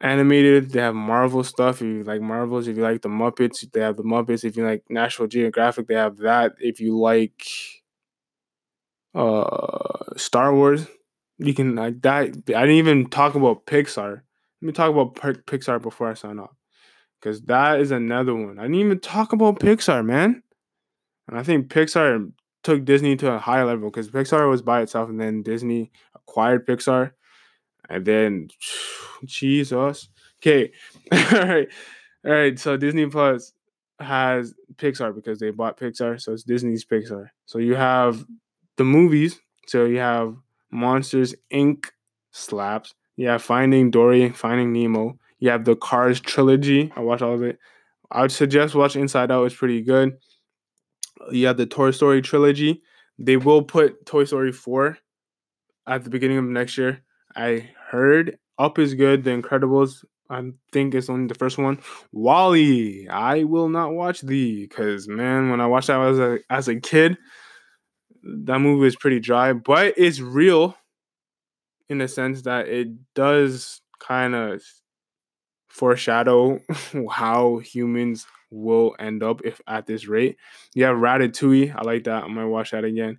animated. 0.00 0.70
They 0.70 0.80
have 0.80 0.94
Marvel 0.94 1.42
stuff. 1.44 1.76
If 1.76 1.82
you 1.86 2.04
like 2.04 2.20
Marvels, 2.20 2.68
if 2.68 2.76
you 2.76 2.82
like 2.82 3.02
the 3.02 3.08
Muppets, 3.08 3.70
they 3.72 3.80
have 3.80 3.96
the 3.96 4.02
Muppets. 4.02 4.44
If 4.44 4.56
you 4.56 4.64
like 4.64 4.84
National 4.90 5.28
Geographic, 5.28 5.86
they 5.88 5.94
have 5.94 6.18
that. 6.18 6.52
If 6.58 6.80
you 6.80 6.98
like 6.98 7.42
uh 9.14 10.14
Star 10.16 10.54
Wars, 10.54 10.86
you 11.38 11.54
can 11.54 11.74
like 11.74 12.02
that. 12.02 12.28
I 12.28 12.30
didn't 12.30 12.70
even 12.70 13.06
talk 13.08 13.34
about 13.34 13.66
Pixar. 13.66 14.22
Let 14.60 14.66
me 14.66 14.72
talk 14.72 14.90
about 14.90 15.14
Pixar 15.46 15.80
before 15.80 16.10
I 16.10 16.14
sign 16.14 16.38
off, 16.38 16.56
because 17.20 17.42
that 17.42 17.80
is 17.80 17.90
another 17.90 18.34
one. 18.34 18.58
I 18.58 18.62
didn't 18.62 18.76
even 18.76 19.00
talk 19.00 19.32
about 19.32 19.60
Pixar, 19.60 20.04
man. 20.04 20.42
And 21.28 21.38
I 21.38 21.42
think 21.42 21.68
Pixar 21.68 22.30
took 22.62 22.84
Disney 22.84 23.16
to 23.16 23.32
a 23.32 23.38
higher 23.38 23.64
level 23.64 23.90
because 23.90 24.10
Pixar 24.10 24.48
was 24.48 24.62
by 24.62 24.82
itself, 24.82 25.08
and 25.08 25.20
then 25.20 25.42
Disney 25.42 25.90
acquired 26.14 26.66
Pixar 26.66 27.12
and 27.88 28.04
then, 28.04 28.48
Jesus. 29.24 30.08
Okay. 30.40 30.72
all 31.12 31.46
right. 31.46 31.68
All 32.24 32.32
right. 32.32 32.58
So 32.58 32.76
Disney 32.76 33.06
Plus 33.06 33.52
has 34.00 34.54
Pixar 34.76 35.14
because 35.14 35.38
they 35.38 35.50
bought 35.50 35.78
Pixar. 35.78 36.20
So 36.20 36.32
it's 36.32 36.42
Disney's 36.42 36.84
Pixar. 36.84 37.28
So 37.46 37.58
you 37.58 37.74
have 37.74 38.24
the 38.76 38.84
movies. 38.84 39.40
So 39.66 39.84
you 39.84 39.98
have 39.98 40.36
Monsters 40.70 41.34
Inc. 41.52 41.86
slaps. 42.32 42.94
You 43.16 43.28
have 43.28 43.42
Finding 43.42 43.90
Dory, 43.90 44.30
Finding 44.30 44.72
Nemo. 44.72 45.18
You 45.38 45.50
have 45.50 45.64
the 45.64 45.76
Cars 45.76 46.20
trilogy. 46.20 46.92
I 46.96 47.00
watched 47.00 47.22
all 47.22 47.34
of 47.34 47.42
it. 47.42 47.58
I 48.10 48.22
would 48.22 48.32
suggest 48.32 48.74
watch 48.74 48.96
Inside 48.96 49.30
Out. 49.30 49.44
It's 49.44 49.54
pretty 49.54 49.82
good. 49.82 50.16
You 51.30 51.46
have 51.46 51.56
the 51.56 51.66
Toy 51.66 51.90
Story 51.90 52.22
trilogy. 52.22 52.82
They 53.18 53.36
will 53.36 53.62
put 53.62 54.06
Toy 54.06 54.24
Story 54.24 54.52
4 54.52 54.98
at 55.86 56.04
the 56.04 56.10
beginning 56.10 56.38
of 56.38 56.44
next 56.44 56.78
year. 56.78 57.02
I 57.34 57.70
heard 57.90 58.38
Up 58.58 58.78
is 58.78 58.94
good. 58.94 59.24
The 59.24 59.30
Incredibles, 59.30 60.04
I 60.30 60.50
think 60.72 60.94
it's 60.94 61.10
only 61.10 61.26
the 61.26 61.34
first 61.34 61.58
one. 61.58 61.80
WALL-E, 62.12 63.08
I 63.08 63.44
will 63.44 63.68
not 63.68 63.92
watch 63.92 64.20
the 64.20 64.66
because 64.66 65.08
man, 65.08 65.50
when 65.50 65.60
I 65.60 65.66
watched 65.66 65.88
that 65.88 66.00
as 66.00 66.18
a 66.18 66.38
as 66.50 66.68
a 66.68 66.76
kid, 66.76 67.18
that 68.22 68.58
movie 68.58 68.86
is 68.86 68.96
pretty 68.96 69.20
dry, 69.20 69.52
but 69.52 69.94
it's 69.96 70.20
real 70.20 70.76
in 71.88 71.98
the 71.98 72.08
sense 72.08 72.42
that 72.42 72.68
it 72.68 72.88
does 73.14 73.80
kind 74.00 74.34
of 74.34 74.62
foreshadow 75.76 76.58
how 77.10 77.58
humans 77.58 78.26
will 78.50 78.96
end 78.98 79.22
up 79.22 79.42
if 79.44 79.60
at 79.66 79.86
this 79.86 80.06
rate. 80.06 80.36
You 80.74 80.84
have 80.84 80.96
Ratatouille. 80.96 81.74
I 81.76 81.82
like 81.82 82.04
that. 82.04 82.24
I 82.24 82.28
might 82.28 82.46
watch 82.46 82.70
that 82.70 82.84
again. 82.84 83.18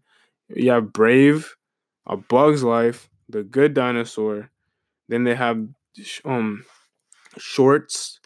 You 0.50 0.72
have 0.72 0.92
Brave, 0.92 1.56
A 2.08 2.18
Bug's 2.18 2.64
Life, 2.64 3.10
The 3.30 3.44
Good 3.44 3.74
Dinosaur. 3.74 4.50
Then 5.08 5.24
they 5.24 5.36
have 5.36 5.68
um 6.26 6.66
shorts 7.38 8.20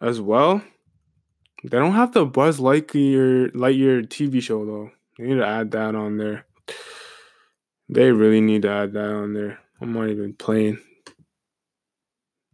as 0.00 0.20
well. 0.20 0.62
They 1.62 1.78
don't 1.78 1.92
have 1.92 2.12
the 2.12 2.26
Buzz 2.26 2.58
Lightyear 2.58 3.52
Lightyear 3.52 4.06
TV 4.06 4.42
show 4.42 4.64
though. 4.66 4.90
They 5.18 5.28
need 5.28 5.36
to 5.36 5.46
add 5.46 5.70
that 5.72 5.94
on 5.94 6.18
there. 6.18 6.44
They 7.88 8.10
really 8.10 8.40
need 8.40 8.62
to 8.62 8.70
add 8.70 8.92
that 8.94 9.10
on 9.10 9.32
there. 9.32 9.60
I'm 9.80 9.92
not 9.92 10.08
even 10.08 10.34
playing. 10.34 10.80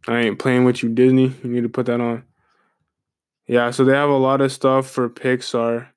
I 0.07 0.19
ain't 0.19 0.39
playing 0.39 0.65
with 0.65 0.83
you, 0.83 0.89
Disney. 0.89 1.33
You 1.43 1.49
need 1.49 1.63
to 1.63 1.69
put 1.69 1.85
that 1.85 2.01
on. 2.01 2.23
Yeah, 3.47 3.71
so 3.71 3.83
they 3.83 3.93
have 3.93 4.09
a 4.09 4.17
lot 4.17 4.41
of 4.41 4.51
stuff 4.51 4.89
for 4.89 5.09
Pixar, 5.09 5.87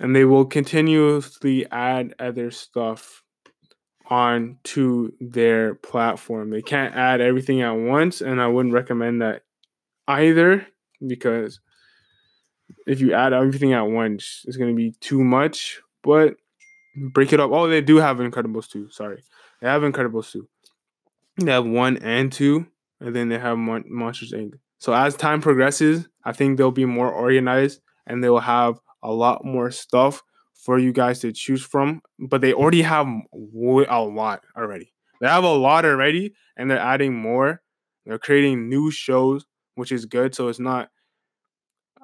and 0.00 0.14
they 0.14 0.24
will 0.24 0.44
continuously 0.44 1.66
add 1.70 2.14
other 2.18 2.50
stuff 2.50 3.22
on 4.08 4.58
to 4.64 5.12
their 5.20 5.74
platform. 5.74 6.50
They 6.50 6.62
can't 6.62 6.94
add 6.94 7.20
everything 7.20 7.60
at 7.62 7.72
once, 7.72 8.20
and 8.20 8.40
I 8.40 8.46
wouldn't 8.46 8.74
recommend 8.74 9.20
that 9.22 9.42
either 10.08 10.66
because 11.06 11.60
if 12.86 13.00
you 13.00 13.12
add 13.12 13.32
everything 13.32 13.72
at 13.72 13.82
once, 13.82 14.44
it's 14.46 14.56
going 14.56 14.70
to 14.70 14.76
be 14.76 14.92
too 15.00 15.22
much. 15.22 15.80
But 16.02 16.36
break 16.96 17.32
it 17.32 17.40
up. 17.40 17.50
Oh, 17.52 17.68
they 17.68 17.80
do 17.80 17.96
have 17.96 18.18
Incredibles 18.18 18.70
2. 18.70 18.90
Sorry. 18.90 19.22
They 19.60 19.68
have 19.68 19.82
Incredibles 19.82 20.30
2. 20.30 20.48
They 21.38 21.52
have 21.52 21.66
1 21.66 21.98
and 21.98 22.32
2, 22.32 22.66
and 23.00 23.14
then 23.14 23.28
they 23.28 23.38
have 23.38 23.58
Mon- 23.58 23.84
Monsters 23.88 24.32
Inc. 24.32 24.54
So 24.78 24.92
as 24.92 25.16
time 25.16 25.40
progresses, 25.40 26.08
I 26.24 26.32
think 26.32 26.58
they'll 26.58 26.70
be 26.70 26.84
more 26.84 27.10
organized 27.10 27.80
and 28.06 28.22
they'll 28.22 28.38
have 28.38 28.78
a 29.02 29.12
lot 29.12 29.44
more 29.44 29.70
stuff 29.70 30.22
for 30.54 30.78
you 30.78 30.92
guys 30.92 31.20
to 31.20 31.32
choose 31.32 31.62
from. 31.62 32.02
But 32.18 32.40
they 32.40 32.52
already 32.52 32.82
have 32.82 33.06
a 33.06 34.00
lot 34.02 34.44
already. 34.56 34.92
They 35.20 35.28
have 35.28 35.44
a 35.44 35.54
lot 35.54 35.84
already, 35.84 36.34
and 36.56 36.70
they're 36.70 36.78
adding 36.78 37.14
more. 37.14 37.62
They're 38.04 38.18
creating 38.18 38.68
new 38.68 38.90
shows, 38.90 39.46
which 39.74 39.92
is 39.92 40.04
good. 40.04 40.34
So 40.34 40.48
it's 40.48 40.58
not. 40.58 40.90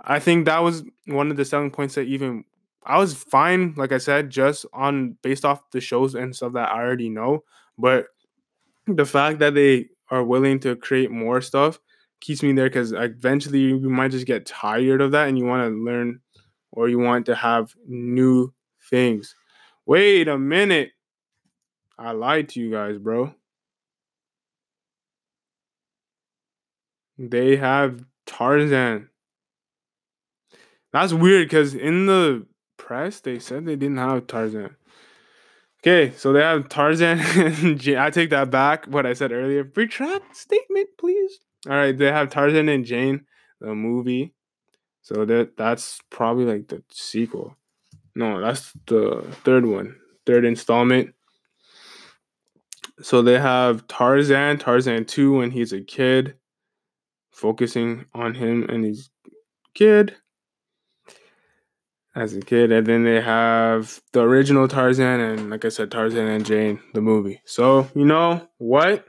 I 0.05 0.19
think 0.19 0.47
that 0.47 0.63
was 0.63 0.83
one 1.07 1.31
of 1.31 1.37
the 1.37 1.45
selling 1.45 1.71
points 1.71 1.95
that 1.97 2.03
even 2.03 2.45
I 2.85 2.99
was 2.99 3.15
fine, 3.15 3.75
like 3.77 3.93
I 3.93 3.99
said, 3.99 4.31
just 4.31 4.67
on 4.73 5.17
based 5.23 5.45
off 5.45 5.71
the 5.71 5.81
shows 5.81 6.15
and 6.15 6.35
stuff 6.35 6.55
that 6.55 6.71
I 6.71 6.81
already 6.81 7.09
know. 7.09 7.45
But 7.79 8.07
the 8.87 9.05
fact 9.05 9.39
that 9.41 9.55
they 9.55 9.89
are 10.13 10.23
willing 10.23 10.61
to 10.61 10.77
create 10.77 11.11
more 11.11 11.41
stuff 11.41 11.81
keeps 12.23 12.43
me 12.43 12.53
there 12.53 12.69
because 12.69 12.93
eventually 12.93 13.59
you 13.59 13.91
might 13.91 14.13
just 14.13 14.27
get 14.27 14.47
tired 14.47 15.01
of 15.01 15.11
that 15.11 15.29
and 15.29 15.37
you 15.37 15.45
want 15.45 15.69
to 15.69 15.77
learn 15.77 16.21
or 16.71 16.89
you 16.89 16.99
want 16.99 17.27
to 17.27 17.35
have 17.35 17.75
new 17.87 18.55
things. 18.89 19.35
Wait 19.85 20.29
a 20.29 20.39
minute. 20.39 20.93
I 21.99 22.13
lied 22.13 22.49
to 22.51 22.61
you 22.61 22.71
guys, 22.71 22.97
bro. 22.97 23.35
They 27.19 27.57
have 27.57 28.05
Tarzan. 28.27 29.09
That's 30.93 31.13
weird 31.13 31.49
because 31.49 31.75
in 31.75 32.07
the 32.07 32.47
press 32.77 33.21
they 33.21 33.39
said 33.39 33.67
they 33.67 33.77
didn't 33.77 33.99
have 33.99 34.27
Tarzan. 34.27 34.77
Okay, 35.85 36.13
so 36.17 36.33
they 36.33 36.41
have 36.41 36.69
Tarzan 36.69 37.19
and 37.37 37.81
Jane. 37.81 37.99
I 37.99 38.11
take 38.11 38.31
that 38.31 38.51
back. 38.51 38.87
What 38.87 39.05
I 39.05 39.15
said 39.15 39.33
earlier. 39.33 39.69
Retract 39.75 40.37
statement, 40.37 40.89
please. 40.97 41.41
All 41.69 41.77
right, 41.77 41.97
they 41.97 42.07
have 42.07 42.31
Tarzan 42.31 42.69
and 42.69 42.85
Jane, 42.85 43.27
the 43.61 43.75
movie. 43.75 44.33
So 45.03 45.25
that 45.25 45.57
that's 45.57 46.01
probably 46.11 46.45
like 46.45 46.69
the 46.69 46.85
sequel. 46.91 47.57
No, 48.15 48.41
that's 48.41 48.73
the 48.87 49.27
third 49.43 49.67
one, 49.67 49.97
third 50.25 50.45
installment. 50.45 51.15
So 53.01 53.23
they 53.23 53.41
have 53.41 53.89
Tarzan, 53.89 54.59
Tarzan 54.59 55.07
2 55.07 55.39
when 55.39 55.51
he's 55.51 55.73
a 55.73 55.81
kid, 55.81 56.37
focusing 57.33 58.05
on 58.15 58.35
him 58.35 58.69
and 58.69 58.85
his 58.85 59.11
kid 59.75 60.15
as 62.15 62.35
a 62.35 62.41
kid. 62.41 62.73
And 62.73 62.87
then 62.87 63.05
they 63.05 63.21
have 63.21 64.01
the 64.13 64.21
original 64.21 64.69
Tarzan 64.69 65.21
and, 65.21 65.51
like 65.51 65.65
I 65.65 65.69
said, 65.69 65.91
Tarzan 65.91 66.29
and 66.29 66.45
Jane, 66.45 66.81
the 66.95 67.01
movie. 67.01 67.41
So, 67.45 67.89
you 67.95 68.05
know 68.05 68.49
what? 68.59 69.05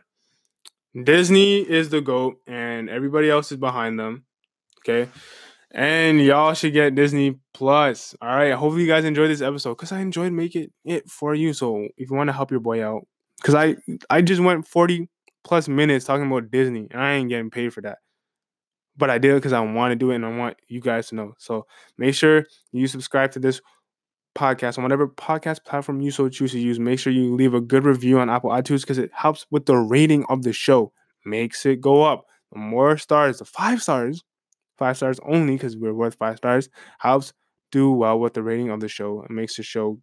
Disney 1.01 1.61
is 1.61 1.89
the 1.89 2.01
GOAT 2.01 2.37
and 2.47 2.89
everybody 2.89 3.29
else 3.29 3.51
is 3.51 3.57
behind 3.57 3.99
them. 3.99 4.25
Okay. 4.79 5.09
And 5.71 6.21
y'all 6.21 6.53
should 6.53 6.73
get 6.73 6.93
Disney 6.93 7.39
Plus. 7.53 8.15
All 8.21 8.29
right. 8.29 8.53
Hopefully 8.53 8.83
you 8.83 8.87
guys 8.87 9.05
enjoyed 9.05 9.31
this 9.31 9.41
episode 9.41 9.71
because 9.71 9.91
I 9.91 10.01
enjoyed 10.01 10.31
making 10.31 10.67
it 10.85 11.09
for 11.09 11.33
you. 11.33 11.53
So 11.53 11.87
if 11.97 12.11
you 12.11 12.15
want 12.15 12.27
to 12.27 12.33
help 12.33 12.51
your 12.51 12.59
boy 12.59 12.85
out, 12.85 13.07
because 13.37 13.55
I 13.55 13.75
I 14.09 14.21
just 14.21 14.41
went 14.41 14.67
40 14.67 15.09
plus 15.43 15.67
minutes 15.67 16.05
talking 16.05 16.27
about 16.27 16.51
Disney 16.51 16.87
and 16.91 17.01
I 17.01 17.13
ain't 17.13 17.29
getting 17.29 17.49
paid 17.49 17.73
for 17.73 17.81
that. 17.81 17.97
But 18.95 19.09
I 19.09 19.17
did 19.17 19.35
because 19.35 19.53
I 19.53 19.59
want 19.59 19.91
to 19.91 19.95
do 19.95 20.11
it 20.11 20.15
and 20.15 20.25
I 20.25 20.37
want 20.37 20.57
you 20.67 20.79
guys 20.79 21.07
to 21.07 21.15
know. 21.15 21.33
So 21.37 21.65
make 21.97 22.13
sure 22.13 22.45
you 22.71 22.87
subscribe 22.87 23.31
to 23.31 23.39
this 23.39 23.59
podcast 24.35 24.77
on 24.77 24.83
whatever 24.83 25.07
podcast 25.07 25.63
platform 25.65 26.01
you 26.01 26.11
so 26.11 26.29
choose 26.29 26.51
to 26.51 26.59
use. 26.59 26.79
Make 26.79 26.99
sure 26.99 27.13
you 27.13 27.35
leave 27.35 27.53
a 27.53 27.61
good 27.61 27.85
review 27.85 28.19
on 28.19 28.29
Apple 28.29 28.51
iTunes 28.51 28.81
because 28.81 28.97
it 28.97 29.11
helps 29.13 29.45
with 29.51 29.65
the 29.65 29.77
rating 29.77 30.25
of 30.29 30.43
the 30.43 30.53
show. 30.53 30.91
Makes 31.25 31.65
it 31.65 31.81
go 31.81 32.03
up. 32.03 32.25
The 32.51 32.59
more 32.59 32.97
stars, 32.97 33.39
the 33.39 33.45
five 33.45 33.81
stars, 33.81 34.23
five 34.77 34.97
stars 34.97 35.19
only 35.25 35.55
because 35.55 35.75
we're 35.75 35.93
worth 35.93 36.15
five 36.15 36.37
stars, 36.37 36.69
helps 36.99 37.33
do 37.71 37.91
well 37.91 38.19
with 38.19 38.33
the 38.33 38.43
rating 38.43 38.69
of 38.69 38.79
the 38.79 38.87
show 38.87 39.21
and 39.21 39.35
makes 39.35 39.55
the 39.55 39.63
show 39.63 39.99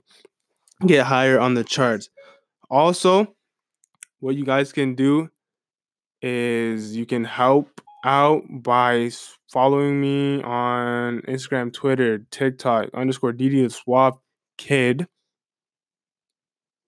get 0.86 1.07
higher 1.07 1.38
on 1.38 1.55
the 1.55 1.62
charts. 1.62 2.09
Also, 2.70 3.34
what 4.20 4.34
you 4.34 4.45
guys 4.45 4.72
can 4.72 4.95
do 4.95 5.28
is 6.22 6.97
you 6.97 7.07
can 7.07 7.24
help 7.24 7.80
out 8.05 8.42
by 8.51 9.11
following 9.48 10.01
me 10.01 10.42
on 10.42 11.20
Instagram, 11.22 11.72
Twitter, 11.72 12.18
TikTok, 12.30 12.88
underscore 12.94 13.32
DD 13.32 13.62
the 13.64 13.70
Swab 13.70 14.18
Kid. 14.59 15.07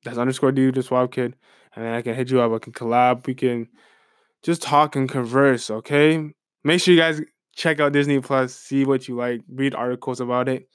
That's 0.05 0.19
underscore 0.19 0.53
DD 0.53 0.75
the 0.75 0.83
Swab 0.83 1.13
Kid. 1.13 1.37
And 1.75 1.85
then 1.85 1.95
I 1.95 2.03
can 2.03 2.15
hit 2.15 2.31
you 2.31 2.41
up. 2.41 2.53
I 2.53 2.59
can 2.59 2.73
collab. 2.73 3.27
We 3.27 3.35
can 3.35 3.69
just 4.43 4.63
talk 4.63 4.97
and 4.97 5.09
converse, 5.09 5.71
okay? 5.71 6.31
Make 6.65 6.81
sure 6.81 6.95
you 6.95 7.01
guys 7.01 7.21
check 7.55 7.81
out 7.81 7.93
Disney 7.93 8.21
Plus, 8.21 8.55
see 8.55 8.85
what 8.85 9.09
you 9.09 9.17
like, 9.17 9.43
read 9.49 9.75
articles 9.75 10.21
about 10.21 10.49
it, 10.49 10.69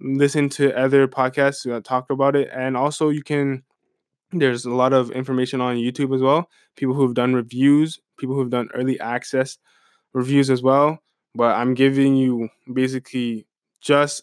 listen 0.00 0.48
to 0.50 0.76
other 0.76 1.06
podcasts 1.06 1.64
that 1.64 1.84
talk 1.84 2.10
about 2.10 2.36
it. 2.36 2.48
And 2.52 2.76
also, 2.76 3.08
you 3.08 3.22
can 3.22 3.62
there's 4.32 4.64
a 4.64 4.70
lot 4.70 4.92
of 4.92 5.10
information 5.12 5.60
on 5.60 5.76
YouTube 5.76 6.14
as 6.14 6.20
well. 6.20 6.50
People 6.76 6.94
who've 6.94 7.14
done 7.14 7.34
reviews, 7.34 8.00
people 8.18 8.34
who've 8.34 8.50
done 8.50 8.68
early 8.74 8.98
access 9.00 9.58
reviews 10.12 10.50
as 10.50 10.62
well. 10.62 10.98
But 11.34 11.56
I'm 11.56 11.74
giving 11.74 12.16
you 12.16 12.48
basically 12.72 13.46
just 13.80 14.22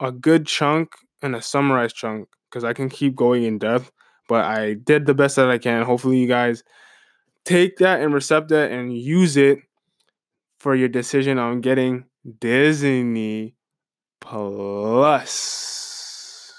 a 0.00 0.10
good 0.10 0.46
chunk 0.46 0.92
and 1.22 1.36
a 1.36 1.42
summarized 1.42 1.96
chunk 1.96 2.28
because 2.48 2.64
I 2.64 2.72
can 2.72 2.88
keep 2.88 3.14
going 3.14 3.44
in 3.44 3.58
depth. 3.58 3.92
But 4.28 4.44
I 4.44 4.74
did 4.74 5.06
the 5.06 5.14
best 5.14 5.36
that 5.36 5.50
I 5.50 5.58
can. 5.58 5.84
Hopefully, 5.84 6.18
you 6.18 6.28
guys 6.28 6.62
take 7.44 7.78
that 7.78 8.00
and 8.00 8.12
recept 8.12 8.48
that 8.48 8.70
and 8.70 8.96
use 8.96 9.36
it 9.36 9.58
for 10.58 10.74
your 10.74 10.88
decision 10.88 11.38
on 11.38 11.60
getting 11.60 12.04
Disney 12.40 13.54
Plus. 14.20 15.68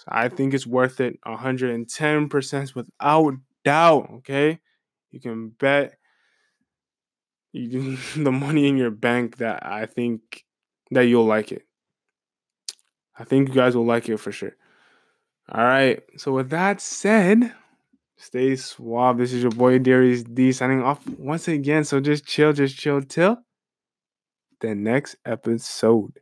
I 0.07 0.29
think 0.29 0.55
it's 0.55 0.65
worth 0.65 0.99
it 0.99 1.19
110% 1.27 2.75
without 2.75 3.33
doubt. 3.63 4.09
Okay. 4.15 4.59
You 5.11 5.19
can 5.19 5.49
bet 5.49 5.98
the 7.53 8.31
money 8.31 8.67
in 8.67 8.77
your 8.77 8.91
bank 8.91 9.37
that 9.37 9.65
I 9.65 9.85
think 9.85 10.45
that 10.91 11.01
you'll 11.01 11.25
like 11.25 11.51
it. 11.51 11.65
I 13.17 13.23
think 13.23 13.49
you 13.49 13.55
guys 13.55 13.75
will 13.75 13.85
like 13.85 14.07
it 14.07 14.17
for 14.17 14.31
sure. 14.31 14.55
All 15.51 15.63
right. 15.63 16.01
So 16.17 16.31
with 16.31 16.49
that 16.51 16.79
said, 16.79 17.53
stay 18.17 18.55
suave. 18.55 19.17
This 19.17 19.33
is 19.33 19.41
your 19.41 19.51
boy 19.51 19.79
Darius 19.79 20.23
D 20.23 20.51
signing 20.51 20.83
off 20.83 21.05
once 21.09 21.47
again. 21.47 21.83
So 21.83 21.99
just 21.99 22.25
chill, 22.25 22.53
just 22.53 22.77
chill 22.77 23.01
till 23.01 23.37
the 24.61 24.75
next 24.75 25.15
episode. 25.25 26.19